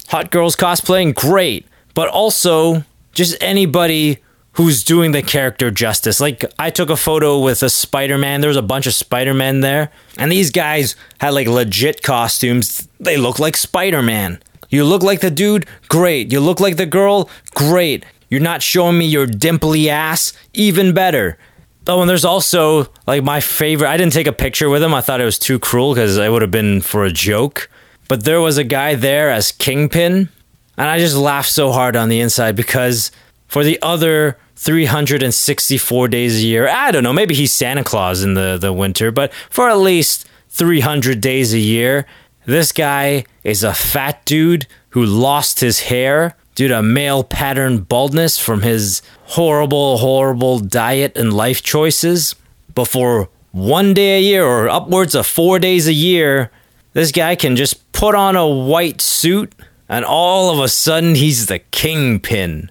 hot 0.09 0.31
girls 0.31 0.57
cosplaying, 0.57 1.15
great. 1.15 1.67
But 1.95 2.09
also, 2.09 2.85
just 3.13 3.37
anybody 3.41 4.19
who's 4.53 4.85
doing 4.85 5.13
the 5.13 5.23
character 5.23 5.71
justice. 5.71 6.21
Like, 6.21 6.45
I 6.59 6.71
took 6.71 6.91
a 6.91 6.97
photo 6.97 7.39
with 7.41 7.63
a 7.63 7.71
Spider 7.71 8.19
Man. 8.19 8.41
There 8.41 8.49
was 8.49 8.57
a 8.57 8.63
bunch 8.63 8.87
of 8.87 8.95
Spider 8.95 9.33
Men 9.35 9.61
there. 9.61 9.91
And 10.19 10.31
these 10.31 10.51
guys 10.51 10.95
had 11.21 11.31
like 11.31 11.49
legit 11.49 12.03
costumes. 12.03 12.89
They 13.01 13.17
look 13.17 13.39
like 13.39 13.57
Spider 13.57 14.03
Man. 14.03 14.43
You 14.69 14.85
look 14.85 15.03
like 15.03 15.21
the 15.21 15.31
dude? 15.31 15.67
Great. 15.89 16.33
You 16.33 16.41
look 16.41 16.61
like 16.61 16.77
the 16.77 16.87
girl? 16.87 17.29
Great. 17.55 18.05
You're 18.29 18.41
not 18.41 18.63
showing 18.63 18.97
me 18.97 19.07
your 19.07 19.27
dimply 19.27 19.89
ass? 19.89 20.33
Even 20.55 20.95
better. 20.95 21.39
Oh, 21.87 22.01
and 22.01 22.09
there's 22.09 22.25
also 22.25 22.87
like 23.07 23.25
my 23.25 23.41
favorite. 23.41 23.89
I 23.89 23.97
didn't 23.97 24.13
take 24.13 24.27
a 24.27 24.33
picture 24.33 24.69
with 24.69 24.83
him. 24.83 24.95
I 24.95 25.01
thought 25.01 25.21
it 25.21 25.27
was 25.27 25.39
too 25.39 25.59
cruel 25.59 25.95
because 25.95 26.17
it 26.17 26.31
would 26.31 26.43
have 26.43 26.51
been 26.51 26.81
for 26.81 27.05
a 27.05 27.13
joke. 27.13 27.69
But 28.09 28.25
there 28.25 28.41
was 28.41 28.59
a 28.59 28.65
guy 28.65 28.95
there 28.95 29.31
as 29.31 29.53
Kingpin, 29.53 30.29
and 30.77 30.89
I 30.89 30.99
just 30.99 31.17
laughed 31.17 31.51
so 31.51 31.73
hard 31.73 31.97
on 31.97 32.09
the 32.09 32.21
inside 32.21 32.57
because 32.57 33.11
for 33.47 33.65
the 33.65 33.79
other 33.83 34.39
364 34.63 36.07
days 36.07 36.39
a 36.39 36.47
year. 36.47 36.69
I 36.69 36.93
don't 36.93 37.03
know, 37.03 37.13
maybe 37.13 37.35
he's 37.35 37.53
Santa 37.53 37.83
Claus 37.83 38.23
in 38.23 38.35
the, 38.35 38.57
the 38.59 38.73
winter, 38.73 39.11
but 39.11 39.33
for 39.51 39.69
at 39.69 39.79
least 39.79 40.29
300 40.51 41.21
days 41.21 41.53
a 41.53 41.59
year, 41.59 42.07
this 42.47 42.71
guy 42.71 43.25
is 43.43 43.65
a 43.65 43.75
fat 43.75 44.25
dude 44.25 44.69
who 44.91 45.05
lost 45.05 45.59
his 45.59 45.81
hair 45.81 46.37
due 46.55 46.69
to 46.69 46.81
male 46.81 47.25
pattern 47.25 47.79
baldness 47.79 48.39
from 48.39 48.63
his 48.63 49.03
horrible, 49.25 49.99
horrible 49.99 50.61
diet 50.61 51.17
and 51.17 51.33
life 51.33 51.63
choices. 51.63 52.37
But 52.75 52.87
for 52.87 53.31
one 53.51 53.95
day 53.95 54.19
a 54.19 54.23
year 54.23 54.45
or 54.45 54.69
upwards 54.69 55.17
of 55.17 55.27
four 55.27 55.59
days 55.59 55.89
a 55.89 55.93
year, 55.93 56.51
this 56.93 57.13
guy 57.13 57.37
can 57.37 57.57
just 57.57 57.93
put 57.93 58.15
on 58.15 58.37
a 58.37 58.47
white 58.47 59.01
suit 59.01 59.55
and 59.89 60.05
all 60.05 60.51
of 60.51 60.59
a 60.59 60.69
sudden 60.69 61.15
he's 61.15 61.47
the 61.47 61.59
kingpin. 61.59 62.71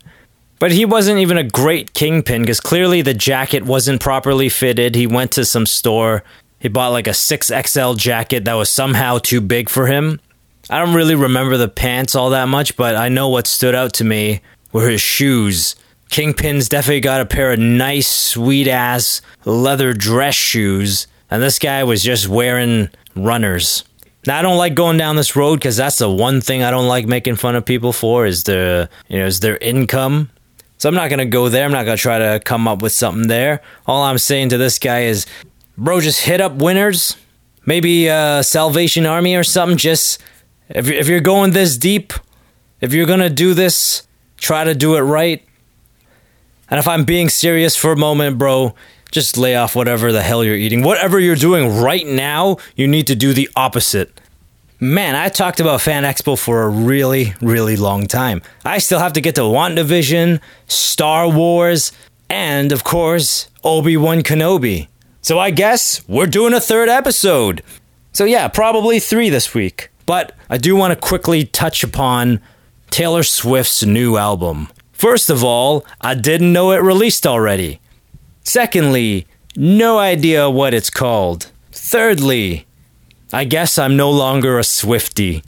But 0.60 0.72
he 0.72 0.86
wasn't 0.86 1.20
even 1.20 1.38
a 1.38 1.44
great 1.44 1.94
kingpin 1.94 2.44
because 2.44 2.60
clearly 2.60 3.02
the 3.02 3.14
jacket 3.14 3.64
wasn't 3.66 4.02
properly 4.02 4.50
fitted. 4.50 4.96
He 4.96 5.08
went 5.08 5.32
to 5.32 5.46
some 5.46 5.66
store, 5.66 6.24
he 6.62 6.68
bought 6.68 6.90
like 6.90 7.08
a 7.08 7.12
6XL 7.12 7.98
jacket 7.98 8.46
that 8.46 8.54
was 8.54 8.70
somehow 8.70 9.18
too 9.18 9.42
big 9.42 9.70
for 9.70 9.88
him. 9.88 10.20
I 10.70 10.78
don't 10.78 10.94
really 10.94 11.16
remember 11.16 11.58
the 11.58 11.68
pants 11.68 12.16
all 12.16 12.30
that 12.30 12.48
much, 12.48 12.78
but 12.78 12.96
I 12.96 13.10
know 13.10 13.30
what 13.30 13.48
stood 13.48 13.74
out 13.74 13.94
to 13.94 14.04
me 14.04 14.42
were 14.72 14.88
his 14.88 15.02
shoes. 15.02 15.76
Kingpin's 16.12 16.70
definitely 16.70 17.00
got 17.00 17.22
a 17.22 17.26
pair 17.26 17.52
of 17.52 17.60
nice, 17.60 18.08
sweet 18.08 18.68
ass 18.68 19.22
leather 19.44 19.94
dress 19.94 20.36
shoes, 20.36 21.08
and 21.32 21.42
this 21.42 21.58
guy 21.58 21.84
was 21.84 22.04
just 22.04 22.28
wearing 22.28 22.90
runners. 23.16 23.84
Now 24.28 24.38
I 24.38 24.42
don't 24.42 24.58
like 24.58 24.76
going 24.76 24.98
down 24.98 25.16
this 25.16 25.36
road 25.36 25.56
because 25.56 25.78
that's 25.78 25.98
the 25.98 26.10
one 26.10 26.42
thing 26.42 26.64
I 26.64 26.70
don't 26.72 26.88
like 26.88 27.08
making 27.08 27.38
fun 27.38 27.56
of 27.56 27.66
people 27.66 27.92
for 27.92 28.26
is 28.26 28.44
their 28.44 28.90
you 29.08 29.20
know 29.20 29.26
is 29.26 29.40
their 29.40 29.58
income. 29.58 30.30
So 30.78 30.90
I'm 30.90 30.96
not 30.96 31.10
gonna 31.10 31.26
go 31.26 31.50
there. 31.50 31.66
I'm 31.66 31.72
not 31.72 31.86
gonna 31.86 31.98
try 31.98 32.20
to 32.20 32.40
come 32.44 32.68
up 32.68 32.82
with 32.82 32.92
something 32.92 33.28
there. 33.28 33.62
All 33.88 34.04
I'm 34.04 34.18
saying 34.18 34.50
to 34.50 34.58
this 34.58 34.80
guy 34.80 35.04
is, 35.04 35.26
bro, 35.78 36.02
just 36.02 36.22
hit 36.22 36.42
up 36.42 36.54
winners, 36.54 37.16
maybe 37.66 38.10
uh, 38.10 38.42
Salvation 38.44 39.06
Army 39.06 39.36
or 39.36 39.44
something. 39.44 39.78
Just 39.78 40.22
if 40.70 40.90
if 40.90 41.08
you're 41.08 41.20
going 41.20 41.52
this 41.52 41.78
deep, 41.78 42.14
if 42.80 42.94
you're 42.94 43.08
gonna 43.08 43.30
do 43.30 43.54
this, 43.54 44.08
try 44.38 44.64
to 44.64 44.76
do 44.76 44.96
it 44.96 45.02
right. 45.02 45.44
And 46.70 46.80
if 46.80 46.88
I'm 46.88 47.04
being 47.06 47.28
serious 47.28 47.76
for 47.76 47.92
a 47.92 47.98
moment, 47.98 48.38
bro, 48.38 48.74
just 49.12 49.38
lay 49.38 49.56
off 49.56 49.76
whatever 49.76 50.12
the 50.12 50.24
hell 50.24 50.44
you're 50.44 50.56
eating. 50.56 50.82
Whatever 50.82 51.20
you're 51.20 51.36
doing 51.36 51.82
right 51.82 52.08
now, 52.08 52.58
you 52.76 52.88
need 52.88 53.08
to 53.08 53.16
do 53.16 53.34
the 53.34 53.50
opposite. 53.56 54.20
Man, 54.80 55.16
I 55.16 55.30
talked 55.30 55.60
about 55.60 55.82
Fan 55.82 56.04
Expo 56.04 56.40
for 56.40 56.64
a 56.64 56.70
really, 56.70 57.36
really 57.40 57.76
long 57.76 58.08
time. 58.08 58.42
I 58.66 58.80
still 58.80 59.00
have 59.00 59.14
to 59.14 59.22
get 59.22 59.36
to 59.36 59.42
WandaVision, 59.42 60.40
Star 60.66 61.30
Wars, 61.30 61.92
and 62.30 62.72
of 62.72 62.84
course, 62.84 63.50
Obi 63.64 63.96
Wan 63.96 64.24
Kenobi. 64.24 64.88
So 65.22 65.38
I 65.38 65.52
guess 65.52 66.08
we're 66.08 66.26
doing 66.26 66.54
a 66.54 66.60
third 66.60 66.90
episode. 66.90 67.62
So 68.12 68.26
yeah, 68.26 68.48
probably 68.48 69.00
three 69.00 69.30
this 69.30 69.54
week. 69.54 69.90
But 70.08 70.36
I 70.50 70.58
do 70.58 70.76
want 70.76 70.94
to 70.94 71.00
quickly 71.00 71.46
touch 71.46 71.84
upon 71.84 72.42
Taylor 72.90 73.24
Swift's 73.24 73.84
new 73.84 74.18
album. 74.18 74.68
First 74.94 75.30
of 75.30 75.44
all, 75.44 75.86
I 76.02 76.16
didn't 76.16 76.52
know 76.52 76.72
it 76.72 76.82
released 76.82 77.28
already. 77.28 77.80
Secondly, 78.44 79.28
no 79.56 79.98
idea 79.98 80.50
what 80.50 80.74
it's 80.74 80.90
called. 80.90 81.52
Thirdly, 81.72 82.66
I 83.34 83.46
guess 83.46 83.78
I'm 83.78 83.96
no 83.96 84.12
longer 84.12 84.60
a 84.60 84.64
Swifty 84.64 85.44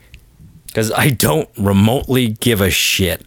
because 0.67 0.91
I 0.91 1.09
don't 1.09 1.49
remotely 1.57 2.29
give 2.29 2.61
a 2.61 2.69
shit. 2.69 3.25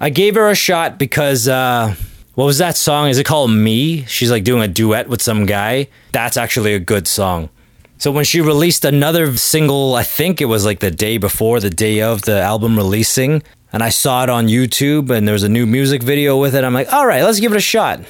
I 0.00 0.10
gave 0.10 0.34
her 0.34 0.48
a 0.48 0.54
shot 0.54 0.98
because, 0.98 1.46
uh, 1.46 1.94
what 2.34 2.46
was 2.46 2.58
that 2.58 2.76
song? 2.76 3.08
Is 3.08 3.18
it 3.18 3.26
called 3.26 3.50
Me? 3.50 4.04
She's 4.06 4.30
like 4.30 4.44
doing 4.44 4.62
a 4.62 4.68
duet 4.68 5.08
with 5.08 5.20
some 5.20 5.44
guy. 5.44 5.88
That's 6.12 6.36
actually 6.36 6.74
a 6.74 6.78
good 6.78 7.06
song. 7.06 7.50
So 7.98 8.10
when 8.10 8.24
she 8.24 8.40
released 8.40 8.86
another 8.86 9.36
single, 9.36 9.94
I 9.94 10.04
think 10.04 10.40
it 10.40 10.46
was 10.46 10.64
like 10.64 10.80
the 10.80 10.90
day 10.90 11.18
before, 11.18 11.60
the 11.60 11.68
day 11.68 12.00
of 12.00 12.22
the 12.22 12.40
album 12.40 12.76
releasing, 12.76 13.42
and 13.74 13.82
I 13.82 13.90
saw 13.90 14.22
it 14.22 14.30
on 14.30 14.46
YouTube 14.46 15.10
and 15.10 15.28
there 15.28 15.34
was 15.34 15.42
a 15.42 15.50
new 15.50 15.66
music 15.66 16.02
video 16.02 16.38
with 16.38 16.54
it, 16.54 16.64
I'm 16.64 16.72
like, 16.72 16.90
all 16.90 17.06
right, 17.06 17.22
let's 17.22 17.40
give 17.40 17.52
it 17.52 17.58
a 17.58 17.60
shot. 17.60 18.00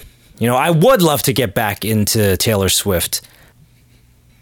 You 0.41 0.47
know, 0.47 0.57
I 0.57 0.71
would 0.71 1.03
love 1.03 1.23
to 1.25 1.33
get 1.33 1.55
back 1.55 1.85
into 1.85 2.37
Taylor 2.39 2.71
Swift, 2.71 3.21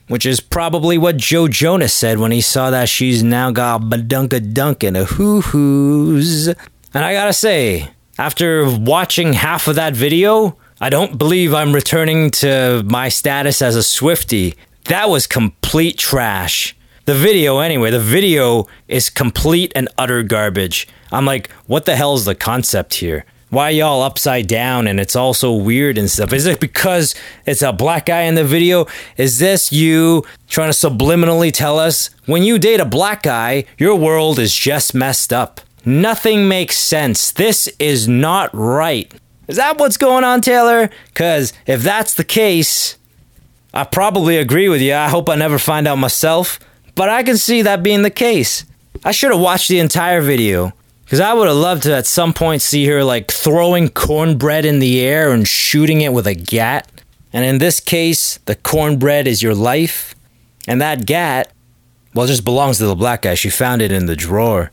which 0.07 0.25
is 0.25 0.39
probably 0.39 0.97
what 0.97 1.17
Joe 1.17 1.49
Jonas 1.49 1.93
said 1.93 2.19
when 2.19 2.31
he 2.31 2.41
saw 2.41 2.71
that 2.71 2.89
she's 2.89 3.25
now 3.25 3.51
got 3.51 3.83
Badunka 3.83 4.55
Dunk 4.55 4.85
and 4.85 4.97
a 4.97 5.05
hoo 5.05 5.41
hoos. 5.41 6.47
And 6.47 7.05
I 7.05 7.13
gotta 7.13 7.33
say, 7.33 7.91
after 8.17 8.65
watching 8.79 9.33
half 9.33 9.67
of 9.67 9.75
that 9.75 9.95
video, 9.97 10.57
I 10.81 10.89
don't 10.89 11.19
believe 11.19 11.53
I'm 11.53 11.75
returning 11.75 12.31
to 12.43 12.85
my 12.87 13.09
status 13.09 13.61
as 13.61 13.75
a 13.75 13.83
Swifty 13.83 14.55
that 14.85 15.11
was 15.11 15.27
complete 15.27 15.99
trash. 15.99 16.75
The 17.05 17.15
video, 17.15 17.59
anyway, 17.59 17.91
the 17.91 18.01
video 18.01 18.67
is 18.87 19.11
complete 19.11 19.73
and 19.75 19.89
utter 19.99 20.23
garbage. 20.23 20.89
I'm 21.13 21.27
like, 21.27 21.51
what 21.67 21.85
the 21.85 21.97
hell 21.97 22.15
is 22.15 22.25
the 22.25 22.35
concept 22.35 22.95
here? 22.95 23.25
Why 23.51 23.71
y'all 23.71 24.03
upside 24.03 24.47
down 24.47 24.87
and 24.87 25.01
it's 25.01 25.17
all 25.17 25.33
so 25.33 25.55
weird 25.55 25.97
and 25.97 26.11
stuff? 26.11 26.35
Is 26.35 26.45
it 26.45 26.61
because 26.61 27.15
it's 27.47 27.63
a 27.63 27.73
black 27.73 28.05
guy 28.07 28.23
in 28.23 28.35
the 28.35 28.45
video? 28.45 28.87
Is 29.17 29.39
this 29.39 29.73
you 29.73 30.25
trying 30.49 30.71
to 30.71 30.77
subliminally 30.77 31.51
tell 31.51 31.79
us 31.79 32.11
when 32.27 32.43
you 32.43 32.59
date 32.59 32.81
a 32.81 32.85
black 32.85 33.23
guy, 33.23 33.65
your 33.79 33.95
world 33.97 34.39
is 34.39 34.55
just 34.55 34.95
messed 34.95 35.33
up? 35.33 35.63
Nothing 35.87 36.47
makes 36.47 36.77
sense. 36.77 37.33
This 37.33 37.69
is 37.79 38.07
not 38.07 38.51
right. 38.53 39.11
Is 39.47 39.57
that 39.57 39.79
what's 39.79 39.97
going 39.97 40.25
on, 40.25 40.43
Taylor? 40.43 40.91
Because 41.07 41.55
if 41.67 41.83
that's 41.83 42.13
the 42.13 42.25
case, 42.25 42.99
I 43.73 43.85
probably 43.85 44.37
agree 44.37 44.69
with 44.69 44.83
you. 44.83 44.93
I 44.93 45.09
hope 45.09 45.31
I 45.31 45.37
never 45.37 45.59
find 45.59 45.89
out 45.89 45.97
myself, 45.97 46.61
but 46.95 47.09
I 47.09 47.23
can 47.23 47.39
see 47.39 47.63
that 47.63 47.83
being 47.83 48.03
the 48.03 48.11
case. 48.11 48.67
I 49.07 49.13
should 49.13 49.31
have 49.31 49.41
watched 49.41 49.69
the 49.69 49.79
entire 49.79 50.21
video 50.21 50.75
because 51.09 51.21
I 51.21 51.33
would 51.33 51.49
have 51.49 51.57
loved 51.57 51.85
to 51.85 51.97
at 51.97 52.07
some 52.07 52.35
point 52.35 52.61
see 52.61 52.85
her 52.85 53.03
like 53.03 53.31
throwing 53.31 53.89
cornbread 53.89 54.67
in 54.67 54.79
the 54.79 55.01
air 55.01 55.33
and 55.33 55.49
shooting 55.49 56.03
it 56.03 56.13
with 56.13 56.27
a 56.27 56.35
gat. 56.35 56.87
And 57.33 57.47
in 57.47 57.57
this 57.57 57.81
case, 57.81 58.37
the 58.45 58.55
cornbread 58.55 59.27
is 59.27 59.43
your 59.43 59.55
life, 59.55 60.15
and 60.67 60.83
that 60.83 61.07
gat, 61.07 61.51
well, 62.13 62.27
just 62.27 62.45
belongs 62.45 62.77
to 62.77 62.85
the 62.85 62.95
black 62.95 63.23
guy. 63.23 63.37
She 63.37 63.49
found 63.49 63.81
it 63.81 63.91
in 63.91 64.05
the 64.05 64.17
drawer. 64.17 64.71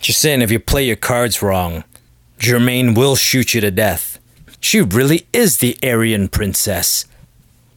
Just 0.00 0.20
saying, 0.20 0.40
if 0.40 0.50
you 0.50 0.58
play 0.58 0.86
your 0.86 0.96
cards 0.96 1.42
wrong, 1.42 1.84
Germaine 2.38 2.94
will 2.94 3.14
shoot 3.14 3.52
you 3.52 3.60
to 3.60 3.70
death. 3.70 4.18
She 4.58 4.80
really 4.80 5.26
is 5.34 5.58
the 5.58 5.76
Aryan 5.82 6.28
princess. 6.28 7.04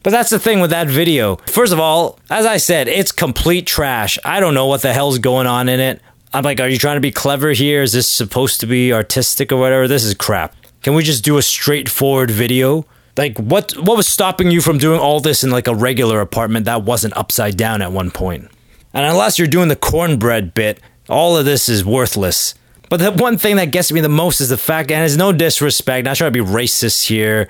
But 0.02 0.12
that's 0.12 0.30
the 0.30 0.38
thing 0.38 0.60
with 0.60 0.70
that 0.70 0.88
video. 0.88 1.36
First 1.46 1.74
of 1.74 1.78
all, 1.78 2.18
as 2.30 2.46
I 2.46 2.56
said, 2.56 2.88
it's 2.88 3.12
complete 3.12 3.66
trash. 3.66 4.18
I 4.24 4.40
don't 4.40 4.54
know 4.54 4.66
what 4.66 4.80
the 4.80 4.94
hell's 4.94 5.18
going 5.18 5.46
on 5.46 5.68
in 5.68 5.78
it. 5.78 6.00
I'm 6.36 6.42
like, 6.42 6.60
are 6.60 6.68
you 6.68 6.76
trying 6.76 6.98
to 6.98 7.00
be 7.00 7.10
clever 7.10 7.52
here? 7.52 7.80
Is 7.80 7.94
this 7.94 8.06
supposed 8.06 8.60
to 8.60 8.66
be 8.66 8.92
artistic 8.92 9.50
or 9.50 9.56
whatever? 9.56 9.88
This 9.88 10.04
is 10.04 10.12
crap. 10.12 10.54
Can 10.82 10.92
we 10.92 11.02
just 11.02 11.24
do 11.24 11.38
a 11.38 11.42
straightforward 11.42 12.30
video? 12.30 12.84
Like 13.16 13.38
what 13.38 13.72
what 13.78 13.96
was 13.96 14.06
stopping 14.06 14.50
you 14.50 14.60
from 14.60 14.76
doing 14.76 15.00
all 15.00 15.20
this 15.20 15.42
in 15.42 15.48
like 15.48 15.66
a 15.66 15.74
regular 15.74 16.20
apartment 16.20 16.66
that 16.66 16.82
wasn't 16.82 17.16
upside 17.16 17.56
down 17.56 17.80
at 17.80 17.90
one 17.90 18.10
point? 18.10 18.50
And 18.92 19.06
unless 19.06 19.38
you're 19.38 19.48
doing 19.48 19.68
the 19.68 19.76
cornbread 19.76 20.52
bit, 20.52 20.78
all 21.08 21.38
of 21.38 21.46
this 21.46 21.70
is 21.70 21.86
worthless. 21.86 22.54
But 22.90 22.98
the 22.98 23.12
one 23.12 23.38
thing 23.38 23.56
that 23.56 23.70
gets 23.70 23.90
me 23.90 24.02
the 24.02 24.10
most 24.10 24.42
is 24.42 24.50
the 24.50 24.58
fact, 24.58 24.90
and 24.90 25.02
it's 25.06 25.16
no 25.16 25.32
disrespect, 25.32 26.04
not 26.04 26.16
trying 26.18 26.34
to 26.34 26.44
be 26.44 26.50
racist 26.50 27.06
here 27.06 27.48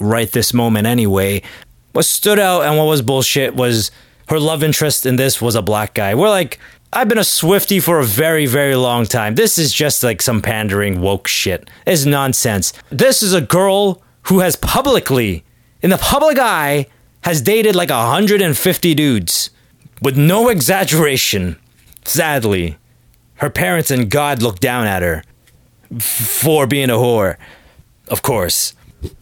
right 0.00 0.30
this 0.30 0.52
moment 0.52 0.88
anyway, 0.88 1.40
what 1.92 2.04
stood 2.04 2.40
out 2.40 2.62
and 2.62 2.76
what 2.76 2.86
was 2.86 3.00
bullshit 3.00 3.54
was 3.54 3.92
her 4.28 4.40
love 4.40 4.64
interest 4.64 5.06
in 5.06 5.14
this 5.16 5.40
was 5.40 5.54
a 5.54 5.62
black 5.62 5.94
guy. 5.94 6.14
We're 6.14 6.30
like, 6.30 6.58
I've 6.94 7.08
been 7.08 7.18
a 7.18 7.24
Swifty 7.24 7.80
for 7.80 7.98
a 7.98 8.04
very, 8.04 8.46
very 8.46 8.76
long 8.76 9.04
time. 9.04 9.34
This 9.34 9.58
is 9.58 9.72
just 9.72 10.04
like 10.04 10.22
some 10.22 10.40
pandering 10.40 11.00
woke 11.00 11.26
shit. 11.26 11.68
It's 11.86 12.04
nonsense. 12.04 12.72
This 12.88 13.20
is 13.20 13.32
a 13.32 13.40
girl 13.40 14.00
who 14.28 14.38
has 14.38 14.54
publicly, 14.54 15.44
in 15.82 15.90
the 15.90 15.98
public 15.98 16.38
eye, 16.38 16.86
has 17.22 17.42
dated 17.42 17.74
like 17.74 17.90
150 17.90 18.94
dudes. 18.94 19.50
With 20.00 20.16
no 20.16 20.48
exaggeration. 20.48 21.56
Sadly. 22.04 22.78
Her 23.36 23.50
parents 23.50 23.90
and 23.90 24.08
God 24.08 24.40
look 24.40 24.60
down 24.60 24.86
at 24.86 25.02
her 25.02 25.24
for 25.98 26.68
being 26.68 26.90
a 26.90 26.94
whore. 26.94 27.38
Of 28.06 28.22
course. 28.22 28.74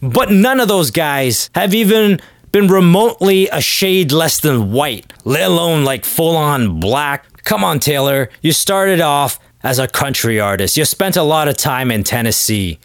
But 0.03 0.31
none 0.31 0.61
of 0.61 0.69
those 0.69 0.91
guys 0.91 1.49
have 1.55 1.73
even 1.73 2.21
been 2.53 2.69
remotely 2.69 3.49
a 3.49 3.63
shade 3.63 4.13
less 4.13 4.39
than 4.41 4.73
white, 4.73 5.11
let 5.25 5.45
alone 5.45 5.85
like 5.85 6.05
full 6.05 6.37
on 6.37 6.79
black. 6.81 7.25
Come 7.45 7.65
on, 7.65 7.81
Taylor. 7.81 8.29
You 8.41 8.53
started 8.53 9.01
off 9.01 9.39
as 9.63 9.79
a 9.79 9.89
country 9.89 10.39
artist. 10.41 10.77
You 10.77 10.85
spent 10.85 11.17
a 11.17 11.23
lot 11.23 11.49
of 11.49 11.57
time 11.57 11.91
in 11.91 12.05
Tennessee. 12.05 12.79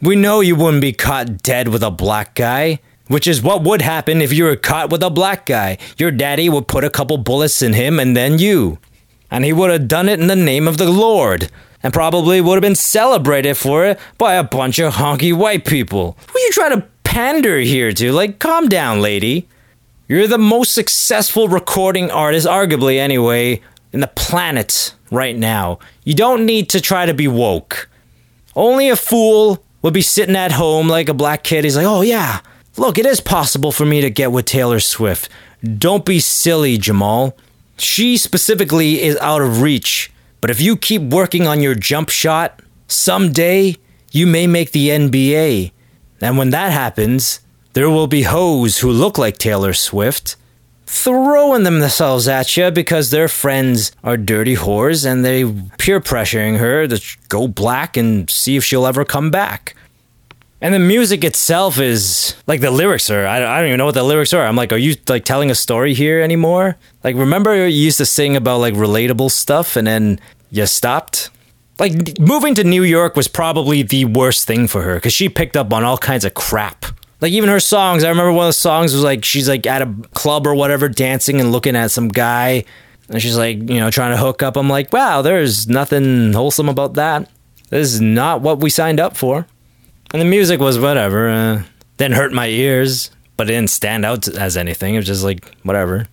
We 0.00 0.16
know 0.16 0.40
you 0.40 0.56
wouldn't 0.56 0.82
be 0.82 0.92
caught 0.92 1.42
dead 1.42 1.68
with 1.68 1.82
a 1.82 1.90
black 1.90 2.34
guy, 2.34 2.80
which 3.08 3.26
is 3.26 3.42
what 3.42 3.62
would 3.62 3.82
happen 3.82 4.20
if 4.20 4.32
you 4.32 4.44
were 4.44 4.56
caught 4.56 4.90
with 4.90 5.02
a 5.02 5.10
black 5.10 5.46
guy. 5.46 5.78
Your 5.96 6.10
daddy 6.10 6.48
would 6.48 6.68
put 6.68 6.84
a 6.84 6.90
couple 6.90 7.16
bullets 7.18 7.62
in 7.62 7.72
him 7.72 8.00
and 8.00 8.16
then 8.16 8.38
you. 8.38 8.78
And 9.30 9.44
he 9.44 9.52
would 9.52 9.70
have 9.70 9.88
done 9.88 10.08
it 10.08 10.20
in 10.20 10.26
the 10.26 10.36
name 10.36 10.66
of 10.68 10.76
the 10.78 10.90
Lord. 10.90 11.50
and 11.82 11.92
probably 11.92 12.40
would 12.40 12.54
have 12.54 12.62
been 12.62 12.76
celebrated 12.76 13.56
for 13.56 13.84
it 13.84 13.98
by 14.18 14.34
a 14.34 14.44
bunch 14.44 14.78
of 14.78 14.94
honky 14.94 15.34
white 15.34 15.64
people. 15.64 16.16
Who 16.32 16.38
you 16.38 16.50
trying 16.52 16.80
to 16.80 16.86
pander 17.04 17.58
here 17.58 17.92
to? 17.92 18.12
Like, 18.12 18.38
calm 18.38 18.68
down, 18.68 19.00
lady. 19.00 19.48
You're 20.08 20.28
the 20.28 20.38
most 20.38 20.72
successful 20.74 21.48
recording 21.48 22.10
artist, 22.10 22.46
arguably 22.46 22.98
anyway, 22.98 23.60
in 23.92 24.00
the 24.00 24.08
planet 24.08 24.94
right 25.10 25.36
now. 25.36 25.78
You 26.04 26.14
don't 26.14 26.46
need 26.46 26.68
to 26.70 26.80
try 26.80 27.06
to 27.06 27.14
be 27.14 27.28
woke. 27.28 27.88
Only 28.54 28.88
a 28.88 28.96
fool 28.96 29.64
would 29.82 29.94
be 29.94 30.02
sitting 30.02 30.36
at 30.36 30.52
home 30.52 30.88
like 30.88 31.08
a 31.08 31.14
black 31.14 31.44
kid. 31.44 31.64
He's 31.64 31.76
like, 31.76 31.86
oh 31.86 32.02
yeah, 32.02 32.40
look, 32.76 32.98
it 32.98 33.06
is 33.06 33.20
possible 33.20 33.72
for 33.72 33.84
me 33.84 34.00
to 34.00 34.10
get 34.10 34.32
with 34.32 34.46
Taylor 34.46 34.80
Swift. 34.80 35.28
Don't 35.78 36.04
be 36.04 36.20
silly, 36.20 36.78
Jamal. 36.78 37.36
She 37.76 38.16
specifically 38.16 39.02
is 39.02 39.16
out 39.18 39.42
of 39.42 39.62
reach. 39.62 40.12
But 40.40 40.50
if 40.50 40.60
you 40.60 40.76
keep 40.76 41.02
working 41.02 41.46
on 41.46 41.60
your 41.60 41.74
jump 41.74 42.08
shot, 42.08 42.60
someday 42.88 43.76
you 44.10 44.26
may 44.26 44.46
make 44.46 44.72
the 44.72 44.88
NBA. 44.88 45.72
And 46.20 46.36
when 46.36 46.50
that 46.50 46.72
happens, 46.72 47.40
there 47.72 47.88
will 47.88 48.06
be 48.06 48.22
hoes 48.22 48.78
who 48.78 48.90
look 48.90 49.18
like 49.18 49.38
Taylor 49.38 49.72
Swift 49.72 50.36
throwing 50.92 51.62
themselves 51.62 52.28
at 52.28 52.54
you 52.54 52.70
because 52.70 53.08
their 53.08 53.26
friends 53.26 53.92
are 54.04 54.18
dirty 54.18 54.54
whores 54.54 55.10
and 55.10 55.24
they 55.24 55.42
peer 55.78 56.00
pressuring 56.00 56.58
her 56.58 56.86
to 56.86 57.00
go 57.30 57.48
black 57.48 57.96
and 57.96 58.28
see 58.28 58.56
if 58.56 58.64
she'll 58.64 58.86
ever 58.86 59.02
come 59.02 59.30
back. 59.30 59.74
And 60.60 60.74
the 60.74 60.78
music 60.78 61.24
itself 61.24 61.80
is 61.80 62.34
like 62.46 62.60
the 62.60 62.70
lyrics 62.70 63.08
are. 63.08 63.26
I, 63.26 63.38
I 63.38 63.58
don't 63.60 63.68
even 63.68 63.78
know 63.78 63.86
what 63.86 63.94
the 63.94 64.02
lyrics 64.02 64.34
are. 64.34 64.46
I'm 64.46 64.54
like, 64.54 64.70
are 64.70 64.76
you 64.76 64.94
like 65.08 65.24
telling 65.24 65.50
a 65.50 65.54
story 65.54 65.94
here 65.94 66.20
anymore? 66.20 66.76
Like, 67.02 67.16
remember 67.16 67.66
you 67.66 67.84
used 67.84 67.98
to 67.98 68.06
sing 68.06 68.36
about 68.36 68.58
like 68.58 68.74
relatable 68.74 69.30
stuff 69.30 69.76
and 69.76 69.86
then 69.86 70.20
you 70.50 70.66
stopped? 70.66 71.30
Like, 71.78 72.20
moving 72.20 72.54
to 72.56 72.64
New 72.64 72.82
York 72.82 73.16
was 73.16 73.28
probably 73.28 73.82
the 73.82 74.04
worst 74.04 74.46
thing 74.46 74.68
for 74.68 74.82
her 74.82 74.96
because 74.96 75.14
she 75.14 75.30
picked 75.30 75.56
up 75.56 75.72
on 75.72 75.84
all 75.84 75.96
kinds 75.96 76.26
of 76.26 76.34
crap. 76.34 76.84
Like, 77.22 77.32
even 77.32 77.48
her 77.48 77.60
songs, 77.60 78.04
I 78.04 78.10
remember 78.10 78.32
one 78.32 78.46
of 78.46 78.50
the 78.50 78.54
songs 78.54 78.92
was 78.92 79.02
like, 79.02 79.24
she's 79.24 79.48
like 79.48 79.66
at 79.66 79.80
a 79.80 79.94
club 80.12 80.46
or 80.46 80.54
whatever 80.54 80.88
dancing 80.88 81.40
and 81.40 81.52
looking 81.52 81.76
at 81.76 81.90
some 81.90 82.08
guy 82.08 82.64
and 83.12 83.20
she's 83.20 83.36
like, 83.36 83.58
you 83.58 83.78
know, 83.78 83.90
trying 83.90 84.12
to 84.12 84.16
hook 84.16 84.42
up. 84.42 84.56
I'm 84.56 84.68
like, 84.68 84.92
wow, 84.92 85.22
there's 85.22 85.68
nothing 85.68 86.32
wholesome 86.32 86.68
about 86.68 86.94
that. 86.94 87.30
This 87.68 87.92
is 87.92 88.00
not 88.00 88.40
what 88.40 88.60
we 88.60 88.70
signed 88.70 89.00
up 89.00 89.16
for. 89.16 89.46
And 90.12 90.20
the 90.20 90.26
music 90.26 90.60
was 90.60 90.78
whatever. 90.78 91.28
Uh, 91.28 91.62
didn't 91.96 92.16
hurt 92.16 92.32
my 92.32 92.46
ears, 92.46 93.10
but 93.36 93.48
it 93.48 93.54
didn't 93.54 93.70
stand 93.70 94.04
out 94.04 94.28
as 94.28 94.56
anything. 94.56 94.94
It 94.94 94.98
was 94.98 95.06
just 95.06 95.24
like 95.24 95.54
whatever. 95.62 96.06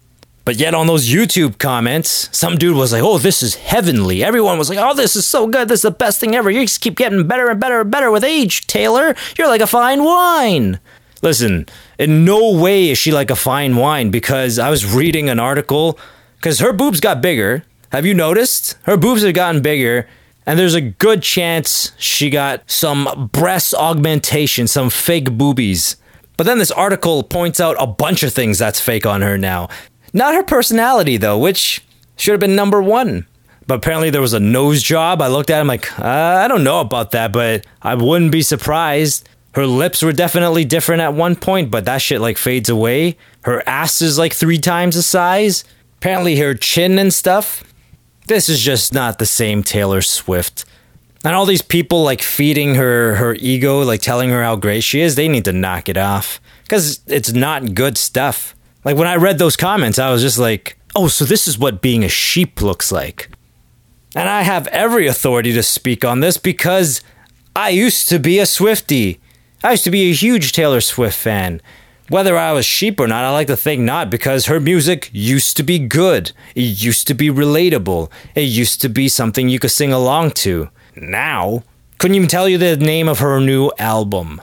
But 0.45 0.55
yet 0.55 0.73
on 0.73 0.87
those 0.87 1.07
YouTube 1.07 1.57
comments, 1.59 2.29
some 2.35 2.57
dude 2.57 2.75
was 2.75 2.91
like, 2.91 3.03
"Oh, 3.03 3.17
this 3.17 3.43
is 3.43 3.55
heavenly." 3.55 4.23
Everyone 4.23 4.57
was 4.57 4.69
like, 4.69 4.79
"Oh, 4.79 4.95
this 4.95 5.15
is 5.15 5.27
so 5.27 5.45
good. 5.47 5.67
This 5.67 5.79
is 5.79 5.83
the 5.83 5.91
best 5.91 6.19
thing 6.19 6.33
ever. 6.33 6.49
You 6.49 6.61
just 6.61 6.81
keep 6.81 6.95
getting 6.95 7.27
better 7.27 7.49
and 7.49 7.59
better 7.59 7.81
and 7.81 7.91
better 7.91 8.09
with 8.09 8.23
age, 8.23 8.65
Taylor. 8.65 9.15
You're 9.37 9.47
like 9.47 9.61
a 9.61 9.67
fine 9.67 10.03
wine." 10.03 10.79
Listen, 11.21 11.65
in 11.97 12.23
no 12.25 12.53
way 12.53 12.89
is 12.89 12.97
she 12.97 13.11
like 13.11 13.29
a 13.29 13.35
fine 13.35 13.75
wine 13.75 14.09
because 14.09 14.57
I 14.57 14.69
was 14.69 14.85
reading 14.85 15.29
an 15.29 15.39
article 15.39 15.99
because 16.37 16.59
her 16.59 16.71
boobs 16.73 16.99
got 16.99 17.21
bigger. 17.21 17.63
Have 17.91 18.05
you 18.05 18.13
noticed? 18.13 18.77
Her 18.83 18.97
boobs 18.97 19.23
have 19.23 19.33
gotten 19.33 19.61
bigger 19.61 20.07
and 20.45 20.57
there's 20.57 20.73
a 20.73 20.81
good 20.81 21.21
chance 21.21 21.91
she 21.97 22.31
got 22.31 22.63
some 22.69 23.29
breast 23.31 23.75
augmentation, 23.75 24.67
some 24.67 24.89
fake 24.89 25.37
boobies. 25.37 25.95
But 26.37 26.45
then 26.45 26.57
this 26.57 26.71
article 26.71 27.21
points 27.21 27.59
out 27.59 27.75
a 27.79 27.85
bunch 27.85 28.23
of 28.23 28.33
things 28.33 28.57
that's 28.57 28.79
fake 28.79 29.05
on 29.05 29.21
her 29.21 29.37
now. 29.37 29.69
Not 30.13 30.33
her 30.33 30.41
personality, 30.41 31.17
though, 31.17 31.37
which 31.37 31.83
should 32.15 32.31
have 32.31 32.39
been 32.39 32.55
number 32.55 32.81
one. 32.81 33.27
But 33.67 33.75
apparently 33.75 34.09
there 34.09 34.21
was 34.21 34.33
a 34.33 34.39
nose 34.39 34.81
job. 34.81 35.21
I 35.21 35.27
looked 35.27 35.51
at 35.51 35.61
him 35.61 35.67
like, 35.67 35.99
uh, 35.99 36.05
I 36.05 36.47
don't 36.47 36.63
know 36.63 36.79
about 36.79 37.11
that, 37.11 37.31
but 37.31 37.67
I 37.83 37.93
wouldn't 37.93 38.31
be 38.31 38.41
surprised. 38.41 39.29
Her 39.53 39.65
lips 39.65 40.03
were 40.03 40.13
definitely 40.13 40.63
different 40.63 41.01
at 41.01 41.13
one 41.13 41.35
point, 41.35 41.71
but 41.71 41.85
that 41.85 42.01
shit 42.01 42.21
like 42.21 42.37
fades 42.37 42.69
away. 42.69 43.17
Her 43.41 43.67
ass 43.67 44.01
is 44.01 44.17
like 44.17 44.33
three 44.33 44.59
times 44.59 44.95
the 44.95 45.01
size. 45.01 45.63
Apparently 45.97 46.37
her 46.37 46.53
chin 46.53 46.99
and 46.99 47.13
stuff 47.13 47.63
this 48.29 48.47
is 48.47 48.61
just 48.61 48.93
not 48.93 49.17
the 49.17 49.25
same 49.25 49.63
Taylor 49.63 50.01
Swift. 50.01 50.63
And 51.25 51.35
all 51.35 51.47
these 51.47 51.63
people 51.63 52.03
like 52.03 52.21
feeding 52.21 52.75
her 52.75 53.15
her 53.15 53.35
ego, 53.35 53.81
like 53.81 54.01
telling 54.01 54.29
her 54.29 54.43
how 54.43 54.55
great 54.55 54.83
she 54.83 55.01
is, 55.01 55.15
they 55.15 55.27
need 55.27 55.45
to 55.45 55.51
knock 55.51 55.89
it 55.89 55.97
off 55.97 56.39
cuz 56.69 57.01
it's 57.07 57.33
not 57.33 57.73
good 57.73 57.97
stuff. 57.97 58.55
Like 58.85 58.95
when 58.95 59.07
I 59.07 59.15
read 59.15 59.39
those 59.39 59.57
comments, 59.57 59.97
I 59.99 60.11
was 60.11 60.21
just 60.21 60.37
like, 60.37 60.77
"Oh, 60.95 61.07
so 61.07 61.25
this 61.25 61.47
is 61.47 61.57
what 61.57 61.81
being 61.81 62.03
a 62.03 62.07
sheep 62.07 62.61
looks 62.61 62.91
like." 62.91 63.29
And 64.15 64.29
I 64.29 64.43
have 64.43 64.67
every 64.67 65.07
authority 65.07 65.51
to 65.53 65.63
speak 65.63 66.05
on 66.05 66.19
this 66.19 66.37
because 66.37 67.01
I 67.55 67.69
used 67.69 68.07
to 68.09 68.19
be 68.19 68.37
a 68.37 68.43
Swiftie. 68.43 69.17
I 69.61 69.71
used 69.71 69.83
to 69.83 69.91
be 69.91 70.09
a 70.09 70.13
huge 70.13 70.53
Taylor 70.53 70.79
Swift 70.79 71.17
fan. 71.17 71.61
Whether 72.07 72.37
I 72.37 72.53
was 72.53 72.65
sheep 72.65 72.97
or 72.97 73.07
not, 73.07 73.25
I 73.25 73.31
like 73.31 73.47
to 73.47 73.57
think 73.57 73.81
not 73.81 74.09
because 74.09 74.45
her 74.45 74.59
music 74.59 75.09
used 75.11 75.57
to 75.57 75.63
be 75.63 75.79
good. 75.79 76.31
It 76.55 76.61
used 76.61 77.07
to 77.07 77.13
be 77.13 77.29
relatable. 77.29 78.09
It 78.35 78.43
used 78.43 78.79
to 78.81 78.89
be 78.89 79.09
something 79.09 79.49
you 79.49 79.59
could 79.59 79.71
sing 79.71 79.91
along 79.91 80.31
to. 80.31 80.69
Now, 80.95 81.63
couldn't 81.97 82.15
even 82.15 82.29
tell 82.29 82.47
you 82.47 82.57
the 82.57 82.77
name 82.77 83.09
of 83.09 83.19
her 83.19 83.41
new 83.41 83.69
album. 83.77 84.41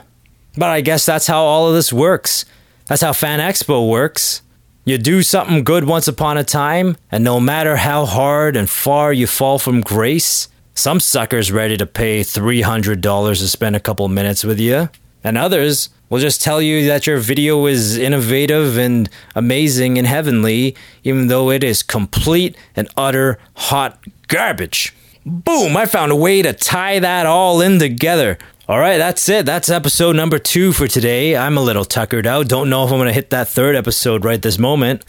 But 0.55 0.69
I 0.69 0.81
guess 0.81 1.03
that's 1.05 1.27
how 1.27 1.41
all 1.43 1.67
of 1.67 1.73
this 1.73 1.91
works. 1.91 2.45
That's 2.85 3.01
how 3.01 3.11
Fan 3.11 3.39
Expo 3.39 3.89
works. 3.89 4.43
You 4.85 4.99
do 4.99 5.23
something 5.23 5.63
good 5.63 5.83
once 5.83 6.07
upon 6.07 6.37
a 6.37 6.43
time, 6.43 6.95
and 7.11 7.23
no 7.23 7.39
matter 7.39 7.75
how 7.75 8.05
hard 8.05 8.55
and 8.55 8.69
far 8.69 9.11
you 9.11 9.27
fall 9.27 9.59
from 9.59 9.81
grace, 9.81 10.47
some 10.73 10.99
sucker's 10.99 11.51
ready 11.51 11.75
to 11.75 11.85
pay 11.85 12.21
$300 12.21 13.01
to 13.01 13.47
spend 13.47 13.75
a 13.75 13.81
couple 13.81 14.07
minutes 14.07 14.43
with 14.45 14.59
you, 14.59 14.89
and 15.27 15.37
others 15.37 15.89
will 16.09 16.19
just 16.19 16.41
tell 16.41 16.61
you 16.61 16.87
that 16.87 17.05
your 17.05 17.17
video 17.17 17.65
is 17.65 17.97
innovative 17.97 18.77
and 18.77 19.09
amazing 19.35 19.97
and 19.97 20.07
heavenly, 20.07 20.75
even 21.03 21.27
though 21.27 21.49
it 21.51 21.63
is 21.63 21.83
complete 21.83 22.55
and 22.75 22.87
utter 22.95 23.37
hot 23.55 23.99
garbage. 24.27 24.95
Boom, 25.25 25.75
I 25.75 25.85
found 25.85 26.13
a 26.13 26.15
way 26.15 26.41
to 26.41 26.53
tie 26.53 26.99
that 26.99 27.25
all 27.25 27.59
in 27.59 27.79
together. 27.79 28.37
All 28.69 28.79
right, 28.79 28.97
that's 28.97 29.27
it. 29.27 29.45
That's 29.45 29.69
episode 29.69 30.15
number 30.15 30.39
two 30.39 30.71
for 30.71 30.87
today. 30.87 31.35
I'm 31.35 31.57
a 31.57 31.61
little 31.61 31.85
tuckered 31.85 32.25
out. 32.25 32.47
Don't 32.47 32.69
know 32.69 32.85
if 32.85 32.91
I'm 32.91 32.97
going 32.97 33.07
to 33.07 33.13
hit 33.13 33.29
that 33.31 33.49
third 33.49 33.75
episode 33.75 34.23
right 34.23 34.41
this 34.41 34.57
moment. 34.57 35.03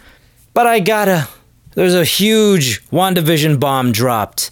But 0.55 0.67
I 0.67 0.81
gotta. 0.81 1.29
There's 1.75 1.95
a 1.95 2.05
huge 2.05 2.85
WandaVision 2.91 3.61
bomb 3.61 3.93
dropped. 3.93 4.51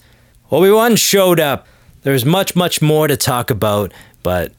Obi 0.53 0.71
Wan 0.71 0.95
showed 0.95 1.41
up. 1.41 1.67
There's 2.03 2.25
much, 2.25 2.55
much 2.55 2.81
more 2.81 3.09
to 3.09 3.17
talk 3.17 3.51
about, 3.51 3.93
but 4.23 4.53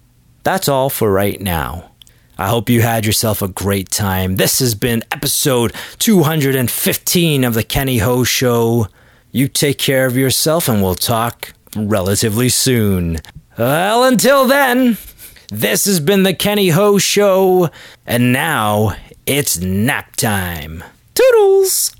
that's 0.47 0.69
all 0.69 0.89
for 0.89 1.11
right 1.11 1.41
now. 1.41 1.91
I 2.37 2.47
hope 2.47 2.69
you 2.69 2.81
had 2.81 3.05
yourself 3.05 3.41
a 3.41 3.49
great 3.49 3.89
time. 3.89 4.37
This 4.37 4.59
has 4.59 4.75
been 4.75 5.03
episode 5.11 5.73
215 5.99 7.43
of 7.43 7.53
The 7.53 7.63
Kenny 7.63 7.97
Ho 7.97 8.23
Show. 8.23 8.87
You 9.29 9.49
take 9.49 9.77
care 9.77 10.05
of 10.05 10.15
yourself 10.15 10.69
and 10.69 10.81
we'll 10.81 10.95
talk 10.95 11.51
relatively 11.75 12.47
soon. 12.47 13.17
Well, 13.57 14.05
until 14.05 14.47
then, 14.47 14.97
this 15.49 15.83
has 15.83 15.99
been 15.99 16.23
The 16.23 16.33
Kenny 16.33 16.69
Ho 16.69 16.97
Show, 16.97 17.69
and 18.05 18.31
now 18.31 18.95
it's 19.25 19.59
nap 19.59 20.15
time. 20.15 20.81
Toodles! 21.13 21.96